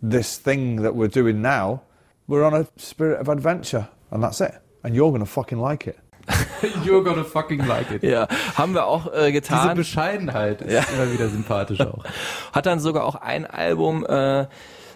[0.02, 1.82] This thing that we're doing now,
[2.28, 4.52] we're on a spirit of adventure, and that's it.
[4.84, 5.96] And you're gonna fucking like it.
[6.84, 8.04] You're gonna fucking like it.
[8.04, 9.78] Ja, haben wir auch äh, Diese getan.
[9.78, 10.82] Bescheidenheit ist Ja.
[10.94, 12.04] immer wieder sympathisch auch.
[12.54, 14.46] Hat dann sogar auch ein Album, äh,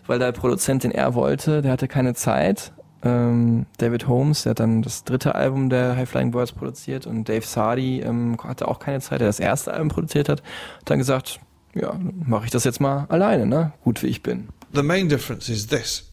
[0.08, 2.74] weil der Produzent, den er wollte, der hatte keine Zeit.
[3.04, 7.28] Ähm, David Holmes, der hat dann das dritte Album der High Flying Birds produziert und
[7.28, 10.42] Dave Sardi ähm, hatte auch keine Zeit, der das erste Album produziert hat.
[10.42, 11.40] Hat dann gesagt,
[11.74, 13.74] ja, mache ich das jetzt mal alleine, ne?
[13.84, 14.50] Gut wie ich bin.
[14.74, 16.12] The main difference is this.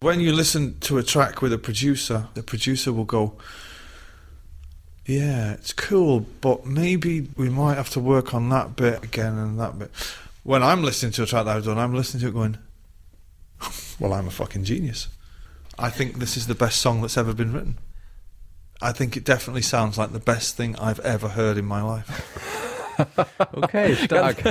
[0.00, 3.36] When you listen to a track with a producer, the producer will go,
[5.08, 9.58] Yeah, it's cool, but maybe we might have to work on that bit again and
[9.58, 9.90] that bit.
[10.42, 12.58] When I'm listening to a track that I've done, I'm listening to it going,
[13.98, 15.08] Well, I'm a fucking genius.
[15.78, 17.78] I think this is the best song that's ever been written.
[18.80, 22.10] I think it definitely sounds like the best thing I've ever heard in my life.
[23.54, 24.42] Okay, stark.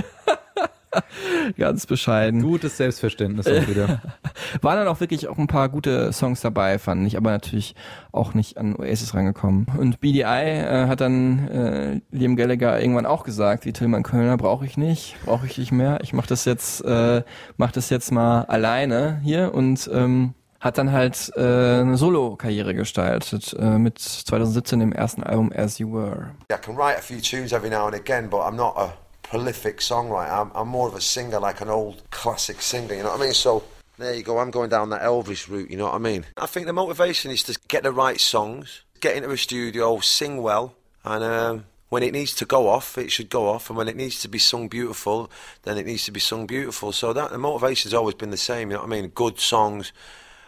[1.58, 2.42] Ganz bescheiden.
[2.42, 4.02] Gutes Selbstverständnis auch wieder.
[4.62, 7.76] Waren dann auch wirklich auch ein paar gute Songs dabei, fand ich, aber natürlich
[8.14, 9.68] auch nicht an Oasis rangekommen.
[9.78, 14.66] Und BDI äh, hat dann äh, Liam Gallagher irgendwann auch gesagt, wie Tillmann Kölner brauche
[14.66, 16.00] ich nicht, brauche ich nicht mehr.
[16.02, 17.24] Ich mache das jetzt, äh,
[17.58, 20.34] mach das jetzt mal alleine hier und ähm,
[20.68, 25.92] hat dann halt äh, eine Solo-Karriere gestaltet äh, mit 2017 dem ersten Album As You
[25.94, 26.36] Were.
[26.52, 28.94] I can write a few tunes every now and again, but I'm not a
[29.24, 30.30] prolific songwriter.
[30.30, 33.26] I'm, I'm more of a singer, like an old classic singer, you know what I
[33.26, 33.34] mean?
[33.34, 33.64] So
[33.98, 36.26] there you go, I'm going down that Elvis route, you know what I mean?
[36.36, 40.42] I think the motivation is to get the right songs, get into a studio, sing
[40.42, 43.88] well, and um, when it needs to go off, it should go off, and when
[43.88, 45.32] it needs to be sung beautiful,
[45.64, 46.92] then it needs to be sung beautiful.
[46.92, 49.08] So that the motivation's always been the same, you know what I mean?
[49.16, 49.94] Good songs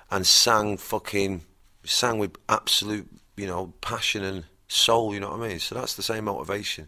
[0.09, 1.41] and sang fucking
[1.83, 3.07] sang with absolute,
[3.37, 5.59] you know, passion and soul, you know what I mean?
[5.59, 6.87] So that's the same motivation.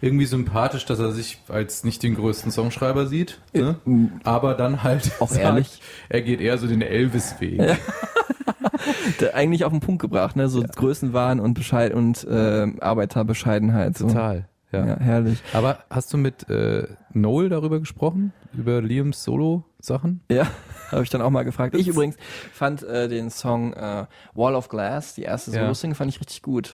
[0.00, 3.76] Irgendwie sympathisch, dass er sich als nicht den größten Songschreiber sieht, ne?
[4.22, 5.80] aber dann halt Auch ehrlich.
[6.10, 7.60] er geht eher so den Elvis-Weg.
[7.60, 7.76] Ja.
[9.32, 10.48] Eigentlich auf den Punkt gebracht, ne?
[10.48, 13.96] So Größenwahn und Bescheid und äh, Arbeiterbescheidenheit.
[13.96, 14.08] So.
[14.08, 14.48] Total.
[14.70, 14.86] Ja.
[14.86, 15.40] Ja, herrlich.
[15.52, 18.32] Aber hast du mit äh, Noel darüber gesprochen?
[18.52, 20.20] Über Liams Solo-Sachen?
[20.30, 20.48] Ja,
[20.94, 21.74] habe ich dann auch mal gefragt.
[21.74, 22.16] Ich übrigens
[22.52, 25.60] fand äh, den Song äh, Wall of Glass, die erste Ja.
[25.62, 26.72] Solo-Single, fand ich richtig gut.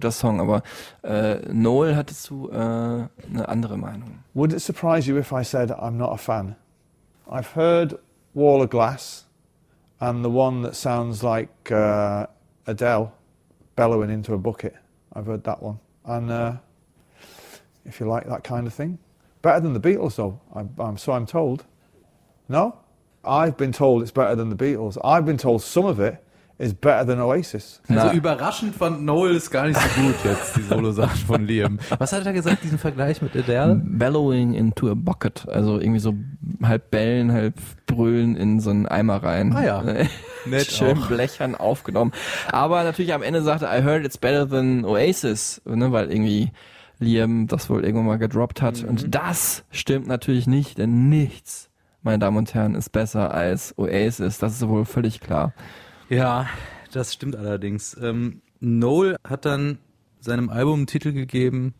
[0.00, 0.62] Guter Song, aber
[1.02, 4.24] äh, Noel äh, eine andere Meinung.
[4.32, 6.56] Would it surprise you if I said I'm not a fan?
[7.30, 7.98] I've heard
[8.32, 9.26] Wall of Glass
[10.00, 12.26] and the one that sounds like uh,
[12.66, 13.12] Adele
[13.76, 14.74] bellowing into a bucket.
[15.12, 15.78] I've heard that one.
[16.06, 16.54] And uh,
[17.84, 18.98] if you like that kind of thing,
[19.42, 20.40] better than the Beatles, though.
[20.54, 21.66] I'm, I'm, so I'm told.
[22.48, 22.78] No?
[23.22, 24.96] I've been told it's better than the Beatles.
[25.04, 26.24] I've been told some of it
[26.60, 27.80] is better than Oasis.
[27.88, 31.78] Also überraschend fand Noel ist gar nicht so gut jetzt, die Solo-Sachen von Liam.
[31.98, 33.80] Was hat er gesagt, diesen Vergleich mit Adele?
[33.82, 36.14] Bellowing into a bucket, also irgendwie so
[36.62, 37.54] halb bellen, halb
[37.86, 39.54] brüllen in so einen Eimer rein.
[39.56, 39.82] Ah ja.
[40.44, 41.08] Nett Schön auch.
[41.08, 42.12] blechern aufgenommen.
[42.52, 46.52] Aber natürlich am Ende sagte, I heard it's better than Oasis, ne, weil irgendwie
[46.98, 48.82] Liam das wohl irgendwann mal gedroppt hat.
[48.82, 48.88] Mhm.
[48.90, 51.70] Und das stimmt natürlich nicht, denn nichts,
[52.02, 54.36] meine Damen und Herren, ist besser als Oasis.
[54.36, 55.54] Das ist wohl völlig klar.
[56.10, 56.48] Ja,
[56.92, 57.96] das stimmt allerdings.
[58.02, 59.78] Ähm, Noel hat dann
[60.18, 61.72] seinem Album einen Titel gegeben,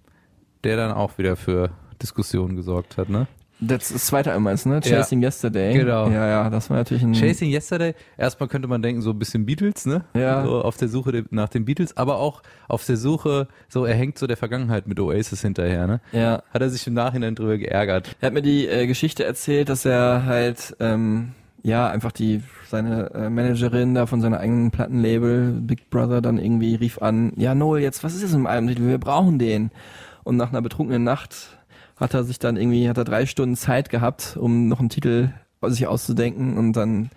[0.65, 1.71] der dann auch wieder für
[2.01, 3.27] Diskussionen gesorgt hat, ne?
[3.63, 4.81] Das ist das zweite Album meinst ne?
[4.83, 4.99] Ja.
[4.99, 5.75] Chasing Yesterday.
[5.75, 6.09] Genau.
[6.09, 7.13] Ja, ja, das war natürlich ein...
[7.13, 10.05] Chasing Yesterday, erstmal könnte man denken, so ein bisschen Beatles, ne?
[10.15, 10.45] Ja.
[10.45, 14.17] So auf der Suche nach den Beatles, aber auch auf der Suche, so er hängt
[14.17, 16.01] so der Vergangenheit mit Oasis hinterher, ne?
[16.13, 16.43] Ja.
[16.55, 18.17] Hat er sich im Nachhinein drüber geärgert.
[18.21, 21.33] Er hat mir die äh, Geschichte erzählt, dass er halt ähm,
[21.63, 26.75] ja einfach die seine äh, Managerin da von seinem eigenen Plattenlabel Big Brother dann irgendwie
[26.75, 28.87] rief an, ja Noel, jetzt was ist jetzt im Albumtitel?
[28.87, 29.71] Wir brauchen den.
[30.23, 31.59] Und nach einer betrunkenen Nacht
[31.97, 35.31] hat er sich dann irgendwie hat er drei Stunden Zeit gehabt, um noch einen Titel
[35.63, 37.11] sich auszudenken und dann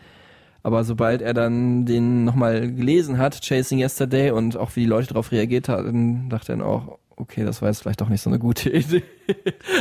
[0.63, 5.09] aber sobald er dann den nochmal gelesen hat, Chasing Yesterday, und auch wie die Leute
[5.09, 8.29] darauf reagiert haben, dachte er dann auch, okay, das war jetzt vielleicht doch nicht so
[8.29, 9.03] eine gute Idee.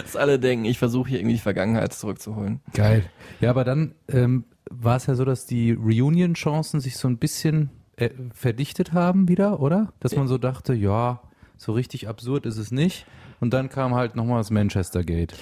[0.02, 2.60] Dass alle denken, ich versuche hier irgendwie die Vergangenheit zurückzuholen.
[2.74, 3.04] Geil.
[3.40, 4.44] Ja, aber dann ähm,
[4.80, 9.60] war es ja so, dass die Reunion-Chancen sich so ein bisschen äh, verdichtet haben wieder,
[9.60, 9.92] oder?
[10.00, 11.20] Dass man so dachte, ja,
[11.56, 13.06] so richtig absurd ist es nicht.
[13.40, 15.34] und dann kam halt nochmal das Manchester Gate.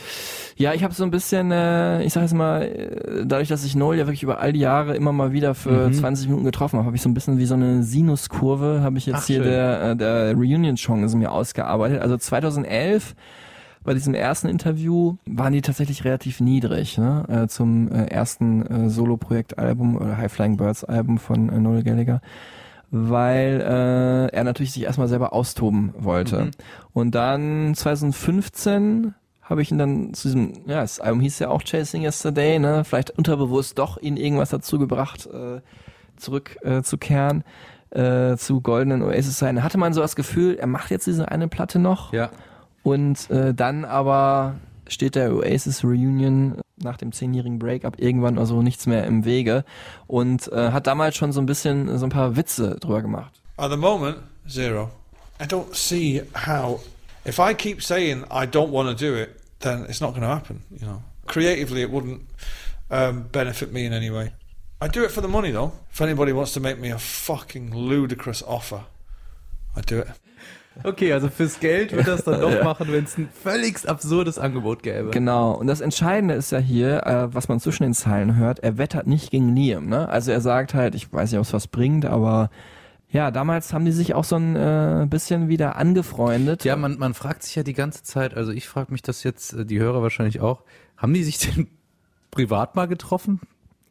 [0.57, 3.75] Ja, ich habe so ein bisschen, äh, ich sag jetzt mal, äh, dadurch, dass ich
[3.77, 5.93] Noel ja wirklich über all die Jahre immer mal wieder für Mhm.
[5.93, 9.05] 20 Minuten getroffen habe, habe ich so ein bisschen wie so eine Sinuskurve, habe ich
[9.07, 9.51] jetzt Ach, hier schön.
[9.53, 12.01] der, äh, der Reunion-Chance mir ausgearbeitet.
[12.01, 13.15] Also 2011
[13.91, 17.25] bei diesem ersten Interview waren die tatsächlich relativ niedrig, ne?
[17.29, 22.21] äh, zum äh, ersten äh, Solo-Projekt-Album oder High Flying Birds Album von äh, Noel Gallagher
[22.93, 26.45] weil äh, er natürlich sich erstmal selber austoben wollte.
[26.45, 26.51] Mhm.
[26.93, 31.63] Und dann 2015 habe ich ihn dann zu diesem, ja, das Album hieß ja auch
[31.63, 35.61] Chasing Yesterday, ne, vielleicht unterbewusst doch ihn irgendwas dazu gebracht, äh,
[36.17, 37.41] zurückzukehren.
[37.41, 37.47] Äh, zu
[37.91, 39.57] äh, zu Goldenen Oasis sein.
[39.57, 42.13] Da hatte man so das Gefühl, er macht jetzt diese eine Platte noch.
[42.13, 42.31] Ja.
[42.83, 44.57] Und äh, dann aber
[44.89, 49.65] steht der Oasis Reunion nach dem zehnjährigen Breakup irgendwann also nichts mehr im Wege
[50.07, 53.33] und äh, hat damals schon so ein bisschen so ein paar Witze drüber gemacht.
[53.59, 54.91] At the moment, zero.
[55.41, 56.81] I don't see how.
[57.27, 59.31] If I keep saying I don't want to do it,
[59.61, 60.63] then it's not going to happen.
[60.71, 62.23] You know, creatively, it wouldn't
[62.91, 64.33] um, benefit me in any way.
[64.81, 65.73] I do it for the money, though.
[65.93, 68.85] If anybody wants to make me a fucking ludicrous offer,
[69.77, 70.09] I do it.
[70.85, 72.65] Okay, also fürs Geld wird das dann doch Ja.
[72.65, 75.11] machen, wenn es ein völlig absurdes Angebot gäbe.
[75.11, 75.53] Genau.
[75.53, 79.07] Und das Entscheidende ist ja hier, äh, was man zwischen den Zeilen hört, er wettert
[79.07, 79.89] nicht gegen Liam.
[79.89, 80.09] Ne?
[80.09, 82.51] Also er sagt halt, ich weiß nicht, ob es was bringt, aber
[83.11, 86.65] ja, damals haben die sich auch so ein äh, bisschen wieder angefreundet.
[86.65, 89.53] Ja, man, man fragt sich ja die ganze Zeit, also ich frage mich das jetzt,
[89.53, 90.63] äh, die Hörer wahrscheinlich auch,
[90.97, 91.67] haben die sich denn
[92.31, 93.41] privat mal getroffen?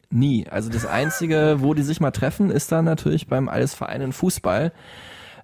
[0.10, 0.48] Nie.
[0.50, 4.72] Also das Einzige, wo die sich mal treffen, ist dann natürlich beim Alles Vereinen Fußball.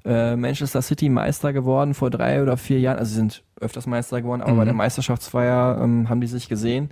[0.06, 3.00] Äh, Manchester City Meister geworden vor drei oder vier Jahren.
[3.00, 4.58] Also sie sind öfters Meister geworden, aber Mhm.
[4.58, 6.92] bei der Meisterschaftsfeier ähm, haben die sich gesehen.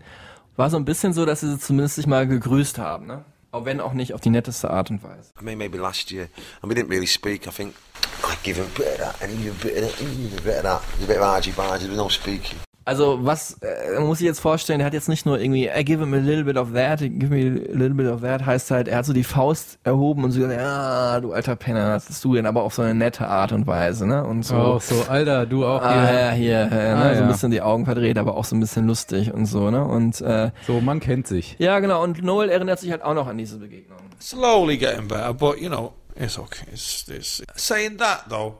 [0.55, 3.25] War so ein bisschen so, dass sie zumindest sich mal gegrüßt haben, ne?
[3.51, 5.31] Auch wenn auch nicht auf die netteste Art und Weise.
[5.39, 6.27] I mean, maybe last year,
[6.61, 7.45] and we didn't really speak.
[7.47, 7.75] I think
[8.23, 10.05] I give him a bit of that, and he a bit of that, he
[10.37, 10.81] a bit of that.
[10.97, 12.57] There's a bit of argy bargy, there's no speaking.
[12.85, 16.01] Also was äh, muss ich jetzt vorstellen, der hat jetzt nicht nur irgendwie, I give
[16.03, 18.87] him a little bit of that, give me a little bit of that, heißt halt,
[18.89, 22.23] er hat so die Faust erhoben und so gesagt, ja, du alter Penner, was bist
[22.25, 24.25] du denn, aber auf so eine nette Art und Weise, ne?
[24.25, 24.55] Und so.
[24.55, 26.19] Auch so, Alter, du auch Ah, hier.
[26.19, 27.09] ja, hier, äh, Ah, ne?
[27.13, 27.21] so ja.
[27.21, 29.85] ein bisschen die Augen verdreht, aber auch so ein bisschen lustig und so, ne?
[29.85, 31.55] Und äh, So, man kennt sich.
[31.59, 32.03] ja, genau.
[32.03, 33.99] Und Noel erinnert sich halt auch noch an diese Begegnung.
[34.19, 36.65] Slowly getting better, but you know, it's okay.
[36.73, 38.55] It's, it's saying that though.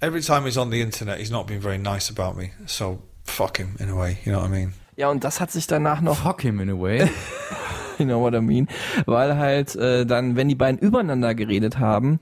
[0.00, 2.50] Every time he's on the internet, he's not been very nice about me.
[2.66, 4.18] So fuck him in a way.
[4.24, 4.74] You know what I mean?
[4.96, 7.08] Ja, und das hat sich danach noch Fuck him in a way.
[7.98, 8.68] you know what I mean,
[9.06, 12.18] weil halt äh, dann, wenn die beiden übereinander geredet haben,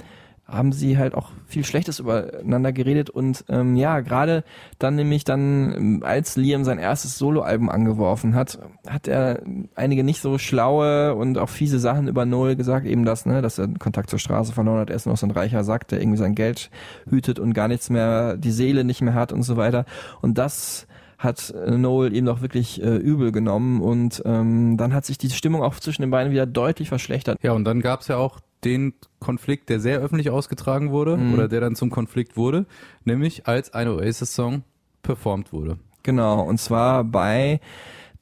[0.47, 4.43] haben sie halt auch viel Schlechtes übereinander geredet und ähm, ja, gerade
[4.79, 9.43] dann nämlich dann, als Liam sein erstes Soloalbum angeworfen hat, hat er
[9.77, 13.59] einige nicht so schlaue und auch fiese Sachen über Noel gesagt, eben das, ne, dass
[13.59, 16.01] er den Kontakt zur Straße verloren hat, er ist noch so ein reicher Sack, der
[16.01, 16.71] irgendwie sein Geld
[17.09, 19.85] hütet und gar nichts mehr, die Seele nicht mehr hat und so weiter
[20.21, 20.89] und das
[21.21, 25.31] hat äh, Noel eben auch wirklich äh, übel genommen und ähm, dann hat sich die
[25.31, 27.39] Stimmung auch zwischen den beiden wieder deutlich verschlechtert.
[27.43, 31.35] Ja, und dann gab's ja auch den Konflikt, der sehr öffentlich ausgetragen wurde Mhm.
[31.35, 32.67] oder der dann zum Konflikt wurde,
[33.05, 34.63] nämlich als ein Oasis-Song
[35.03, 35.79] performt wurde.
[36.03, 37.61] Genau, und zwar bei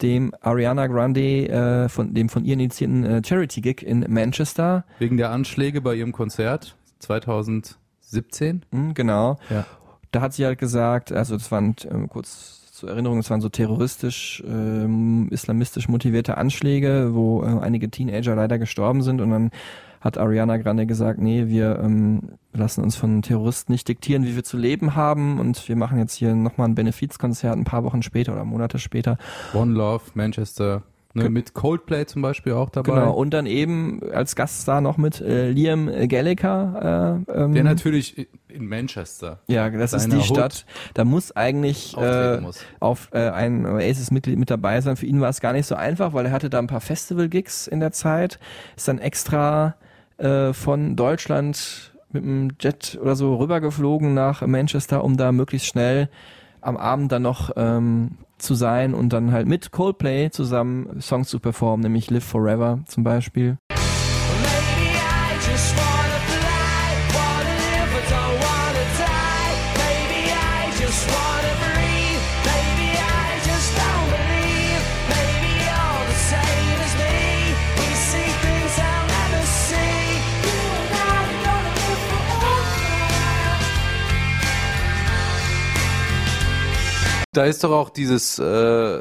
[0.03, 4.85] dem Ariana Grande, äh, von dem von ihr initiierten äh, Charity-Gig in Manchester.
[4.99, 8.65] Wegen der Anschläge bei ihrem Konzert 2017.
[8.70, 9.39] Mhm, genau.
[9.51, 9.66] Ja.
[10.11, 13.49] Da hat sie halt gesagt, also das waren ähm, kurz zur Erinnerung, das waren so
[13.49, 19.51] terroristisch, ähm, islamistisch motivierte Anschläge, wo äh, einige Teenager leider gestorben sind und dann
[20.01, 22.21] hat Ariana Grande gesagt, nee, wir ähm,
[22.53, 26.15] lassen uns von Terroristen nicht diktieren, wie wir zu leben haben und wir machen jetzt
[26.15, 29.19] hier nochmal ein Benefizkonzert ein paar Wochen später oder Monate später.
[29.55, 30.85] One Love, Manchester.
[31.15, 32.93] Ne, mit Coldplay zum Beispiel auch dabei.
[32.93, 37.25] Genau, und dann eben als Gaststar noch mit äh, Liam Gallagher.
[37.29, 39.39] Äh, ähm, Der natürlich in Manchester.
[39.47, 40.66] Ja, das ist die Hood Stadt.
[40.94, 42.64] Da muss eigentlich äh, muss.
[42.80, 44.97] auf äh, ein Oasis-Mitglied mit dabei sein.
[44.97, 47.66] Für ihn war es gar nicht so einfach, weil er hatte da ein paar Festival-Gigs
[47.66, 48.39] in der Zeit.
[48.76, 49.76] Ist dann extra
[50.18, 56.09] äh, von Deutschland mit einem Jet oder so rübergeflogen nach Manchester, um da möglichst schnell
[56.60, 61.39] am Abend dann noch ähm, zu sein und dann halt mit Coldplay zusammen Songs zu
[61.39, 63.59] performen, nämlich Live Forever zum Beispiel.
[87.33, 89.01] Da ist doch auch dieses, äh,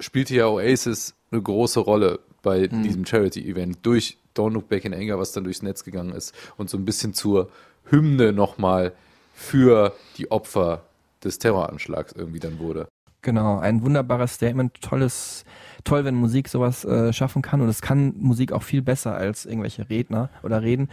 [0.00, 2.82] spielte ja Oasis eine große Rolle bei Mhm.
[2.82, 6.70] diesem Charity-Event durch Don't Look Back in Anger, was dann durchs Netz gegangen ist und
[6.70, 7.48] so ein bisschen zur
[7.90, 8.92] Hymne nochmal
[9.34, 10.82] für die Opfer
[11.24, 12.86] des Terroranschlags irgendwie dann wurde.
[13.22, 15.44] Genau, ein wunderbares Statement, tolles,
[15.82, 19.46] toll, wenn Musik sowas äh, schaffen kann und es kann Musik auch viel besser als
[19.46, 20.88] irgendwelche Redner oder Reden.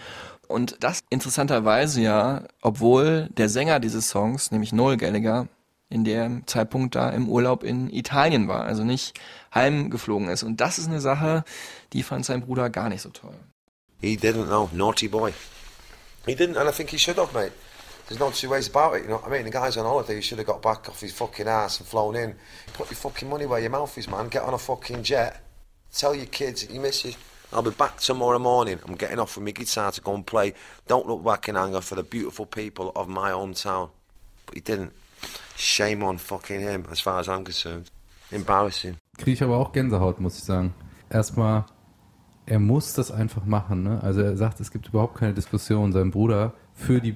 [0.48, 5.48] Und das interessanterweise ja, obwohl der Sänger dieses Songs, nämlich Noel Gallagher,
[5.94, 9.20] in dem Zeitpunkt da im Urlaub in Italien war, also nicht
[9.54, 10.44] heimgeflogen ist.
[10.44, 11.44] Und das ist eine Sache,
[11.94, 13.36] die fand sein Bruder gar nicht so toll.
[14.02, 15.34] He didn't know, naughty boy.
[16.26, 17.54] He didn't, and I think he should have, mate.
[18.08, 19.46] There's no two ways about it, you know what I mean?
[19.46, 22.16] The guy's on holiday, he should have got back off his fucking ass and flown
[22.16, 22.36] in.
[22.74, 24.28] Put your fucking money where your mouth is, man.
[24.28, 25.42] Get on a fucking jet.
[25.94, 27.16] Tell your kids, your missus,
[27.54, 28.80] I'll be back tomorrow morning.
[28.88, 30.56] I'm getting off with my guitar to go and play
[30.88, 33.92] Don't Look Back in Anger for the beautiful people of my hometown.
[34.48, 34.92] But he didn't.
[35.58, 37.92] Shame on fucking him, as far as I'm concerned.
[38.32, 38.96] Embarrassing.
[39.18, 40.74] Kriege ich aber auch Gänsehaut, muss ich sagen.
[41.10, 41.66] Erstmal,
[42.46, 43.84] er muss das einfach machen.
[43.84, 44.02] Ne?
[44.02, 45.92] Also er sagt, es gibt überhaupt keine Diskussion.
[45.92, 47.16] Sein Bruder für die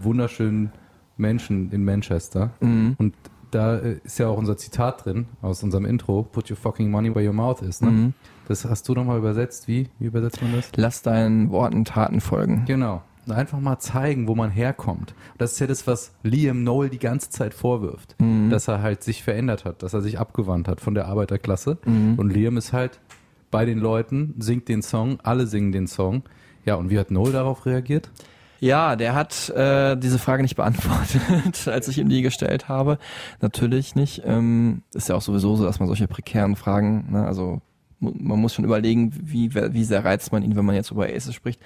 [0.00, 0.72] wunderschönen
[1.16, 2.50] Menschen in Manchester.
[2.60, 2.96] Mhm.
[2.98, 3.14] Und
[3.50, 7.14] da äh, ist ja auch unser Zitat drin aus unserem Intro, put your fucking money
[7.14, 7.80] where your mouth is.
[7.80, 7.90] Ne?
[7.90, 8.14] Mhm.
[8.48, 9.68] Das hast du nochmal übersetzt.
[9.68, 9.88] Wie?
[9.98, 10.70] Wie übersetzt man das?
[10.76, 12.64] Lass deinen Worten Taten folgen.
[12.66, 13.02] Genau.
[13.26, 15.14] Und Einfach mal zeigen, wo man herkommt.
[15.38, 18.16] Das ist ja das, was Liam Noel die ganze Zeit vorwirft.
[18.18, 18.50] Mhm.
[18.50, 21.78] Dass er halt sich verändert hat, dass er sich abgewandt hat von der Arbeiterklasse.
[21.84, 22.14] Mhm.
[22.18, 22.98] Und Liam ist halt
[23.50, 26.22] bei den Leuten, singt den Song, alle singen den Song.
[26.64, 28.10] Ja, und wie hat Noel darauf reagiert?
[28.60, 32.98] Ja, der hat äh, diese Frage nicht beantwortet, als ich ihm die gestellt habe.
[33.40, 34.22] Natürlich nicht.
[34.26, 37.62] Ähm, ist ja auch sowieso so, dass man solche prekären Fragen, ne, also
[38.00, 41.06] mu- man muss schon überlegen, wie, wie sehr reizt man ihn, wenn man jetzt über
[41.06, 41.60] Aces spricht.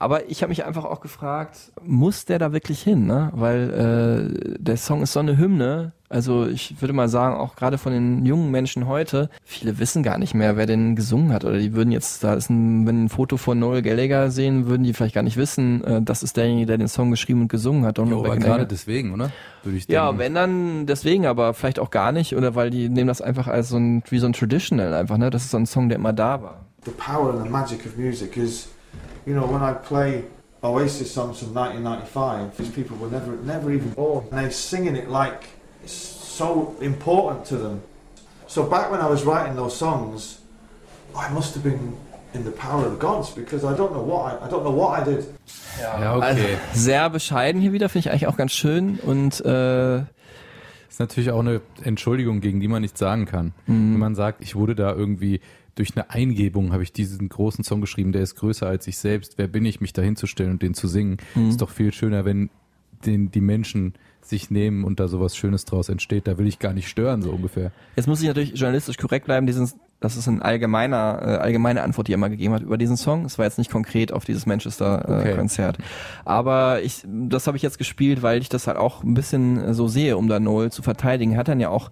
[0.00, 3.06] Aber ich habe mich einfach auch gefragt, muss der da wirklich hin?
[3.06, 3.30] Ne?
[3.34, 5.92] Weil äh, der Song ist so eine Hymne.
[6.08, 10.16] Also ich würde mal sagen, auch gerade von den jungen Menschen heute, viele wissen gar
[10.18, 11.44] nicht mehr, wer den gesungen hat.
[11.44, 14.82] Oder die würden jetzt, da ist ein, wenn ein Foto von Noel Gallagher sehen, würden
[14.84, 17.84] die vielleicht gar nicht wissen, äh, das ist derjenige, der den Song geschrieben und gesungen
[17.84, 17.98] hat.
[17.98, 19.30] Don't Ja, Look aber gerade deswegen, oder?
[19.62, 20.18] Würde ich Ja, denken.
[20.18, 23.68] wenn dann deswegen, aber vielleicht auch gar nicht, oder weil die nehmen das einfach als
[23.68, 25.28] so ein, wie so ein Traditional einfach, ne?
[25.28, 26.64] Das ist so ein Song, der immer da war.
[26.86, 28.68] the power and the magic of music is,
[29.26, 30.24] you know, when I play
[30.62, 35.08] Oasis songs from 1995, these people were never, never even born, and they're singing it
[35.08, 35.44] like
[35.82, 37.82] it's so important to them.
[38.46, 40.40] So back when I was writing those songs,
[41.16, 41.96] I must have been
[42.34, 44.70] in the power of the gods because I don't know what I, I don't know
[44.70, 45.26] what I did.
[45.80, 46.26] Ja, okay.
[46.26, 46.42] Also,
[46.74, 49.98] sehr bescheiden hier wieder, finde ich eigentlich auch ganz schön und äh,
[50.88, 53.52] ist natürlich auch eine Entschuldigung, gegen die man nichts sagen kann.
[53.66, 53.94] Mhm.
[53.94, 55.40] Wenn man sagt, ich wurde da irgendwie
[55.80, 59.38] durch eine Eingebung habe ich diesen großen Song geschrieben, der ist größer als ich selbst.
[59.38, 61.16] Wer bin ich, mich da hinzustellen und den zu singen?
[61.34, 61.48] Mhm.
[61.48, 62.50] Ist doch viel schöner, wenn
[63.06, 66.28] den die Menschen sich nehmen und da sowas Schönes draus entsteht.
[66.28, 67.72] Da will ich gar nicht stören, so ungefähr.
[67.96, 69.46] Jetzt muss ich natürlich journalistisch korrekt bleiben.
[69.46, 72.98] Diesen, das ist ein allgemeiner, äh, allgemeine Antwort, die er mal gegeben hat über diesen
[72.98, 73.24] Song.
[73.24, 75.20] Es war jetzt nicht konkret auf dieses Manchester-Konzert.
[75.20, 75.32] Okay.
[75.32, 75.78] Äh, Konzert.
[76.26, 79.72] Aber ich, das habe ich jetzt gespielt, weil ich das halt auch ein bisschen äh,
[79.72, 81.32] so sehe, um da Noel zu verteidigen.
[81.32, 81.90] Er hat dann ja auch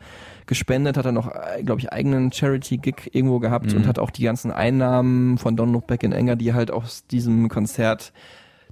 [0.48, 1.30] gespendet, hat er noch,
[1.64, 3.76] glaube ich, eigenen Charity-Gig irgendwo gehabt Mhm.
[3.82, 7.06] und hat auch die ganzen Einnahmen von Don't Look Back in Anger, die halt aus
[7.06, 8.12] diesem Konzert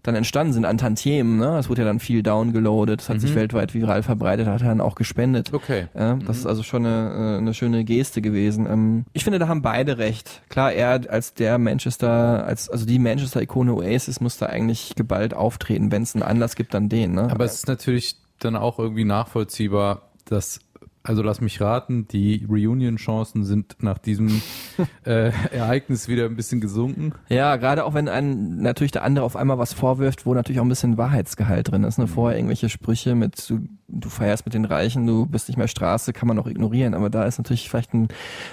[0.03, 1.59] dann entstanden sind an Tantiemen, ne?
[1.59, 3.37] Es wurde ja dann viel downgeloadet, es hat sich Mhm.
[3.37, 5.53] weltweit viral verbreitet, hat er dann auch gespendet.
[5.53, 5.89] Okay.
[5.99, 8.67] Ja, das ist also schon eine, äh, eine schöne Geste gewesen.
[8.71, 10.43] Ähm, Ich finde, da haben beide recht.
[10.49, 15.91] Klar, er als der Manchester, als also die Manchester-Ikone Oasis muss da eigentlich geballt auftreten.
[15.91, 17.15] Wenn es einen Anlass gibt, dann den.
[17.15, 17.29] Ne?
[17.29, 20.61] Aber es ist natürlich dann auch irgendwie nachvollziehbar, dass,
[21.07, 24.43] also lass mich raten, die Reunion-Chancen sind nach diesem
[25.05, 27.13] äh, Ereignis wieder ein bisschen gesunken.
[27.29, 30.65] Ja, gerade auch wenn ein natürlich der andere auf einmal was vorwirft, wo natürlich auch
[30.65, 31.99] ein bisschen Wahrheitsgehalt drin ist.
[31.99, 32.07] Ne?
[32.07, 36.13] Vorher irgendwelche Sprüche mit du, du feierst mit den Reichen, du bist nicht mehr Straße,
[36.13, 36.95] kann man auch ignorieren.
[36.95, 38.09] Aber da ist natürlich vielleicht ein,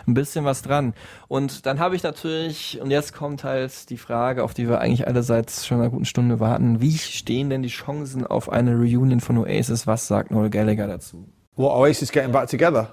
[0.08, 0.94] ein bisschen was dran.
[1.28, 5.08] Und dann habe ich natürlich, und jetzt kommt halt die Frage, auf die wir eigentlich
[5.08, 9.20] alle seit schon einer guten Stunde warten, wie stehen denn die Chancen auf eine Reunion
[9.22, 9.88] von Oasis?
[9.88, 11.28] Was sagt Noel Gallagher dazu?
[11.56, 12.88] What Oasis getting back together?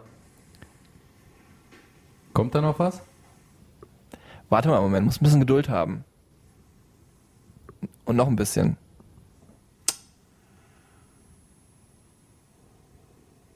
[2.34, 3.00] Kommt da noch was?
[4.50, 6.04] Warte mal einen Moment, muss ein bisschen Geduld haben.
[8.04, 8.76] Und noch ein bisschen.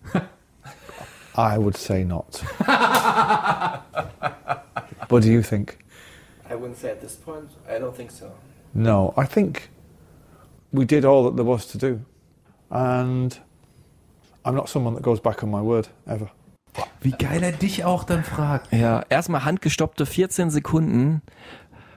[1.36, 2.43] I would say not.
[5.09, 5.78] what do you think?
[6.48, 7.51] I wouldn't say at this point.
[7.68, 8.31] I don't think so.
[8.72, 9.68] No, I think
[10.72, 12.01] we did all that there was to do.
[12.70, 13.39] And
[14.45, 16.29] I'm not someone that goes back on my word, ever.
[17.01, 18.73] Wie geil er dich auch dann fragt.
[18.73, 21.23] Ja, erstmal handgestoppte 14 Sekunden,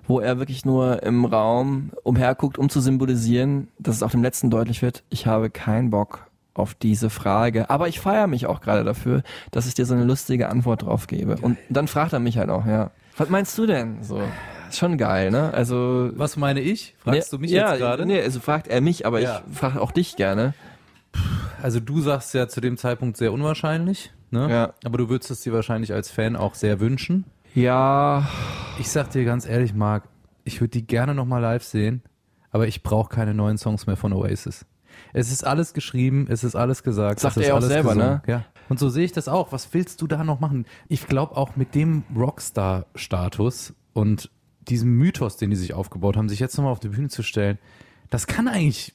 [0.07, 4.49] wo er wirklich nur im Raum umherguckt, um zu symbolisieren, dass es auch dem letzten
[4.49, 7.69] deutlich wird, ich habe keinen Bock auf diese Frage.
[7.69, 11.07] Aber ich feiere mich auch gerade dafür, dass ich dir so eine lustige Antwort drauf
[11.07, 11.38] gebe.
[11.41, 12.91] Und dann fragt er mich halt auch, ja.
[13.18, 14.03] Was meinst du denn?
[14.03, 14.22] So.
[14.69, 15.53] Ist schon geil, ne?
[15.53, 16.10] Also.
[16.15, 16.95] Was meine ich?
[16.99, 18.06] Fragst nee, du mich ja, jetzt gerade?
[18.06, 19.41] Nee, also fragt er mich, aber Ja.
[19.49, 20.53] ich frage auch dich gerne.
[21.61, 24.49] Also du sagst ja zu dem Zeitpunkt sehr unwahrscheinlich, ne?
[24.49, 24.73] Ja.
[24.85, 27.25] Aber du würdest es dir wahrscheinlich als Fan auch sehr wünschen.
[27.55, 28.27] Ja,
[28.79, 30.03] Ich sag dir ganz ehrlich, Marc,
[30.43, 32.03] ich würde die gerne nochmal live sehen,
[32.51, 34.65] aber ich brauche keine neuen Songs mehr von Oasis.
[35.13, 37.19] Es ist alles geschrieben, es ist alles gesagt.
[37.19, 38.07] Sagt er auch alles selber, gesungen.
[38.07, 38.21] ne?
[38.27, 38.45] Ja.
[38.69, 39.51] Und so sehe ich das auch.
[39.51, 40.65] Was willst du da noch machen?
[40.88, 44.29] Ich glaube auch mit dem Rockstar-Status und
[44.67, 47.57] diesem Mythos, den die sich aufgebaut haben, sich jetzt nochmal auf die Bühne zu stellen,
[48.09, 48.93] das kann eigentlich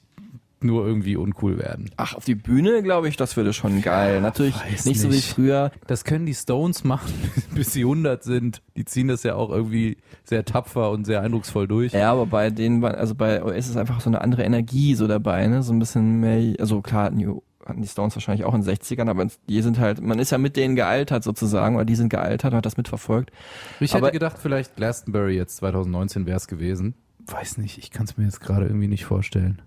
[0.63, 1.91] nur irgendwie uncool werden.
[1.97, 4.21] ach, auf die Bühne, glaube ich, das würde schon geil.
[4.21, 5.29] Natürlich weiß nicht, so wie nicht.
[5.33, 5.71] früher.
[5.87, 7.11] Das können die Stones machen,
[7.55, 8.61] bis sie 100 sind.
[8.77, 11.93] Die ziehen das ja auch irgendwie sehr tapfer und sehr eindrucksvoll durch.
[11.93, 15.07] Ja, aber bei denen, war- also bei OS ist einfach so eine andere Energie so
[15.07, 15.63] dabei, ne?
[15.63, 19.09] So ein bisschen mehr, also klar, New, hatten die Stones wahrscheinlich auch in den 60ern,
[19.09, 22.53] aber die sind halt, man ist ja mit denen gealtert sozusagen, oder die sind gealtert,
[22.53, 23.31] hat das mitverfolgt.
[23.79, 26.93] Ich Aber- hätte gedacht, vielleicht Glastonbury jetzt 2019 wäre es gewesen.
[27.25, 29.61] Weiß nicht, ich kann es mir jetzt gerade irgendwie nicht vorstellen.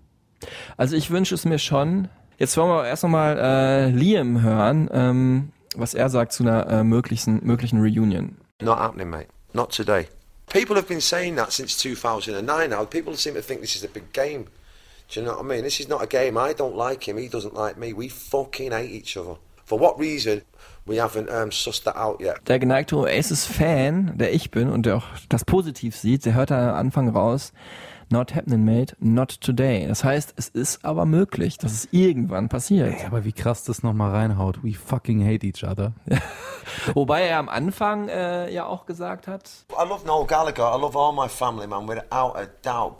[0.77, 2.09] Also ich wünsche es mir schon.
[2.37, 6.83] Jetzt wollen wir erst nochmal äh, Liam hören, ähm, was er sagt zu einer äh,
[6.83, 8.37] möglichen, möglichen Reunion.
[8.61, 9.27] Not happening, mate.
[9.53, 10.07] Not today.
[10.47, 12.85] People have been saying that since 2009 now.
[12.85, 14.45] People seem to think this is a big game.
[15.09, 15.63] Do you know what I mean?
[15.63, 16.37] This is not a game.
[16.37, 17.17] I don't like him.
[17.17, 17.93] He doesn't like me.
[17.93, 19.37] We fucking hate each other.
[19.65, 20.41] For what reason?
[20.85, 22.47] We haven't um, sussed that out yet.
[22.47, 26.69] Der geneigte Oasis-Fan, der ich bin und der auch das positiv sieht, der hört da
[26.69, 27.51] am Anfang raus,
[28.09, 29.87] not happening, mate, not today.
[29.87, 32.93] Das heißt, es ist aber möglich, dass es irgendwann passiert.
[32.99, 34.63] Ey, aber wie krass das nochmal reinhaut.
[34.63, 35.93] We fucking hate each other.
[36.93, 40.75] Wobei er am Anfang äh, ja auch gesagt hat, I love Noel Gallagher.
[40.75, 42.97] I love all my family, man, without a doubt.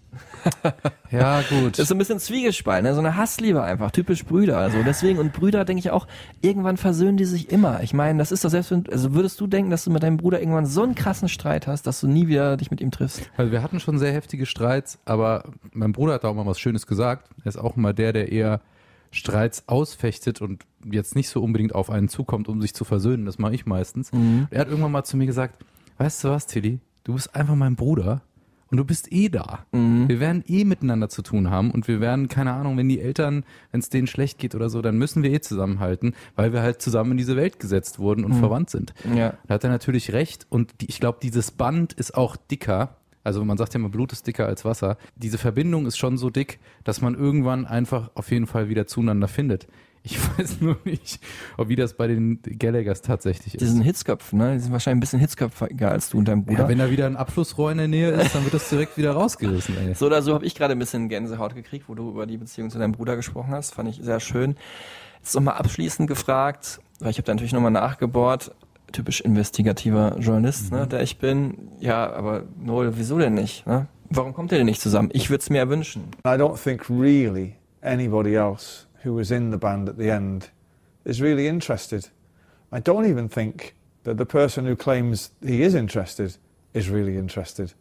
[1.12, 1.74] Ja, gut.
[1.74, 2.94] Das ist so ein bisschen Zwiegespalten, ne?
[2.94, 4.58] so eine Hassliebe einfach, typisch Brüder.
[4.58, 6.08] Also deswegen, und Brüder denke ich auch,
[6.42, 7.82] irgendwann versöhnen die sich immer.
[7.82, 10.18] Ich meine, das ist doch selbst, wenn, also würdest du denken, dass du mit deinem
[10.18, 13.30] Bruder irgendwann so einen krassen Streit hast, dass du nie wieder dich mit ihm triffst?
[13.38, 16.60] Also wir hatten schon sehr heftige Streits, aber mein Bruder hat da auch mal was
[16.60, 17.30] Schönes gesagt.
[17.44, 18.62] Er ist auch mal der, der eher
[19.12, 23.26] Streits ausfechtet und jetzt nicht so unbedingt auf einen zukommt, um sich zu versöhnen.
[23.26, 24.12] Das mache ich meistens.
[24.50, 25.64] Er hat irgendwann mal zu mir gesagt,
[25.98, 28.22] weißt du was, Tilly, du bist einfach mein Bruder
[28.70, 29.66] und du bist eh da.
[30.10, 33.46] Wir werden eh miteinander zu tun haben und wir werden, keine Ahnung, wenn die Eltern,
[33.72, 36.82] wenn es denen schlecht geht oder so, dann müssen wir eh zusammenhalten, weil wir halt
[36.82, 38.94] zusammen in diese Welt gesetzt wurden und verwandt sind.
[39.16, 39.36] Ja.
[39.48, 42.98] Da hat er natürlich recht und die, ich glaube, dieses Band ist auch dicker.
[43.28, 44.98] Also man sagt ja immer, Blut ist dicker als Wasser.
[45.18, 49.28] Diese Verbindung ist schon so dick, dass man irgendwann einfach auf jeden Fall wieder zueinander
[49.28, 49.68] findet.
[50.02, 51.20] Ich weiß nur nicht,
[51.58, 53.60] ob wie das bei den Gallaghers tatsächlich ist.
[53.60, 54.54] Die sind Hitzköpfe, ne?
[54.54, 56.62] Die sind wahrscheinlich ein bisschen hitzköpfiger als du und dein Bruder.
[56.62, 59.12] ja, wenn da wieder ein Abflussrohr in der Nähe ist, dann wird das direkt wieder
[59.12, 59.76] rausgerissen.
[59.78, 59.94] Ey.
[59.94, 62.70] So oder so habe ich gerade ein bisschen Gänsehaut gekriegt, wo du über die Beziehung
[62.70, 63.74] zu deinem Bruder gesprochen hast.
[63.74, 64.56] Fand ich sehr schön.
[65.20, 68.56] Jetzt nochmal abschließend gefragt, weil ich habe da natürlich nochmal nachgebohrt.
[68.92, 71.72] Typisch investigativer Journalist, ne, der ich bin.
[71.80, 73.66] Ja, aber Noel, wieso denn nicht?
[73.68, 73.88] Ne?
[74.10, 75.10] Warum kommt ihr denn nicht zusammen?
[75.12, 76.04] Ich würde es mir wünschen.
[76.26, 80.52] I don't think really anybody else who was in the band at the end
[81.04, 82.10] is really interested.
[82.72, 83.74] I don't even think
[84.04, 86.38] that the person who claims he is interested
[86.74, 87.74] is really interested.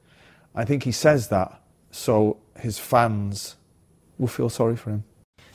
[0.54, 1.60] I think he says that
[1.90, 3.56] so his fans
[4.18, 5.04] will feel sorry for him.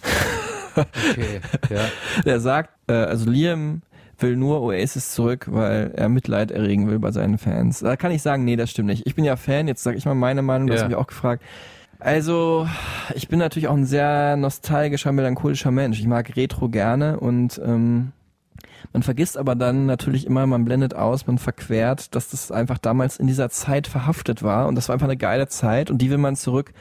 [0.73, 1.89] Okay, ja.
[2.25, 3.81] Der sagt, äh, also Liam
[4.21, 7.79] will nur Oasis zurück, weil er Mitleid erregen will bei seinen Fans.
[7.79, 9.05] Da kann ich sagen, nee, das stimmt nicht.
[9.05, 10.81] Ich bin ja Fan, jetzt sage ich mal meine Meinung, du Ja.
[10.81, 11.43] hast mich auch gefragt.
[11.99, 12.67] Also,
[13.13, 15.99] ich bin natürlich auch ein sehr nostalgischer, melancholischer Mensch.
[15.99, 18.11] Ich mag Retro gerne und ähm,
[18.91, 23.17] man vergisst aber dann natürlich immer, man blendet aus, man verquert, dass das einfach damals
[23.17, 26.17] in dieser Zeit verhaftet war und das war einfach eine geile Zeit und die will
[26.17, 26.73] man zurück.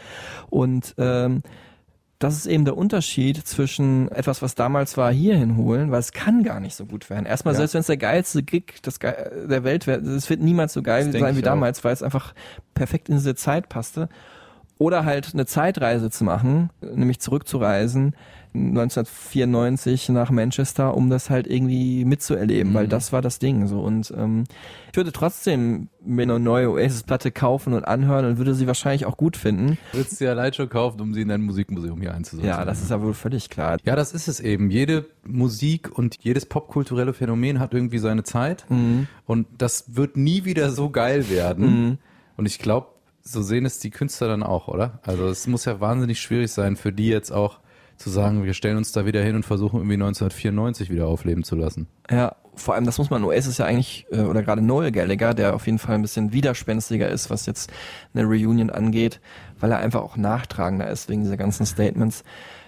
[0.49, 1.43] Und ähm,
[2.21, 6.43] das ist eben der Unterschied zwischen etwas, was damals war, hierhin holen, weil es kann
[6.45, 7.25] gar nicht so gut werden.
[7.27, 7.59] Erstmal, Ja.
[7.59, 9.13] selbst wenn es der geilste Gig Ge
[9.49, 11.51] der Welt wäre, es wird niemals so geil Das sein wie ich auch.
[11.51, 12.35] damals, weil es einfach
[12.75, 14.09] perfekt in diese Zeit passte.
[14.79, 18.15] Oder halt eine Zeitreise zu machen, nämlich zurückzureisen,
[18.53, 23.81] 1994 nach Manchester, um das halt irgendwie mitzuerleben, weil das war das Ding so.
[23.81, 24.45] Und ähm,
[24.91, 29.17] ich würde trotzdem mir eine neue Oasis-Platte kaufen und anhören und würde sie wahrscheinlich auch
[29.17, 29.79] gut finden.
[29.93, 32.49] Du würdest sie allein schon kaufen, um sie in dein Musikmuseum hier einzusetzen.
[32.49, 33.79] Ja, das ist ja wohl völlig klar.
[33.85, 34.71] Ja, das ist es eben.
[34.71, 38.67] Jede Musik und jedes popkulturelle Phänomen hat irgendwie seine Zeit.
[39.27, 41.99] Und das wird nie wieder so geil werden.
[42.37, 42.89] Und ich glaube,
[43.23, 44.99] so sehen es die Künstler dann auch, oder?
[45.03, 47.61] Also es muss ja wahnsinnig schwierig sein für die jetzt auch
[48.01, 51.55] zu sagen, wir stellen uns da wieder hin und versuchen irgendwie 1994 wieder aufleben zu
[51.55, 51.87] lassen.
[52.11, 55.55] Ja, vor allem, das muss man, Oasis ja eigentlich, äh, oder gerade Noel Gallagher, der
[55.55, 57.71] auf jeden Fall ein bisschen widerspenstiger ist, was jetzt
[58.15, 59.21] eine Reunion angeht,
[59.61, 62.25] weil er einfach auch nachtragender ist wegen dieser ganzen Statements.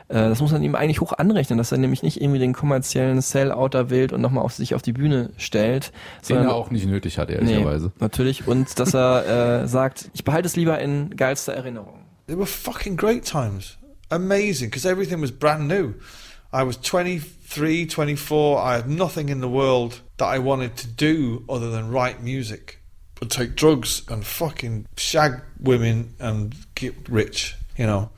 [0.09, 3.23] Äh, das muss man ihm eigentlich hoch anrechnen, dass er nämlich nicht irgendwie den kommerziellen
[3.23, 5.93] Sellouter wählt und nochmal auf sich auf die Bühne stellt.
[6.29, 7.87] Den er auch nicht nötig hat, ehrlicherweise.
[7.87, 8.47] Nee, natürlich.
[8.47, 12.01] Und dass er äh, sagt, ich behalte es lieber in geilster Erinnerung.
[12.27, 13.79] They were fucking great times.
[14.13, 15.95] Amazing, because everything was brand new.
[16.53, 18.59] I was 23, 24.
[18.61, 22.79] I had nothing in the world that I wanted to do other than write music
[23.23, 28.11] and take drugs and fucking shag women and get rich, you know.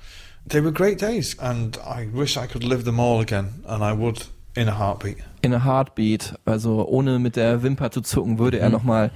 [0.45, 3.93] They were great days, and I wish I could live them all again, and I
[3.93, 4.27] would
[4.57, 5.19] in a heartbeat.
[5.43, 8.73] In a Heartbeat, also ohne mit der Wimper zu zucken, würde er Mhm.
[8.73, 9.11] nochmal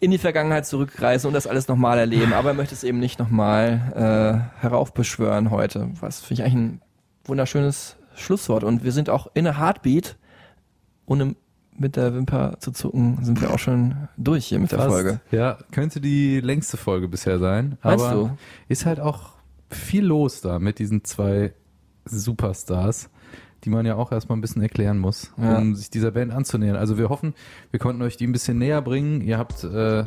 [0.00, 2.32] in die Vergangenheit zurückreisen und das alles nochmal erleben.
[2.32, 5.90] Aber er möchte es eben nicht nochmal äh, heraufbeschwören heute.
[6.00, 6.80] Was finde ich eigentlich ein
[7.24, 8.64] wunderschönes Schlusswort.
[8.64, 10.16] Und wir sind auch in a Heartbeat,
[11.06, 11.34] ohne
[11.76, 14.90] mit der Wimper zu zucken, sind wir auch schon durch hier mit der Fast.
[14.90, 15.20] Folge.
[15.30, 17.78] Ja, könnte die längste Folge bisher sein.
[17.82, 18.30] Meinst aber du?
[18.68, 19.30] ist halt auch
[19.70, 21.54] viel los da mit diesen zwei
[22.04, 23.08] Superstars,
[23.64, 25.58] die man ja auch erstmal ein bisschen erklären muss, Ja.
[25.58, 26.76] um sich dieser Band anzunähern.
[26.76, 27.34] Also wir hoffen,
[27.70, 29.20] wir konnten euch die ein bisschen näher bringen.
[29.20, 30.04] Ihr habt äh,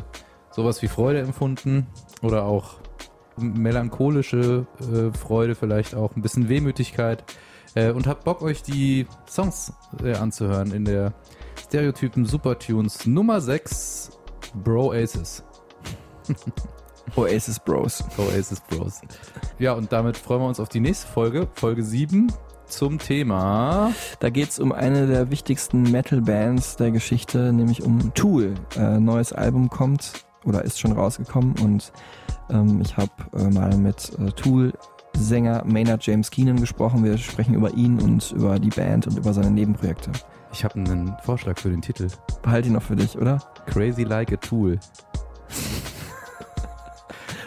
[0.51, 1.87] sowas wie Freude empfunden
[2.21, 2.75] oder auch
[3.37, 7.23] melancholische äh, Freude, vielleicht auch ein bisschen Wehmütigkeit
[7.75, 9.73] äh, und habt Bock, euch die Songs
[10.03, 11.13] äh, anzuhören in der
[11.59, 14.11] Stereotypen Supertunes Nummer 6
[14.63, 15.43] Bro Aces.
[17.15, 18.03] Oasis Bros.
[18.17, 19.01] Oasis Bros.
[19.59, 22.31] Ja, und damit freuen wir uns auf die nächste Folge, Folge 7
[22.73, 23.93] zum Thema.
[24.19, 28.55] Da geht's um eine der wichtigsten Metal-Bands der Geschichte, nämlich um Tool.
[28.75, 30.13] Äh, neues Album kommt
[30.43, 31.91] oder ist schon rausgekommen und
[32.49, 37.03] ähm, ich habe äh, mal mit äh, Tool-Sänger Maynard James Keenan gesprochen.
[37.03, 40.11] Wir sprechen über ihn und über die Band und über seine Nebenprojekte.
[40.51, 42.07] Ich habe einen Vorschlag für den Titel.
[42.41, 43.39] Behalte ihn noch für dich, oder?
[43.67, 44.79] Crazy Like a Tool.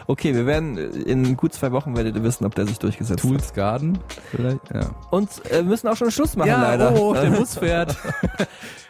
[0.09, 3.23] Okay, wir werden äh, in gut zwei Wochen werdet ihr wissen, ob der sich durchgesetzt
[3.25, 3.29] hat.
[3.31, 3.99] Tools Garden
[4.31, 4.73] vielleicht?
[4.73, 4.91] Ja.
[5.11, 6.95] Und äh, wir müssen auch schon Schluss machen, ja, leider.
[7.01, 7.97] oh, der Bus fährt.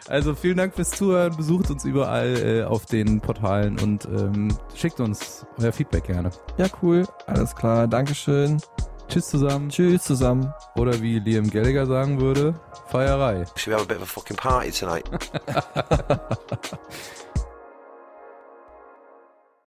[0.07, 1.35] also vielen Dank fürs Zuhören.
[1.35, 6.31] Besucht uns überall äh, auf den Portalen und ähm, schickt uns euer Feedback gerne.
[6.57, 7.07] Ja, cool.
[7.25, 7.87] Alles klar.
[7.87, 8.61] Dankeschön.
[9.09, 9.69] Tschüss zusammen.
[9.69, 10.53] Tschüss zusammen.
[10.75, 12.55] Oder wie Liam Gallagher sagen würde,
[12.87, 13.45] Feierei.
[13.55, 15.05] Should we have a bit of a fucking party tonight?